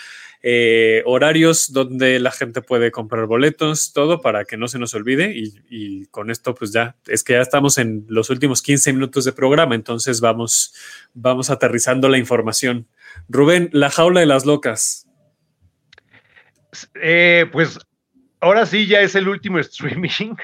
eh, 0.43 1.03
horarios 1.05 1.75
donde 1.75 2.19
la 2.19 2.31
gente 2.31 2.63
puede 2.63 2.91
comprar 2.91 3.27
boletos, 3.27 3.93
todo 3.93 4.23
para 4.23 4.47
que 4.47 4.57
no 4.57 4.67
se 4.67 4.79
nos 4.79 4.95
olvide. 4.95 5.37
Y, 5.37 5.53
y, 5.69 6.07
con 6.07 6.31
esto, 6.31 6.55
pues 6.55 6.73
ya, 6.73 6.97
es 7.07 7.23
que 7.23 7.35
ya 7.35 7.43
estamos 7.43 7.77
en 7.77 8.07
los 8.09 8.31
últimos 8.31 8.63
15 8.63 8.95
minutos 8.95 9.27
de 9.27 9.33
programa, 9.33 9.75
entonces 9.75 10.23
vamos, 10.23 10.73
vamos 11.13 11.51
aterrizando 11.51 12.09
la 12.09 12.17
información. 12.17 12.87
Rubén, 13.29 13.69
la 13.73 13.91
jaula 13.91 14.21
de 14.21 14.27
las 14.27 14.47
locas. 14.47 15.07
Eh, 16.95 17.45
pues 17.53 17.79
ahora 18.45 18.67
sí 18.67 18.87
ya 18.87 19.01
es 19.01 19.15
el 19.15 19.29
último 19.29 19.59
streaming. 19.61 20.35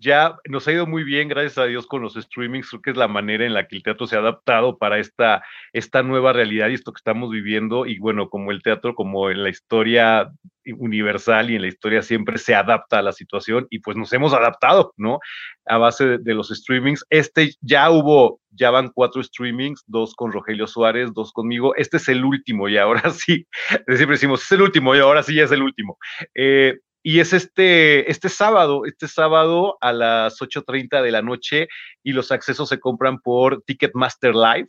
ya 0.00 0.36
nos 0.48 0.66
ha 0.66 0.72
ido 0.72 0.86
muy 0.86 1.04
bien, 1.04 1.28
gracias 1.28 1.58
a 1.58 1.64
Dios, 1.64 1.86
con 1.86 2.02
los 2.02 2.14
streamings. 2.14 2.68
Creo 2.70 2.82
que 2.82 2.90
es 2.90 2.96
la 2.96 3.08
manera 3.08 3.46
en 3.46 3.54
la 3.54 3.66
que 3.68 3.76
el 3.76 3.82
teatro 3.82 4.06
se 4.06 4.16
ha 4.16 4.18
adaptado 4.18 4.78
para 4.78 4.98
esta, 4.98 5.42
esta 5.72 6.02
nueva 6.02 6.32
realidad 6.32 6.68
y 6.68 6.74
esto 6.74 6.92
que 6.92 6.98
estamos 6.98 7.30
viviendo. 7.30 7.86
Y 7.86 7.98
bueno, 7.98 8.28
como 8.28 8.50
el 8.50 8.62
teatro, 8.62 8.94
como 8.94 9.30
en 9.30 9.42
la 9.44 9.48
historia 9.48 10.32
universal 10.78 11.50
y 11.50 11.56
en 11.56 11.62
la 11.62 11.68
historia 11.68 12.02
siempre 12.02 12.38
se 12.38 12.54
adapta 12.54 12.98
a 12.98 13.02
la 13.02 13.12
situación 13.12 13.66
y 13.70 13.78
pues 13.78 13.96
nos 13.96 14.12
hemos 14.12 14.32
adaptado, 14.34 14.92
¿no? 14.96 15.18
A 15.66 15.78
base 15.78 16.18
de, 16.18 16.34
los 16.34 16.48
streamings. 16.48 17.04
Este 17.10 17.52
ya 17.60 17.90
hubo, 17.90 18.40
ya 18.50 18.70
van 18.70 18.90
cuatro 18.92 19.22
streamings, 19.22 19.82
dos 19.86 20.14
con 20.14 20.32
Rogelio 20.32 20.66
Suárez, 20.66 21.12
dos 21.14 21.32
conmigo. 21.32 21.74
Este 21.76 21.96
es 21.96 22.08
el 22.08 22.24
último 22.24 22.68
y 22.68 22.76
ahora 22.76 23.02
sí, 23.10 23.46
siempre 23.86 24.16
decimos, 24.16 24.42
es 24.42 24.52
el 24.52 24.62
último 24.62 24.94
y 24.94 24.98
ahora 24.98 25.22
sí 25.22 25.34
ya 25.34 25.44
es 25.44 25.52
el 25.52 25.62
último. 25.62 25.96
Eh, 26.34 26.78
y 27.02 27.20
es 27.20 27.32
este, 27.32 28.10
este 28.10 28.28
sábado, 28.28 28.84
este 28.84 29.08
sábado 29.08 29.78
a 29.80 29.92
las 29.92 30.40
8.30 30.40 31.02
de 31.02 31.10
la 31.10 31.22
noche 31.22 31.68
y 32.02 32.12
los 32.12 32.30
accesos 32.30 32.68
se 32.68 32.78
compran 32.78 33.18
por 33.20 33.62
Ticketmaster 33.62 34.34
Live. 34.34 34.68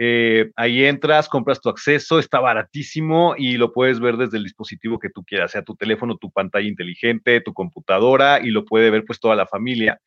Eh, 0.00 0.52
ahí 0.54 0.84
entras, 0.84 1.28
compras 1.28 1.60
tu 1.60 1.68
acceso, 1.68 2.20
está 2.20 2.38
baratísimo 2.38 3.34
y 3.36 3.56
lo 3.56 3.72
puedes 3.72 3.98
ver 3.98 4.16
desde 4.16 4.36
el 4.36 4.44
dispositivo 4.44 5.00
que 5.00 5.10
tú 5.10 5.24
quieras, 5.24 5.50
sea 5.50 5.62
tu 5.62 5.74
teléfono, 5.74 6.16
tu 6.16 6.30
pantalla 6.30 6.68
inteligente, 6.68 7.40
tu 7.40 7.52
computadora 7.52 8.38
y 8.40 8.50
lo 8.50 8.64
puede 8.64 8.90
ver 8.90 9.04
pues 9.04 9.18
toda 9.18 9.34
la 9.34 9.48
familia. 9.48 10.00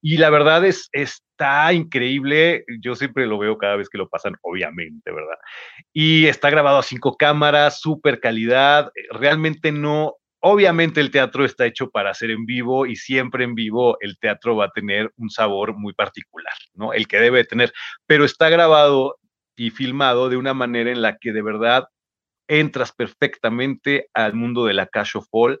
Y 0.00 0.18
la 0.18 0.30
verdad 0.30 0.64
es, 0.64 0.88
está 0.92 1.72
increíble. 1.72 2.64
Yo 2.80 2.94
siempre 2.96 3.26
lo 3.26 3.38
veo 3.38 3.58
cada 3.58 3.76
vez 3.76 3.88
que 3.88 3.98
lo 3.98 4.08
pasan, 4.08 4.34
obviamente, 4.42 5.12
¿verdad? 5.12 5.38
Y 5.92 6.26
está 6.26 6.50
grabado 6.50 6.78
a 6.78 6.82
cinco 6.82 7.16
cámaras, 7.16 7.80
súper 7.80 8.18
calidad. 8.18 8.90
Realmente 9.10 9.70
no, 9.70 10.16
Obviamente 10.44 11.00
el 11.00 11.12
teatro 11.12 11.44
está 11.44 11.66
hecho 11.66 11.90
para 11.90 12.12
ser 12.14 12.32
en 12.32 12.46
vivo 12.46 12.84
y 12.84 12.96
siempre 12.96 13.44
en 13.44 13.54
vivo 13.54 13.96
el 14.00 14.18
teatro 14.18 14.56
va 14.56 14.64
a 14.64 14.70
tener 14.70 15.12
un 15.16 15.30
sabor 15.30 15.76
muy 15.76 15.92
particular, 15.92 16.52
¿no? 16.74 16.92
El 16.92 17.06
que 17.06 17.20
debe 17.20 17.44
tener, 17.44 17.72
pero 18.06 18.24
está 18.24 18.48
grabado 18.48 19.18
y 19.56 19.70
filmado 19.70 20.28
de 20.28 20.36
una 20.36 20.52
manera 20.52 20.90
en 20.90 21.00
la 21.00 21.16
que 21.18 21.32
de 21.32 21.42
verdad 21.42 21.84
entras 22.48 22.90
perfectamente 22.90 24.08
al 24.14 24.34
mundo 24.34 24.64
de 24.64 24.74
la 24.74 24.88
Cash 24.88 25.16
of 25.16 25.28
Fall 25.30 25.60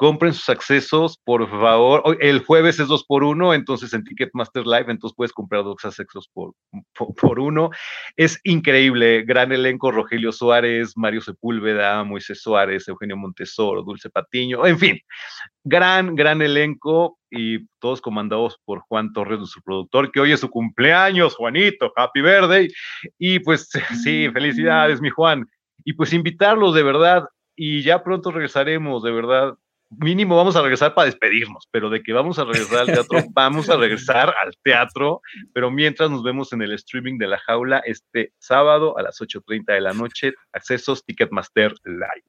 compren 0.00 0.32
sus 0.32 0.48
accesos, 0.48 1.18
por 1.24 1.46
favor. 1.50 2.16
El 2.20 2.42
jueves 2.42 2.80
es 2.80 2.88
dos 2.88 3.04
por 3.04 3.22
uno, 3.22 3.52
entonces 3.52 3.92
en 3.92 4.02
Ticketmaster 4.02 4.66
Live, 4.66 4.86
entonces 4.88 5.14
puedes 5.14 5.30
comprar 5.30 5.62
dos 5.62 5.76
accesos 5.84 6.26
por, 6.32 6.54
por, 6.94 7.38
uno. 7.38 7.68
Es 8.16 8.40
increíble, 8.44 9.24
gran 9.24 9.52
elenco, 9.52 9.90
Rogelio 9.90 10.32
Suárez, 10.32 10.94
Mario 10.96 11.20
Sepúlveda, 11.20 12.02
Moisés 12.02 12.40
Suárez, 12.40 12.88
Eugenio 12.88 13.18
Montesoro, 13.18 13.82
Dulce 13.82 14.08
Patiño, 14.08 14.64
en 14.64 14.78
fin, 14.78 14.98
gran, 15.64 16.14
gran 16.16 16.40
elenco 16.40 17.18
y 17.30 17.66
todos 17.78 18.00
comandados 18.00 18.58
por 18.64 18.80
Juan 18.88 19.12
Torres, 19.12 19.38
nuestro 19.38 19.60
productor, 19.62 20.10
que 20.12 20.20
hoy 20.20 20.32
es 20.32 20.40
su 20.40 20.48
cumpleaños, 20.48 21.34
Juanito, 21.36 21.92
happy 21.94 22.22
birthday. 22.22 22.68
Y 23.18 23.40
pues 23.40 23.68
sí, 24.02 24.30
felicidades, 24.32 25.02
mi 25.02 25.10
Juan. 25.10 25.46
Y 25.84 25.92
pues 25.92 26.14
invitarlos 26.14 26.74
de 26.74 26.84
verdad, 26.84 27.24
y 27.54 27.82
ya 27.82 28.02
pronto 28.02 28.30
regresaremos, 28.30 29.02
de 29.02 29.12
verdad, 29.12 29.58
mínimo 29.90 30.36
vamos 30.36 30.56
a 30.56 30.62
regresar 30.62 30.94
para 30.94 31.06
despedirnos, 31.06 31.68
pero 31.70 31.90
de 31.90 32.02
que 32.02 32.12
vamos 32.12 32.38
a 32.38 32.44
regresar 32.44 32.80
al 32.80 32.86
teatro, 32.86 33.18
vamos 33.32 33.68
a 33.68 33.76
regresar 33.76 34.34
al 34.42 34.56
teatro, 34.62 35.20
pero 35.52 35.70
mientras 35.70 36.10
nos 36.10 36.22
vemos 36.22 36.52
en 36.52 36.62
el 36.62 36.72
streaming 36.72 37.18
de 37.18 37.26
la 37.26 37.38
jaula 37.38 37.82
este 37.84 38.32
sábado 38.38 38.96
a 38.98 39.02
las 39.02 39.20
8.30 39.20 39.74
de 39.74 39.80
la 39.80 39.92
noche, 39.92 40.32
accesos 40.52 41.04
Ticketmaster 41.04 41.74
Live. 41.84 42.24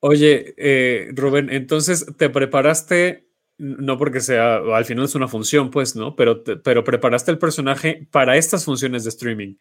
Oye, 0.00 0.54
eh, 0.56 1.10
Rubén, 1.14 1.48
entonces 1.50 2.06
te 2.16 2.30
preparaste, 2.30 3.28
no 3.58 3.96
porque 3.96 4.20
sea, 4.20 4.56
al 4.56 4.84
final 4.84 5.04
es 5.04 5.14
una 5.14 5.28
función, 5.28 5.70
pues, 5.70 5.96
¿no? 5.96 6.16
Pero, 6.16 6.42
pero 6.42 6.84
preparaste 6.84 7.30
el 7.30 7.38
personaje 7.38 8.08
para 8.10 8.36
estas 8.36 8.64
funciones 8.64 9.04
de 9.04 9.10
streaming. 9.10 9.54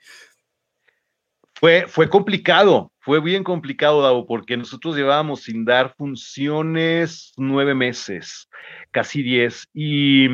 Fue, 1.63 1.85
fue 1.87 2.09
complicado, 2.09 2.91
fue 2.99 3.21
bien 3.21 3.41
complicado, 3.41 4.01
Davo, 4.01 4.27
porque 4.27 4.57
nosotros 4.57 4.97
llevábamos 4.97 5.43
sin 5.43 5.63
dar 5.63 5.95
funciones 5.95 7.31
nueve 7.37 7.73
meses, 7.73 8.49
casi 8.91 9.23
diez, 9.23 9.65
y, 9.73 10.27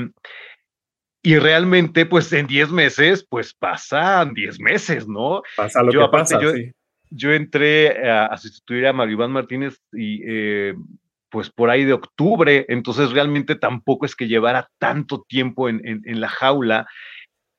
y 1.22 1.38
realmente, 1.38 2.08
pues 2.08 2.34
en 2.34 2.48
diez 2.48 2.72
meses, 2.72 3.24
pues 3.30 3.54
pasan 3.54 4.34
diez 4.34 4.60
meses, 4.60 5.08
¿no? 5.08 5.44
Pasa 5.56 5.84
lo 5.84 5.92
yo, 5.92 6.02
que 6.02 6.18
pasa, 6.18 6.42
yo, 6.42 6.52
yo 7.12 7.32
entré 7.32 8.10
a, 8.10 8.36
sustituir 8.36 8.88
a 8.88 8.94
Maribán 8.94 9.32
Martínez 9.32 9.80
y 9.94 10.24
eh, 10.26 10.74
pues 11.30 11.52
por 11.52 11.70
ahí 11.70 11.86
de 11.86 11.94
octubre, 11.94 12.66
entonces 12.70 13.12
realmente 13.12 13.54
tampoco 13.54 14.08
es 14.08 14.16
que 14.16 14.28
llevara 14.28 14.68
tanto 14.80 15.24
tiempo 15.30 15.70
en, 15.70 15.80
en, 15.88 16.02
en 16.06 16.22
la 16.22 16.28
jaula 16.28 16.88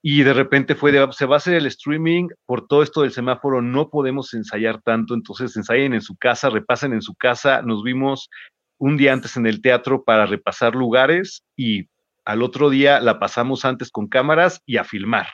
y 0.03 0.23
de 0.23 0.33
repente 0.33 0.75
fue 0.75 0.93
de, 0.93 1.07
se 1.13 1.27
va 1.27 1.37
a 1.37 1.39
hacer 1.39 1.55
el 1.55 1.67
streaming, 1.67 2.29
por 2.47 2.67
todo 2.67 2.83
esto 2.83 3.03
del 3.03 3.13
semáforo 3.13 3.61
no 3.61 3.91
podemos 3.91 4.33
ensayar 4.33 4.81
tanto, 4.83 5.15
entonces 5.15 5.55
ensayen 5.57 5.93
en 5.93 6.01
su 6.01 6.17
casa, 6.17 6.49
repasen 6.49 6.93
en 6.93 7.03
su 7.03 7.15
casa, 7.15 7.63
nos 7.63 7.83
vimos 7.83 8.31
un 8.79 8.97
día 8.97 9.13
antes 9.13 9.37
en 9.37 9.47
el 9.47 9.61
teatro 9.61 10.03
para 10.05 10.25
repasar 10.25 10.75
lugares 10.75 11.45
y 11.55 11.89
al 12.25 12.43
otro 12.43 12.71
día 12.71 13.01
la 13.01 13.19
pasamos 13.19 13.65
antes 13.65 13.91
con 13.91 14.09
cámaras 14.09 14.63
y 14.65 14.79
a 14.79 14.85
filmar. 14.85 15.29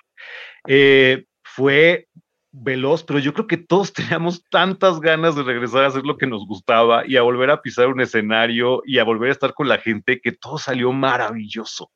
Eh, 0.67 1.27
fue 1.45 2.09
veloz, 2.51 3.05
pero 3.05 3.21
yo 3.21 3.35
creo 3.35 3.47
que 3.47 3.59
todos 3.59 3.93
teníamos 3.93 4.43
tantas 4.51 4.99
ganas 5.01 5.37
de 5.37 5.45
regresar 5.45 5.85
a 5.85 5.89
hacer 5.89 6.05
lo 6.05 6.17
que 6.17 6.27
nos 6.27 6.45
gustaba 6.45 7.07
y 7.07 7.17
a 7.17 7.23
volver 7.23 7.51
a 7.51 7.63
pisar 7.63 7.87
un 7.87 8.01
escenario 8.01 8.83
y 8.85 8.99
a 8.99 9.05
volver 9.05 9.29
a 9.29 9.33
estar 9.33 9.55
con 9.55 9.69
la 9.69 9.79
gente 9.79 10.21
que 10.21 10.33
todo 10.33 10.59
salió 10.59 10.93
maravilloso 10.93 11.91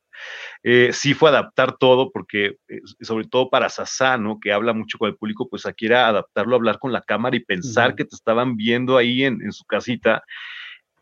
Eh, 0.63 0.91
sí 0.93 1.13
fue 1.13 1.29
adaptar 1.29 1.77
todo, 1.77 2.11
porque 2.11 2.57
eh, 2.67 2.81
sobre 3.01 3.27
todo 3.27 3.49
para 3.49 3.69
Sasá, 3.69 4.17
¿no? 4.17 4.39
Que 4.39 4.51
habla 4.51 4.73
mucho 4.73 4.97
con 4.97 5.09
el 5.09 5.15
público, 5.15 5.49
pues 5.49 5.65
aquí 5.65 5.85
era 5.85 6.07
adaptarlo, 6.07 6.55
hablar 6.55 6.79
con 6.79 6.91
la 6.91 7.01
cámara 7.01 7.35
y 7.35 7.45
pensar 7.45 7.95
que 7.95 8.05
te 8.05 8.15
estaban 8.15 8.55
viendo 8.55 8.97
ahí 8.97 9.23
en, 9.23 9.41
en 9.41 9.51
su 9.51 9.65
casita. 9.65 10.23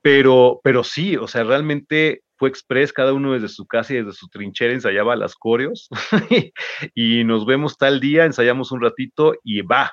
Pero, 0.01 0.61
pero 0.63 0.83
sí, 0.83 1.17
o 1.17 1.27
sea, 1.27 1.43
realmente 1.43 2.21
fue 2.39 2.47
express, 2.47 2.93
cada 2.93 3.13
uno 3.13 3.33
desde 3.33 3.49
su 3.49 3.67
casa 3.67 3.93
y 3.93 3.97
desde 3.97 4.13
su 4.13 4.29
trinchera 4.29 4.73
ensayaba 4.73 5.17
las 5.17 5.35
coreos 5.35 5.89
y 6.95 7.25
nos 7.25 7.45
vemos 7.45 7.77
tal 7.77 7.99
día, 7.99 8.23
ensayamos 8.23 8.71
un 8.71 8.81
ratito 8.81 9.33
y 9.43 9.61
va. 9.61 9.91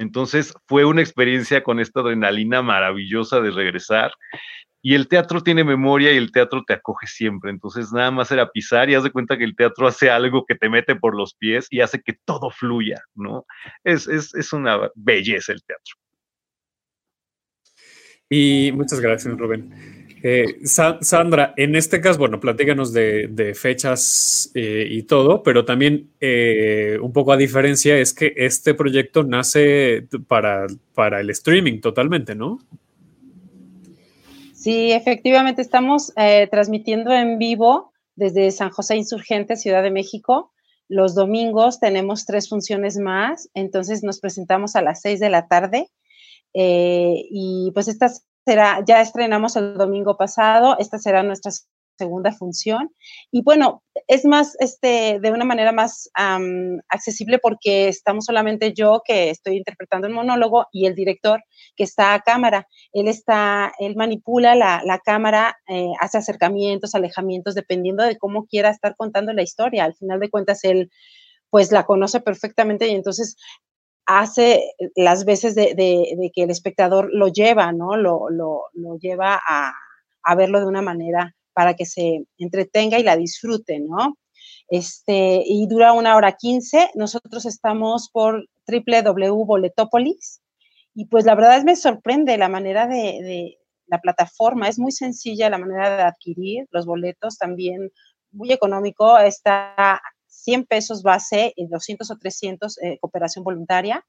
Entonces 0.00 0.54
fue 0.66 0.84
una 0.84 1.02
experiencia 1.02 1.62
con 1.62 1.78
esta 1.78 2.00
adrenalina 2.00 2.62
maravillosa 2.62 3.40
de 3.40 3.52
regresar. 3.52 4.12
Y 4.80 4.94
el 4.94 5.08
teatro 5.08 5.42
tiene 5.42 5.64
memoria 5.64 6.12
y 6.12 6.16
el 6.16 6.30
teatro 6.30 6.62
te 6.66 6.74
acoge 6.74 7.06
siempre. 7.06 7.50
Entonces 7.50 7.92
nada 7.92 8.10
más 8.10 8.30
era 8.30 8.50
pisar 8.50 8.88
y 8.88 8.94
haz 8.94 9.04
de 9.04 9.10
cuenta 9.10 9.36
que 9.36 9.44
el 9.44 9.56
teatro 9.56 9.86
hace 9.86 10.10
algo 10.10 10.44
que 10.46 10.54
te 10.54 10.68
mete 10.68 10.94
por 10.96 11.16
los 11.16 11.34
pies 11.34 11.66
y 11.70 11.80
hace 11.80 12.00
que 12.00 12.14
todo 12.24 12.50
fluya, 12.50 13.02
¿no? 13.14 13.44
Es, 13.84 14.06
es, 14.06 14.34
es 14.34 14.52
una 14.52 14.78
belleza 14.94 15.52
el 15.52 15.62
teatro. 15.64 15.94
Y 18.30 18.70
muchas 18.74 19.00
gracias, 19.00 19.36
Rubén. 19.36 19.98
Eh, 20.22 20.58
Sandra, 20.64 21.54
en 21.56 21.76
este 21.76 22.00
caso, 22.00 22.18
bueno, 22.18 22.40
platícanos 22.40 22.92
de, 22.92 23.54
fechas 23.54 24.50
eh, 24.54 24.86
y 24.88 25.04
todo, 25.04 25.42
pero 25.42 25.64
también 25.64 26.10
eh, 26.20 26.98
un 27.00 27.12
poco 27.12 27.32
a 27.32 27.36
diferencia 27.36 27.96
es 27.98 28.12
que 28.12 28.34
este 28.36 28.74
proyecto 28.74 29.22
nace 29.22 30.06
para, 30.26 30.66
para 30.94 31.20
el 31.20 31.30
streaming 31.30 31.80
totalmente, 31.80 32.34
¿no? 32.34 32.58
Sí, 34.58 34.90
efectivamente, 34.90 35.62
estamos 35.62 36.12
transmitiendo 36.50 37.12
en 37.12 37.38
vivo 37.38 37.92
desde 38.16 38.50
San 38.50 38.70
José 38.70 38.96
Insurgente, 38.96 39.54
Ciudad 39.54 39.84
de 39.84 39.92
México. 39.92 40.52
Los 40.88 41.14
domingos 41.14 41.78
tenemos 41.78 42.26
tres 42.26 42.48
funciones 42.48 42.96
más, 42.98 43.48
entonces 43.54 44.02
nos 44.02 44.18
presentamos 44.18 44.74
a 44.74 44.82
las 44.82 45.00
seis 45.00 45.20
de 45.20 45.30
la 45.30 45.46
tarde. 45.46 45.88
y 46.52 47.70
pues 47.72 47.86
estas 47.86 48.24
ya 48.84 49.00
estrenamos 49.00 49.54
el 49.56 49.74
domingo 49.74 50.16
pasado, 50.16 50.76
esta 50.78 50.98
será 50.98 51.22
nuestra 51.22 51.52
segunda 51.98 52.32
función. 52.32 52.90
Y 53.30 53.42
bueno, 53.42 53.82
es 54.06 54.24
más, 54.24 54.56
este, 54.60 55.18
de 55.20 55.30
una 55.30 55.44
manera 55.44 55.72
más 55.72 56.08
accesible 56.88 57.38
porque 57.38 57.88
estamos 57.88 58.24
solamente 58.24 58.72
yo 58.72 59.02
que 59.04 59.30
estoy 59.30 59.56
interpretando 59.56 60.06
el 60.06 60.14
monólogo 60.14 60.66
y 60.72 60.86
el 60.86 60.94
director 60.94 61.42
que 61.76 61.84
está 61.84 62.14
a 62.14 62.20
cámara. 62.20 62.66
Él 62.92 63.08
está, 63.08 63.72
él 63.78 63.96
manipula 63.96 64.54
la, 64.54 64.80
la 64.84 64.98
cámara, 64.98 65.58
eh, 65.68 65.92
hace 66.00 66.18
acercamientos, 66.18 66.94
alejamientos, 66.94 67.54
dependiendo 67.54 68.04
de 68.04 68.16
cómo 68.16 68.46
quiera 68.46 68.70
estar 68.70 68.94
contando 68.96 69.32
la 69.32 69.42
historia. 69.42 69.84
Al 69.84 69.94
final 69.94 70.20
de 70.20 70.30
cuentas, 70.30 70.64
él 70.64 70.90
pues 71.50 71.72
la 71.72 71.84
conoce 71.84 72.20
perfectamente 72.20 72.88
y 72.88 72.94
entonces 72.94 73.36
hace 74.08 74.72
las 74.96 75.26
veces 75.26 75.54
de, 75.54 75.74
que 76.34 76.42
el 76.42 76.50
espectador 76.50 77.10
lo 77.12 77.28
lleva, 77.28 77.72
¿no? 77.72 77.94
Lo, 77.96 78.68
lleva 79.00 79.38
a, 79.46 79.74
verlo 80.34 80.60
de 80.60 80.66
una 80.66 80.82
manera 80.82 81.34
para 81.58 81.74
que 81.74 81.86
se 81.86 82.24
entretenga 82.38 83.00
y 83.00 83.02
la 83.02 83.16
disfrute, 83.16 83.80
¿no? 83.80 84.16
Este, 84.68 85.42
y 85.44 85.66
dura 85.66 85.92
una 85.92 86.14
hora 86.14 86.36
quince. 86.38 86.88
Nosotros 86.94 87.46
estamos 87.46 88.10
por 88.12 88.48
www.boletopolis 88.68 90.40
y 90.94 91.06
pues 91.06 91.24
la 91.24 91.34
verdad 91.34 91.56
es 91.56 91.64
me 91.64 91.74
sorprende 91.74 92.38
la 92.38 92.48
manera 92.48 92.86
de, 92.86 92.94
de, 92.94 93.58
la 93.88 94.00
plataforma, 94.00 94.68
es 94.68 94.78
muy 94.78 94.92
sencilla 94.92 95.50
la 95.50 95.58
manera 95.58 95.96
de 95.96 96.02
adquirir 96.04 96.68
los 96.70 96.86
boletos, 96.86 97.38
también 97.38 97.90
muy 98.30 98.52
económico, 98.52 99.18
está 99.18 100.00
100 100.28 100.64
pesos 100.66 101.02
base 101.02 101.54
y 101.56 101.66
200 101.66 102.08
o 102.08 102.18
300 102.18 102.78
eh, 102.82 102.98
cooperación 103.00 103.42
voluntaria. 103.42 104.06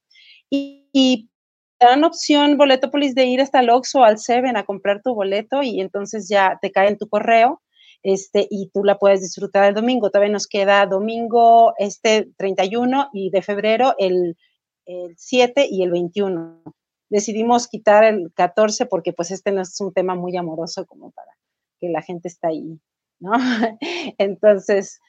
Y, 0.52 1.32
dan 1.80 2.04
opción 2.04 2.58
Boletopolis 2.58 3.16
de 3.16 3.26
ir 3.26 3.42
hasta 3.42 3.60
el 3.60 3.70
Oxxo 3.70 4.00
o 4.00 4.04
al 4.04 4.20
Seven 4.20 4.58
a 4.58 4.66
comprar 4.66 5.02
tu 5.02 5.14
boleto 5.14 5.64
y 5.64 5.82
entonces 5.82 6.28
ya 6.30 6.58
te 6.62 6.72
cae 6.72 6.90
en 6.90 6.98
tu 6.98 7.08
correo 7.08 7.62
este, 8.04 8.48
y 8.50 8.70
tú 8.74 8.84
la 8.84 8.98
puedes 8.98 9.22
disfrutar 9.22 9.66
el 9.66 9.76
domingo. 9.76 10.10
Todavía 10.10 10.32
nos 10.32 10.48
queda 10.48 10.86
domingo 10.86 11.74
este 11.78 12.30
31 12.38 13.10
y 13.14 13.30
de 13.30 13.42
febrero 13.42 13.96
el, 13.98 14.38
el 14.86 15.16
7 15.18 15.68
y 15.70 15.84
el 15.84 15.92
21. 15.92 16.62
Decidimos 17.10 17.68
quitar 17.68 18.04
el 18.04 18.32
14 18.36 18.86
porque 18.86 19.14
pues 19.14 19.32
este 19.32 19.52
no 19.52 19.62
es 19.62 19.80
un 19.82 19.94
tema 19.94 20.16
muy 20.16 20.38
amoroso 20.38 20.86
como 20.86 21.12
para 21.12 21.32
que 21.80 21.90
la 21.90 22.02
gente 22.02 22.28
está 22.28 22.50
ahí, 22.50 22.80
¿no? 23.20 23.32
Entonces, 24.18 25.00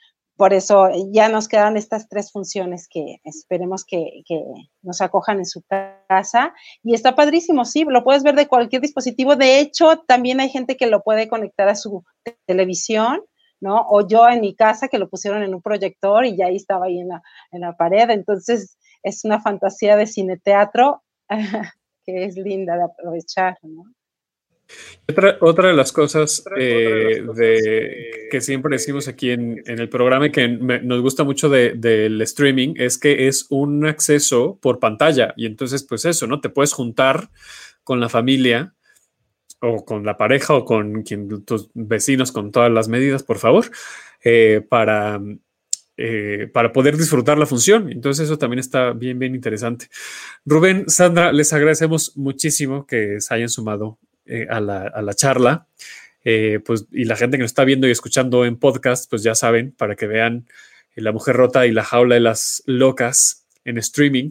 por 0.40 0.54
eso 0.54 0.88
ya 1.12 1.28
nos 1.28 1.48
quedan 1.48 1.76
estas 1.76 2.08
tres 2.08 2.32
funciones 2.32 2.88
que 2.88 3.20
esperemos 3.24 3.84
que, 3.84 4.22
nos 4.80 5.02
acojan 5.02 5.36
en 5.36 5.44
su 5.44 5.62
casa. 6.08 6.54
Y 6.82 6.94
está 6.94 7.14
padrísimo, 7.14 7.66
sí, 7.66 7.84
lo 7.86 8.02
puedes 8.02 8.22
ver 8.22 8.36
de 8.36 8.48
cualquier 8.48 8.80
dispositivo. 8.80 9.36
De 9.36 9.60
hecho, 9.60 9.98
también 9.98 10.40
hay 10.40 10.48
gente 10.48 10.78
que 10.78 10.86
lo 10.86 11.02
puede 11.02 11.28
conectar 11.28 11.68
a 11.68 11.74
su 11.74 12.04
televisión, 12.46 13.20
¿no? 13.60 13.84
O 13.90 14.08
yo 14.08 14.26
en 14.30 14.40
mi 14.40 14.54
casa 14.54 14.88
que 14.88 14.96
lo 14.96 15.10
pusieron 15.10 15.42
en 15.42 15.54
un 15.54 15.60
proyector 15.60 16.24
y 16.24 16.38
ya 16.38 16.46
ahí 16.46 16.56
estaba 16.56 16.86
ahí 16.86 17.00
en 17.00 17.08
la, 17.08 17.22
en 17.52 17.60
la 17.60 17.76
pared. 17.76 18.08
Entonces, 18.08 18.78
es 19.02 19.26
una 19.26 19.42
fantasía 19.42 19.94
de 19.96 20.06
cine 20.06 20.38
teatro 20.38 21.02
que 22.06 22.24
es 22.24 22.36
linda 22.38 22.78
de 22.78 22.84
aprovechar, 22.84 23.58
¿no? 23.60 23.84
Otra, 25.40 25.68
de 25.68 25.74
las 25.74 25.92
cosas, 25.92 26.44
eh, 26.56 27.24
de, 27.34 28.28
que 28.30 28.40
siempre 28.40 28.76
decimos 28.76 29.08
aquí 29.08 29.30
en, 29.30 29.62
el 29.66 29.88
programa 29.88 30.26
y 30.26 30.30
que 30.30 30.48
nos 30.48 31.00
gusta 31.00 31.24
mucho 31.24 31.48
del 31.48 32.20
streaming 32.22 32.74
es 32.76 32.98
que 32.98 33.26
es 33.28 33.46
un 33.50 33.86
acceso 33.86 34.58
por 34.60 34.78
pantalla 34.78 35.34
y 35.36 35.46
entonces 35.46 35.82
pues 35.82 36.04
eso, 36.04 36.26
¿no? 36.26 36.40
Te 36.40 36.48
puedes 36.48 36.72
juntar 36.72 37.30
con 37.82 38.00
la 38.00 38.08
familia 38.08 38.74
o 39.60 39.84
con 39.84 40.04
la 40.04 40.16
pareja 40.16 40.54
o 40.54 40.64
con 40.64 41.02
quien, 41.02 41.44
tus 41.44 41.70
vecinos 41.74 42.32
con 42.32 42.50
todas 42.50 42.70
las 42.70 42.88
medidas, 42.88 43.22
por 43.22 43.38
favor, 43.38 43.66
eh, 44.24 44.64
para, 44.68 45.20
eh, 45.96 46.48
para 46.52 46.72
poder 46.72 46.96
disfrutar 46.96 47.36
la 47.36 47.46
función. 47.46 47.90
Entonces 47.90 48.26
eso 48.26 48.38
también 48.38 48.60
está 48.60 48.92
bien, 48.92 49.18
bien 49.18 49.34
interesante. 49.34 49.88
Rubén, 50.44 50.88
Sandra, 50.88 51.32
les 51.32 51.52
agradecemos 51.52 52.16
muchísimo 52.16 52.86
que 52.86 53.20
se 53.20 53.34
hayan 53.34 53.48
sumado 53.48 53.98
eh, 54.26 54.46
a, 54.48 54.60
la, 54.60 55.14
charla. 55.14 55.66
Eh, 56.24 56.60
pues, 56.64 56.86
y 56.92 57.04
la 57.04 57.16
gente 57.16 57.36
que 57.36 57.42
nos 57.42 57.50
está 57.50 57.64
viendo 57.64 57.88
y 57.88 57.90
escuchando 57.90 58.44
en 58.44 58.56
podcast, 58.56 59.08
pues 59.08 59.22
ya 59.22 59.34
saben, 59.34 59.72
para 59.72 59.96
que 59.96 60.06
vean 60.06 60.46
La 60.94 61.12
Mujer 61.12 61.36
Rota 61.36 61.66
y 61.66 61.72
La 61.72 61.84
Jaula 61.84 62.14
de 62.16 62.20
las 62.20 62.62
Locas 62.66 63.46
en 63.64 63.78
streaming. 63.78 64.30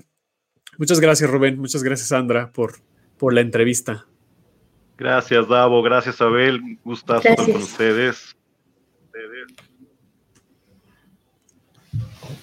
Muchas 0.78 1.00
gracias, 1.00 1.30
Rubén. 1.30 1.60
Muchas 1.60 1.84
gracias, 1.84 2.10
Sandra, 2.10 2.52
por, 2.52 2.80
por 3.18 3.34
la 3.34 3.42
entrevista. 3.42 4.06
Gracias, 4.98 5.48
Davo. 5.48 5.82
Gracias, 5.82 6.22
Abel. 6.22 6.62
Gustazo 6.84 7.28
estar 7.28 7.46
con 7.46 7.56
ustedes. 7.56 8.36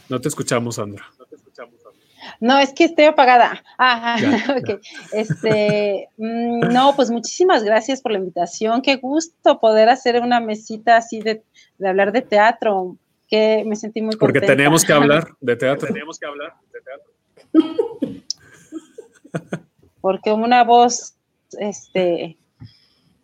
No 0.09 0.21
te 0.21 0.29
escuchamos, 0.29 0.77
Sandra. 0.77 1.05
No, 2.41 2.59
es 2.59 2.73
que 2.73 2.85
estoy 2.85 3.07
apagada. 3.07 3.63
Ajá, 3.79 4.17
ok. 4.59 4.81
Este, 5.13 6.09
mm, 6.17 6.73
no, 6.73 6.95
pues 6.95 7.11
muchísimas 7.11 7.65
gracias 7.65 8.01
por 8.01 8.13
la 8.13 8.19
invitación. 8.19 8.83
Qué 8.83 8.97
gusto 8.97 9.59
poder 9.61 9.89
hacer 9.89 10.21
una 10.21 10.41
mesita 10.41 10.97
así 10.97 11.21
de, 11.21 11.43
hablar 11.85 12.13
de 12.13 12.23
teatro. 12.23 12.97
Que 13.29 13.65
me 13.67 13.75
sentí 13.75 14.03
muy 14.03 14.15
Porque 14.17 14.41
tenemos 14.41 14.85
que 14.85 14.93
hablar 14.93 15.29
de 15.41 15.57
teatro. 15.57 15.89
Tenemos 15.89 16.19
que 16.19 16.27
hablar 16.27 16.55
de 16.73 16.81
teatro. 16.81 17.13
Porque 20.01 20.33
una 20.33 20.63
voz, 20.63 21.17
este, 21.59 22.37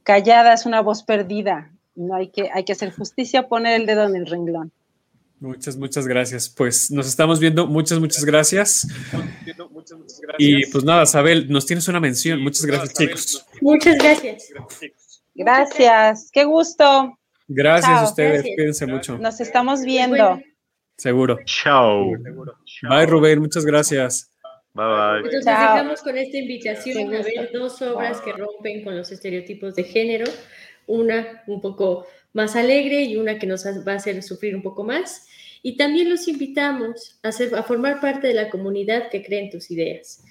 callada 0.03 0.55
es 0.55 0.67
una 0.67 0.81
voz 0.81 1.05
perdida. 1.05 1.71
No 1.95 2.17
hay 2.17 2.29
que, 2.29 2.51
hay 2.53 2.65
que 2.65 2.73
hacer 2.73 2.93
justicia, 2.93 3.49
poner 3.49 3.81
el 3.81 3.87
dedo 3.87 4.03
en 4.05 4.17
el 4.17 4.27
renglón. 4.27 4.73
Muchas, 5.43 5.76
muchas 5.76 6.07
gracias. 6.07 6.49
Pues 6.49 6.88
nos 6.93 7.09
estamos 7.09 7.40
viendo. 7.40 7.66
Muchas, 7.66 7.99
muchas 7.99 8.24
gracias. 8.24 8.86
Y 10.38 10.66
pues 10.66 10.84
nada, 10.84 11.05
Sabel, 11.05 11.51
nos 11.51 11.66
tienes 11.66 11.88
una 11.88 11.99
mención. 11.99 12.40
Muchas 12.40 12.64
gracias, 12.64 12.95
chicos. 12.95 13.47
Muchas 13.61 13.99
gracias. 13.99 14.53
Gracias. 15.34 16.30
Qué 16.32 16.45
gusto. 16.45 17.18
Gracias 17.49 17.90
a 17.90 18.05
ustedes. 18.05 18.43
Cuídense 18.55 18.86
mucho. 18.86 19.18
Nos 19.18 19.40
estamos 19.40 19.82
viendo. 19.82 20.40
Seguro. 20.97 21.40
Chao. 21.45 22.12
Bye, 22.88 23.07
Rubén. 23.07 23.40
Muchas 23.40 23.64
gracias. 23.64 24.30
Bye, 24.74 24.86
bye. 24.86 25.16
Entonces 25.16 25.45
dejamos 25.45 26.03
con 26.03 26.18
esta 26.18 26.36
invitación 26.36 27.12
a 27.16 27.20
ver 27.20 27.51
dos 27.53 27.82
obras 27.82 28.20
que 28.20 28.32
rompen 28.32 28.84
con 28.84 28.97
los 28.97 29.11
estereotipos 29.11 29.74
de 29.74 29.82
género. 29.82 30.26
Una 30.86 31.43
un 31.49 31.61
poco 31.61 32.07
más 32.33 32.57
alegre 32.57 33.03
y 33.03 33.16
una 33.16 33.39
que 33.39 33.47
nos 33.47 33.64
va 33.66 33.93
a 33.93 33.97
hacer 33.97 34.22
sufrir 34.22 34.57
un 34.57 34.62
poco 34.62 34.85
más. 34.85 35.26
Y 35.62 35.76
también 35.76 36.11
los 36.11 36.26
invitamos 36.26 37.20
a, 37.22 37.33
formar 37.62 38.01
parte 38.01 38.26
de 38.26 38.35
la 38.35 38.51
comunidad 38.51 39.11
que 39.11 39.22
cree 39.22 39.41
en 39.41 39.51
tus 39.51 39.70
ideas. 39.70 40.24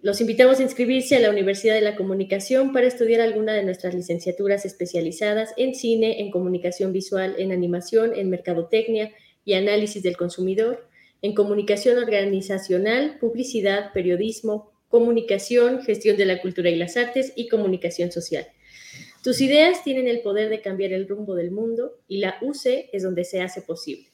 los 0.00 0.20
invitamos 0.20 0.60
a 0.60 0.62
inscribirse 0.62 1.16
a 1.16 1.20
la 1.20 1.30
Universidad 1.30 1.74
de 1.74 1.80
la 1.80 1.96
Comunicación 1.96 2.72
para 2.72 2.86
estudiar 2.86 3.20
alguna 3.20 3.52
de 3.52 3.64
nuestras 3.64 3.94
licenciaturas 3.94 4.64
especializadas 4.64 5.52
en 5.56 5.74
cine, 5.74 6.20
en 6.20 6.30
comunicación 6.30 6.92
visual, 6.92 7.34
en 7.38 7.50
animación, 7.50 8.14
en 8.14 8.30
mercadotecnia 8.30 9.12
y 9.44 9.54
análisis 9.54 10.02
del 10.02 10.16
consumidor, 10.16 10.88
en 11.20 11.34
comunicación 11.34 11.98
organizacional, 11.98 13.18
publicidad, 13.18 13.92
periodismo, 13.92 14.70
comunicación, 14.88 15.82
gestión 15.82 16.16
de 16.16 16.26
la 16.26 16.40
cultura 16.40 16.70
y 16.70 16.76
las 16.76 16.96
artes 16.96 17.32
y 17.34 17.48
comunicación 17.48 18.12
social. 18.12 18.46
Tus 19.22 19.40
ideas 19.40 19.82
tienen 19.82 20.08
el 20.08 20.20
poder 20.20 20.48
de 20.48 20.60
cambiar 20.60 20.92
el 20.92 21.08
rumbo 21.08 21.34
del 21.34 21.50
mundo 21.50 21.98
y 22.06 22.18
la 22.18 22.36
UC 22.40 22.90
es 22.92 23.02
donde 23.02 23.24
se 23.24 23.42
hace 23.42 23.62
posible. 23.62 24.08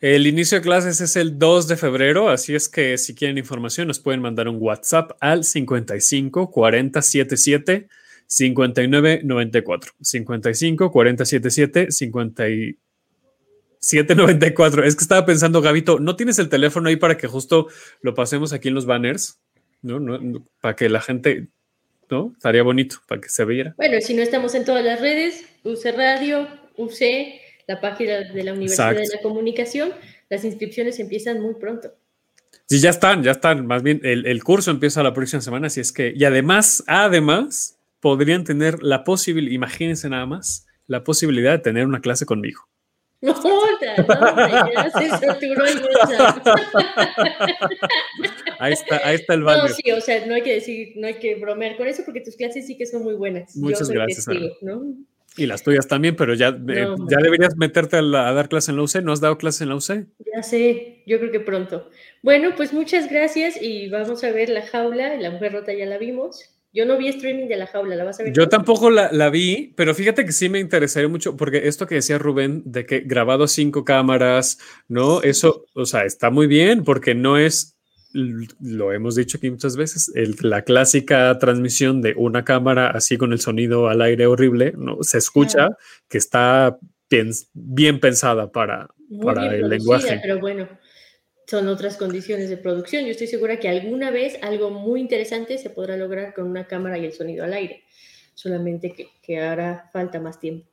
El 0.00 0.26
inicio 0.26 0.58
de 0.58 0.62
clases 0.62 1.00
es 1.00 1.16
el 1.16 1.38
2 1.38 1.68
de 1.68 1.76
febrero, 1.76 2.30
así 2.30 2.54
es 2.54 2.68
que 2.68 2.96
si 2.96 3.14
quieren 3.14 3.36
información 3.36 3.88
nos 3.88 4.00
pueden 4.00 4.22
mandar 4.22 4.48
un 4.48 4.56
WhatsApp 4.58 5.12
al 5.20 5.44
55 5.44 6.50
4077 6.50 7.88
59 8.26 9.20
94. 9.24 9.92
55 10.00 10.90
4077 10.90 11.90
57 11.90 14.14
94. 14.14 14.84
Es 14.84 14.96
que 14.96 15.02
estaba 15.02 15.26
pensando, 15.26 15.60
Gabito, 15.60 15.98
¿no 15.98 16.16
tienes 16.16 16.38
el 16.38 16.48
teléfono 16.48 16.88
ahí 16.88 16.96
para 16.96 17.16
que 17.16 17.26
justo 17.26 17.68
lo 18.00 18.14
pasemos 18.14 18.52
aquí 18.52 18.68
en 18.68 18.74
los 18.74 18.86
banners? 18.86 19.40
¿No? 19.82 20.00
no 20.00 20.44
para 20.60 20.76
que 20.76 20.88
la 20.88 21.00
gente, 21.00 21.48
¿no? 22.10 22.32
Estaría 22.34 22.62
bonito, 22.62 22.96
para 23.06 23.20
que 23.20 23.28
se 23.28 23.44
viera. 23.44 23.74
Bueno, 23.76 24.00
si 24.00 24.14
no 24.14 24.22
estamos 24.22 24.54
en 24.54 24.64
todas 24.64 24.84
las 24.84 25.00
redes, 25.00 25.44
UC 25.64 25.96
Radio, 25.96 26.48
UC 26.76 27.00
la 27.68 27.80
página 27.80 28.20
de 28.20 28.42
la 28.42 28.54
Universidad 28.54 28.94
de 28.94 29.06
la 29.14 29.22
Comunicación, 29.22 29.92
las 30.30 30.44
inscripciones 30.44 30.98
empiezan 30.98 31.40
muy 31.40 31.54
pronto. 31.54 31.92
Sí, 32.66 32.80
ya 32.80 32.90
están, 32.90 33.22
ya 33.22 33.32
están. 33.32 33.66
Más 33.66 33.82
bien, 33.82 34.00
el, 34.02 34.42
curso 34.42 34.70
empieza 34.70 35.02
la 35.02 35.12
próxima 35.14 35.42
semana, 35.42 35.68
así 35.68 35.80
es 35.80 35.92
que, 35.92 36.12
y 36.16 36.24
además, 36.24 36.82
además, 36.86 37.78
podrían 38.00 38.44
tener 38.44 38.82
la 38.82 39.04
posibilidad, 39.04 39.54
imagínense 39.54 40.08
nada 40.08 40.26
más, 40.26 40.66
la 40.86 41.04
posibilidad 41.04 41.52
de 41.52 41.58
tener 41.58 41.86
una 41.86 42.00
clase 42.00 42.24
conmigo. 42.24 42.68
No, 43.22 43.34
ya 43.34 44.90
se 44.90 45.08
saturó 45.08 45.64
el 45.66 45.82
Ahí 48.60 48.72
está, 48.72 49.00
ahí 49.04 49.16
está 49.16 49.34
el 49.34 49.42
banner. 49.42 49.70
No, 49.70 49.74
sí, 49.74 49.90
o 49.90 50.00
sea, 50.00 50.24
no 50.24 50.34
hay 50.34 50.42
que 50.42 50.54
decir, 50.54 50.92
no 50.96 51.08
hay 51.08 51.14
que 51.14 51.34
bromear 51.34 51.76
con 51.76 51.88
eso 51.88 52.04
porque 52.04 52.20
tus 52.20 52.36
clases 52.36 52.66
sí 52.66 52.76
que 52.76 52.86
son 52.86 53.02
muy 53.02 53.14
buenas. 53.14 53.56
Muchas 53.56 53.90
gracias. 53.90 54.26
¿no? 54.62 54.94
Y 55.36 55.46
las 55.46 55.62
tuyas 55.62 55.86
también, 55.86 56.16
pero 56.16 56.34
ya, 56.34 56.48
eh, 56.48 56.86
ya 57.08 57.18
deberías 57.18 57.56
meterte 57.56 57.96
a, 57.96 58.02
dar 58.02 58.48
clase 58.48 58.70
en 58.70 58.76
la 58.76 58.82
UC. 58.84 59.02
¿No 59.02 59.12
has 59.12 59.20
dado 59.20 59.36
clase 59.38 59.64
en 59.64 59.70
la 59.70 59.76
UC? 59.76 60.06
Ya 60.34 60.42
sé, 60.42 61.02
yo 61.06 61.18
creo 61.18 61.30
que 61.30 61.40
pronto. 61.40 61.90
Bueno, 62.22 62.54
pues 62.56 62.72
muchas 62.72 63.08
gracias 63.08 63.60
y 63.60 63.88
vamos 63.88 64.24
a 64.24 64.32
ver 64.32 64.48
la 64.48 64.62
jaula. 64.62 65.16
La 65.16 65.30
mujer 65.30 65.52
rota 65.52 65.72
ya 65.72 65.86
la 65.86 65.98
vimos. 65.98 66.57
Yo 66.72 66.84
no 66.84 66.98
vi 66.98 67.08
streaming 67.08 67.48
de 67.48 67.56
la 67.56 67.66
jaula, 67.66 67.96
¿la 67.96 68.04
vas 68.04 68.20
a 68.20 68.24
ver? 68.24 68.32
Yo 68.32 68.48
tampoco 68.48 68.90
la, 68.90 69.10
la, 69.10 69.30
vi, 69.30 69.72
pero 69.76 69.94
fíjate 69.94 70.24
que 70.24 70.32
sí 70.32 70.48
me 70.48 70.58
interesaría 70.58 71.08
mucho, 71.08 71.36
porque 71.36 71.66
esto 71.66 71.86
que 71.86 71.96
decía 71.96 72.18
Rubén, 72.18 72.62
de 72.66 72.84
que 72.84 73.00
grabado 73.00 73.48
cinco 73.48 73.84
cámaras, 73.84 74.58
¿no? 74.86 75.22
Eso, 75.22 75.64
o 75.74 75.86
sea, 75.86 76.04
está 76.04 76.30
muy 76.30 76.46
bien, 76.46 76.84
porque 76.84 77.14
no 77.14 77.38
es 77.38 77.78
lo 78.12 78.92
hemos 78.92 79.14
dicho 79.16 79.36
aquí 79.36 79.50
muchas 79.50 79.76
veces, 79.76 80.10
la 80.40 80.62
clásica 80.62 81.38
transmisión 81.38 82.00
de 82.00 82.14
una 82.16 82.44
cámara 82.44 82.90
así 82.90 83.18
con 83.18 83.32
el 83.32 83.40
sonido 83.40 83.88
al 83.88 84.00
aire 84.00 84.26
horrible, 84.26 84.72
¿no? 84.76 85.02
se 85.02 85.18
escucha 85.18 85.68
que 86.08 86.18
está 86.18 86.78
bien, 87.54 88.00
pensada 88.00 88.50
para, 88.50 88.88
para 89.22 89.54
el 89.54 89.68
lenguaje. 89.68 90.18
Pero 90.22 90.38
bueno, 90.40 90.68
son 91.48 91.68
otras 91.68 91.96
condiciones 91.96 92.50
de 92.50 92.58
producción. 92.58 93.04
Yo 93.04 93.12
estoy 93.12 93.26
segura 93.26 93.58
que 93.58 93.68
alguna 93.68 94.10
vez 94.10 94.38
algo 94.42 94.70
muy 94.70 95.00
interesante 95.00 95.56
se 95.56 95.70
podrá 95.70 95.96
lograr 95.96 96.34
con 96.34 96.46
una 96.46 96.66
cámara 96.66 96.98
y 96.98 97.06
el 97.06 97.12
sonido 97.14 97.44
al 97.44 97.54
aire, 97.54 97.84
solamente 98.34 98.92
que, 98.92 99.08
que 99.22 99.40
hará 99.40 99.88
falta 99.92 100.20
más 100.20 100.38
tiempo. 100.38 100.66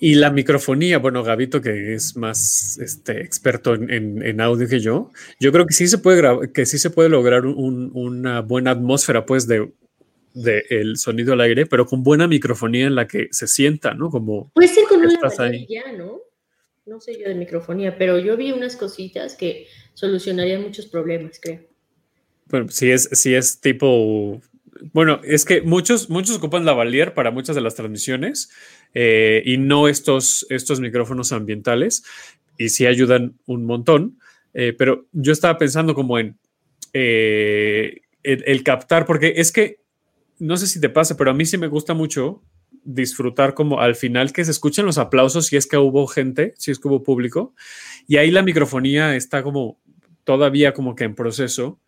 Y 0.00 0.16
la 0.16 0.30
microfonía, 0.30 0.98
bueno, 0.98 1.22
Gabito, 1.22 1.60
que 1.60 1.94
es 1.94 2.16
más 2.16 2.78
este, 2.82 3.20
experto 3.22 3.74
en, 3.74 4.40
audio 4.40 4.68
que 4.68 4.80
yo, 4.80 5.12
yo 5.40 5.52
creo 5.52 5.64
que 5.64 5.72
sí 5.72 5.86
se 5.86 5.98
puede, 5.98 6.52
que 6.52 6.66
sí 6.66 6.78
se 6.78 6.90
puede 6.90 7.08
lograr 7.08 7.46
una 7.46 8.40
buena 8.40 8.72
atmósfera, 8.72 9.24
pues, 9.24 9.46
de, 9.46 9.72
de, 10.34 10.64
el 10.68 10.98
sonido 10.98 11.32
al 11.32 11.40
aire, 11.40 11.66
pero 11.66 11.86
con 11.86 12.02
buena 12.02 12.26
microfonía 12.26 12.86
en 12.86 12.96
la 12.96 13.06
que 13.06 13.28
se 13.30 13.46
sienta, 13.46 13.94
¿no? 13.94 14.10
Como 14.10 14.50
Puede 14.52 14.68
ser 14.68 14.84
con 14.84 14.98
una 14.98 15.18
ya, 15.68 15.92
¿no? 15.92 16.25
No 16.86 17.00
sé 17.00 17.18
yo 17.20 17.28
de 17.28 17.34
microfonía, 17.34 17.98
pero 17.98 18.18
yo 18.18 18.36
vi 18.36 18.52
unas 18.52 18.76
cositas 18.76 19.34
que 19.34 19.66
solucionarían 19.94 20.62
muchos 20.62 20.86
problemas, 20.86 21.38
creo. 21.40 21.60
Bueno, 22.46 22.68
si 22.68 22.90
es, 22.90 23.08
si 23.12 23.34
es 23.34 23.60
tipo 23.60 24.40
bueno, 24.92 25.20
es 25.24 25.44
que 25.44 25.62
muchos, 25.62 26.10
muchos 26.10 26.36
ocupan 26.36 26.64
la 26.64 26.72
Valier 26.72 27.14
para 27.14 27.30
muchas 27.30 27.56
de 27.56 27.62
las 27.62 27.74
transmisiones 27.74 28.50
eh, 28.94 29.42
y 29.44 29.58
no 29.58 29.88
estos, 29.88 30.46
estos 30.50 30.80
micrófonos 30.80 31.32
ambientales 31.32 32.04
y 32.58 32.68
sí 32.70 32.86
ayudan 32.86 33.34
un 33.46 33.64
montón. 33.64 34.18
Eh, 34.54 34.74
pero 34.76 35.06
yo 35.12 35.32
estaba 35.32 35.58
pensando 35.58 35.94
como 35.94 36.18
en 36.18 36.38
eh, 36.92 38.00
el, 38.22 38.62
captar, 38.62 39.04
porque 39.06 39.34
es 39.36 39.52
que 39.52 39.80
no 40.38 40.56
sé 40.56 40.66
si 40.66 40.80
te 40.80 40.88
pasa, 40.88 41.16
pero 41.16 41.30
a 41.30 41.34
mí 41.34 41.44
sí 41.44 41.58
me 41.58 41.66
gusta 41.66 41.94
mucho 41.94 42.42
disfrutar 42.86 43.54
como 43.54 43.80
al 43.80 43.96
final 43.96 44.32
que 44.32 44.44
se 44.44 44.52
escuchen 44.52 44.86
los 44.86 44.96
aplausos 44.96 45.46
si 45.46 45.56
es 45.56 45.66
que 45.66 45.76
hubo 45.76 46.06
gente, 46.06 46.54
si 46.56 46.70
es 46.70 46.78
que 46.78 46.88
hubo 46.88 47.02
público, 47.02 47.54
y 48.06 48.16
ahí 48.16 48.30
la 48.30 48.42
microfonía 48.42 49.16
está 49.16 49.42
como 49.42 49.78
todavía 50.24 50.72
como 50.72 50.94
que 50.94 51.04
en 51.04 51.14
proceso, 51.14 51.80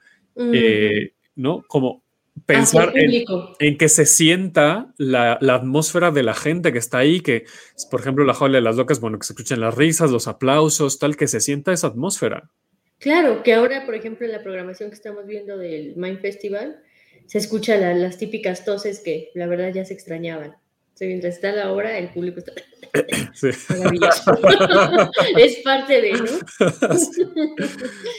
¿no? 1.34 1.64
Como 1.66 2.02
pensar 2.46 2.92
en, 2.94 3.76
que 3.78 3.88
se 3.88 4.06
sienta 4.06 4.92
la, 4.96 5.32
atmósfera 5.32 6.10
de 6.10 6.22
la 6.22 6.34
gente 6.34 6.72
que 6.72 6.78
está 6.78 6.98
ahí, 6.98 7.20
que, 7.20 7.44
por 7.90 8.00
ejemplo, 8.00 8.24
la 8.24 8.34
jaula 8.34 8.58
de 8.58 8.62
las 8.62 8.76
locas, 8.76 9.00
bueno, 9.00 9.18
que 9.18 9.26
se 9.26 9.32
escuchen 9.32 9.60
las 9.60 9.74
risas, 9.74 10.10
los 10.10 10.28
aplausos, 10.28 10.98
tal, 10.98 11.16
que 11.16 11.26
se 11.26 11.40
sienta 11.40 11.72
esa 11.72 11.88
atmósfera. 11.88 12.50
Claro, 12.98 13.42
que 13.42 13.54
ahora, 13.54 13.86
por 13.86 13.94
ejemplo, 13.94 14.26
en 14.26 14.32
la 14.32 14.42
programación 14.42 14.90
que 14.90 14.96
estamos 14.96 15.26
viendo 15.26 15.56
del 15.56 15.94
Mind 15.96 16.20
Festival, 16.20 16.82
se 17.26 17.38
escuchan 17.38 18.00
las 18.00 18.18
típicas 18.18 18.64
toses 18.64 19.00
que 19.00 19.30
la 19.34 19.46
verdad 19.46 19.72
ya 19.72 19.84
se 19.84 19.94
extrañaban. 19.94 20.56
O 21.00 21.04
mientras 21.04 21.36
está 21.36 21.52
la 21.52 21.70
hora, 21.70 21.96
el 21.98 22.08
público 22.08 22.40
está 22.40 22.52
maravilloso. 23.78 24.32
es 25.38 25.56
parte 25.58 26.00
de, 26.00 26.12
¿no? 26.12 26.26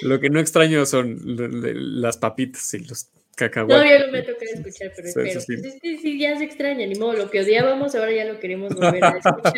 Lo 0.03 0.19
que 0.19 0.30
no 0.30 0.39
extraño 0.39 0.86
son 0.86 1.19
las 1.23 2.17
papitas 2.17 2.73
y 2.73 2.80
los 2.80 3.09
Todavía 3.47 4.05
no 4.05 4.11
me 4.11 4.21
toca 4.21 4.45
escuchar, 4.45 4.91
pero 4.95 5.07
espero. 5.07 5.39
Sí, 5.39 5.57
pues 5.57 6.01
sí, 6.01 6.19
ya 6.19 6.38
se 6.38 6.43
extraña, 6.43 6.86
ni 6.86 6.95
modo, 6.95 7.13
lo 7.13 7.30
que 7.30 7.39
odiábamos 7.39 7.95
ahora 7.95 8.11
ya 8.11 8.25
lo 8.25 8.39
queremos 8.39 8.75
volver 8.75 9.01
a 9.01 9.17
escuchar. 9.17 9.53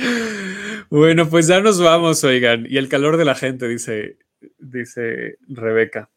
bueno, 0.90 1.28
pues 1.28 1.46
ya 1.46 1.60
nos 1.60 1.78
vamos, 1.80 2.24
oigan. 2.24 2.66
Y 2.68 2.78
el 2.78 2.88
calor 2.88 3.18
de 3.18 3.26
la 3.26 3.34
gente, 3.34 3.68
dice, 3.68 4.16
dice 4.58 5.36
Rebeca. 5.46 6.08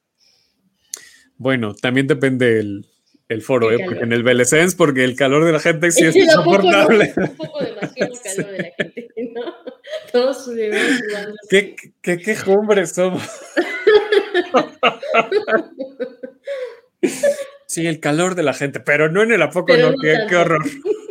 Bueno, 1.35 1.73
también 1.73 2.07
depende 2.07 2.59
el, 2.59 2.85
el 3.33 3.41
foro, 3.41 3.71
¿eh? 3.71 3.79
porque 3.83 4.03
en 4.03 4.13
el 4.13 4.23
Belecens, 4.23 4.75
porque 4.75 5.03
el 5.03 5.15
calor 5.15 5.43
de 5.45 5.51
la 5.51 5.59
gente 5.59 5.91
sí 5.91 6.05
es, 6.05 6.15
insoportable. 6.15 7.13
un 7.15 7.35
poco 7.35 7.63
demasiado 7.63 8.13
calor 8.23 8.51
de 8.51 8.57
la 8.57 8.71
gente, 8.77 9.31
¿no? 9.33 9.41
Todos 10.11 10.49
¿Qué, 11.49 11.75
qué, 12.01 12.17
qué 12.17 12.35
somos? 12.85 13.23
Sí, 17.65 17.87
el 17.87 17.99
calor 17.99 18.35
de 18.35 18.43
la 18.43 18.53
gente, 18.53 18.79
pero 18.79 19.09
no 19.09 19.23
en 19.23 19.31
el 19.31 19.41
apoco, 19.41 19.75
no, 19.75 19.93
qué, 19.99 20.35
horror. 20.35 20.61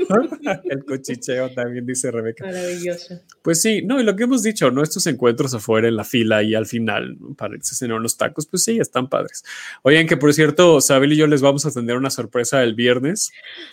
el 0.64 0.84
cochicheo 0.84 1.50
también, 1.50 1.86
dice 1.86 2.10
Rebeca. 2.10 2.44
Maravilloso. 2.44 3.20
Pues 3.42 3.60
sí, 3.60 3.82
no, 3.82 4.00
y 4.00 4.04
lo 4.04 4.16
que 4.16 4.24
hemos 4.24 4.42
dicho, 4.42 4.70
¿no? 4.70 4.82
Estos 4.82 5.06
encuentros 5.06 5.54
afuera 5.54 5.88
en 5.88 5.96
la 5.96 6.04
fila 6.04 6.42
y 6.42 6.54
al 6.54 6.66
final, 6.66 7.16
para 7.36 7.56
cenar 7.62 7.98
unos 7.98 8.16
tacos, 8.16 8.46
pues 8.46 8.64
sí, 8.64 8.78
están 8.78 9.08
padres. 9.08 9.44
Oigan, 9.82 10.06
que 10.06 10.16
por 10.16 10.32
cierto, 10.34 10.80
Sabel 10.80 11.12
y 11.12 11.16
yo 11.16 11.26
les 11.26 11.42
vamos 11.42 11.66
a 11.66 11.70
tener 11.70 11.96
una 11.96 12.10
sorpresa 12.10 12.62
el 12.62 12.74
viernes, 12.74 13.32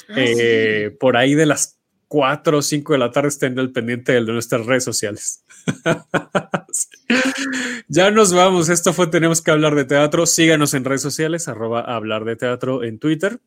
ah, 0.10 0.16
eh, 0.18 0.96
por 1.00 1.18
ahí 1.18 1.36
de 1.36 1.46
las 1.46 1.80
4 2.10 2.58
o 2.58 2.62
5 2.62 2.94
de 2.94 3.00
la 3.00 3.12
tarde 3.12 3.30
estén 3.30 3.58
al 3.60 3.72
pendiente 3.72 4.14
de 4.14 4.22
nuestras 4.22 4.66
redes 4.66 4.84
sociales. 4.84 5.46
ya 7.88 8.10
nos 8.10 8.34
vamos. 8.34 8.68
Esto 8.68 8.94
fue 8.94 9.08
Tenemos 9.08 9.42
que 9.42 9.52
hablar 9.52 9.76
de 9.76 9.86
teatro. 9.86 10.26
Síganos 10.26 10.74
en 10.74 10.86
redes 10.86 11.04
sociales, 11.04 11.48
arroba 11.48 11.82
hablar 11.82 12.26
de 12.26 12.36
teatro 12.36 12.84
en 12.84 12.98
Twitter, 12.98 13.40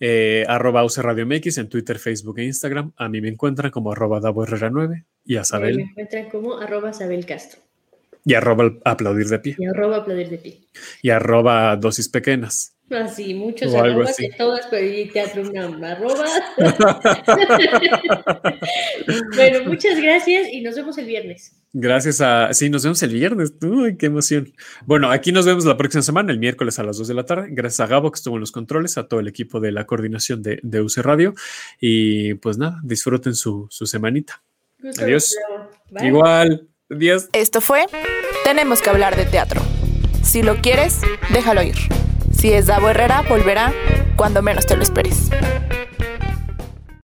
eh, 0.00 0.44
arroba 0.48 0.84
UC 0.84 0.98
Radio 0.98 1.26
MX 1.26 1.58
en 1.58 1.68
Twitter, 1.68 1.98
Facebook 1.98 2.38
e 2.38 2.44
Instagram. 2.44 2.92
A 2.96 3.08
mí 3.08 3.20
me 3.20 3.28
encuentran 3.28 3.70
como 3.70 3.92
arroba 3.92 4.20
Davo 4.20 4.44
Herrera 4.44 4.70
9 4.70 5.04
y 5.24 5.36
a 5.36 5.44
Sabel. 5.44 5.76
Me 5.76 5.82
encuentran 5.82 6.30
como 6.30 6.58
arroba 6.58 6.92
Sabel 6.92 7.24
Castro. 7.24 7.60
Y 8.24 8.34
arroba 8.34 8.72
aplaudir 8.84 9.26
de 9.26 9.38
pie. 9.38 9.56
Y 9.58 9.66
arroba 9.66 9.98
aplaudir 9.98 10.28
de 10.28 10.38
pie. 10.38 10.60
Y 11.00 11.10
arroba 11.10 11.76
dosis 11.76 12.08
pequeñas. 12.08 12.76
Así, 12.90 13.34
muchos 13.34 13.74
arrobas 13.74 14.16
de 14.16 14.30
todas, 14.36 14.66
pero 14.68 14.86
y 14.86 15.08
teatro 15.08 15.42
una 15.48 15.92
arroba. 15.92 16.24
bueno, 19.36 19.64
muchas 19.64 20.00
gracias 20.00 20.48
y 20.52 20.60
nos 20.60 20.76
vemos 20.76 20.96
el 20.98 21.06
viernes. 21.06 21.56
Gracias 21.78 22.22
a. 22.22 22.54
Sí, 22.54 22.70
nos 22.70 22.84
vemos 22.84 23.02
el 23.02 23.12
viernes. 23.12 23.52
Uy, 23.60 23.98
qué 23.98 24.06
emoción. 24.06 24.50
Bueno, 24.86 25.10
aquí 25.10 25.30
nos 25.30 25.44
vemos 25.44 25.66
la 25.66 25.76
próxima 25.76 26.00
semana, 26.00 26.32
el 26.32 26.38
miércoles 26.38 26.78
a 26.78 26.82
las 26.82 26.96
2 26.96 27.06
de 27.06 27.12
la 27.12 27.26
tarde. 27.26 27.48
Gracias 27.50 27.80
a 27.80 27.86
Gabo 27.86 28.10
que 28.10 28.16
estuvo 28.16 28.36
en 28.36 28.40
los 28.40 28.50
controles, 28.50 28.96
a 28.96 29.08
todo 29.08 29.20
el 29.20 29.28
equipo 29.28 29.60
de 29.60 29.72
la 29.72 29.84
coordinación 29.84 30.42
de, 30.42 30.58
de 30.62 30.80
UC 30.80 30.96
Radio. 31.02 31.34
Y 31.78 32.32
pues 32.34 32.56
nada, 32.56 32.80
disfruten 32.82 33.34
su, 33.34 33.66
su 33.68 33.84
semanita. 33.84 34.42
Adiós. 35.02 35.36
Igual. 36.00 36.66
Adiós. 36.90 37.28
Esto 37.34 37.60
fue 37.60 37.84
Tenemos 38.44 38.80
que 38.80 38.88
hablar 38.88 39.14
de 39.14 39.26
teatro. 39.26 39.60
Si 40.22 40.42
lo 40.42 40.56
quieres, 40.62 41.02
déjalo 41.30 41.62
ir. 41.62 41.76
Si 42.32 42.54
es 42.54 42.68
Davo 42.68 42.88
Herrera, 42.88 43.22
volverá 43.28 43.74
cuando 44.16 44.40
menos 44.40 44.64
te 44.64 44.76
lo 44.76 44.82
esperes. 44.82 45.28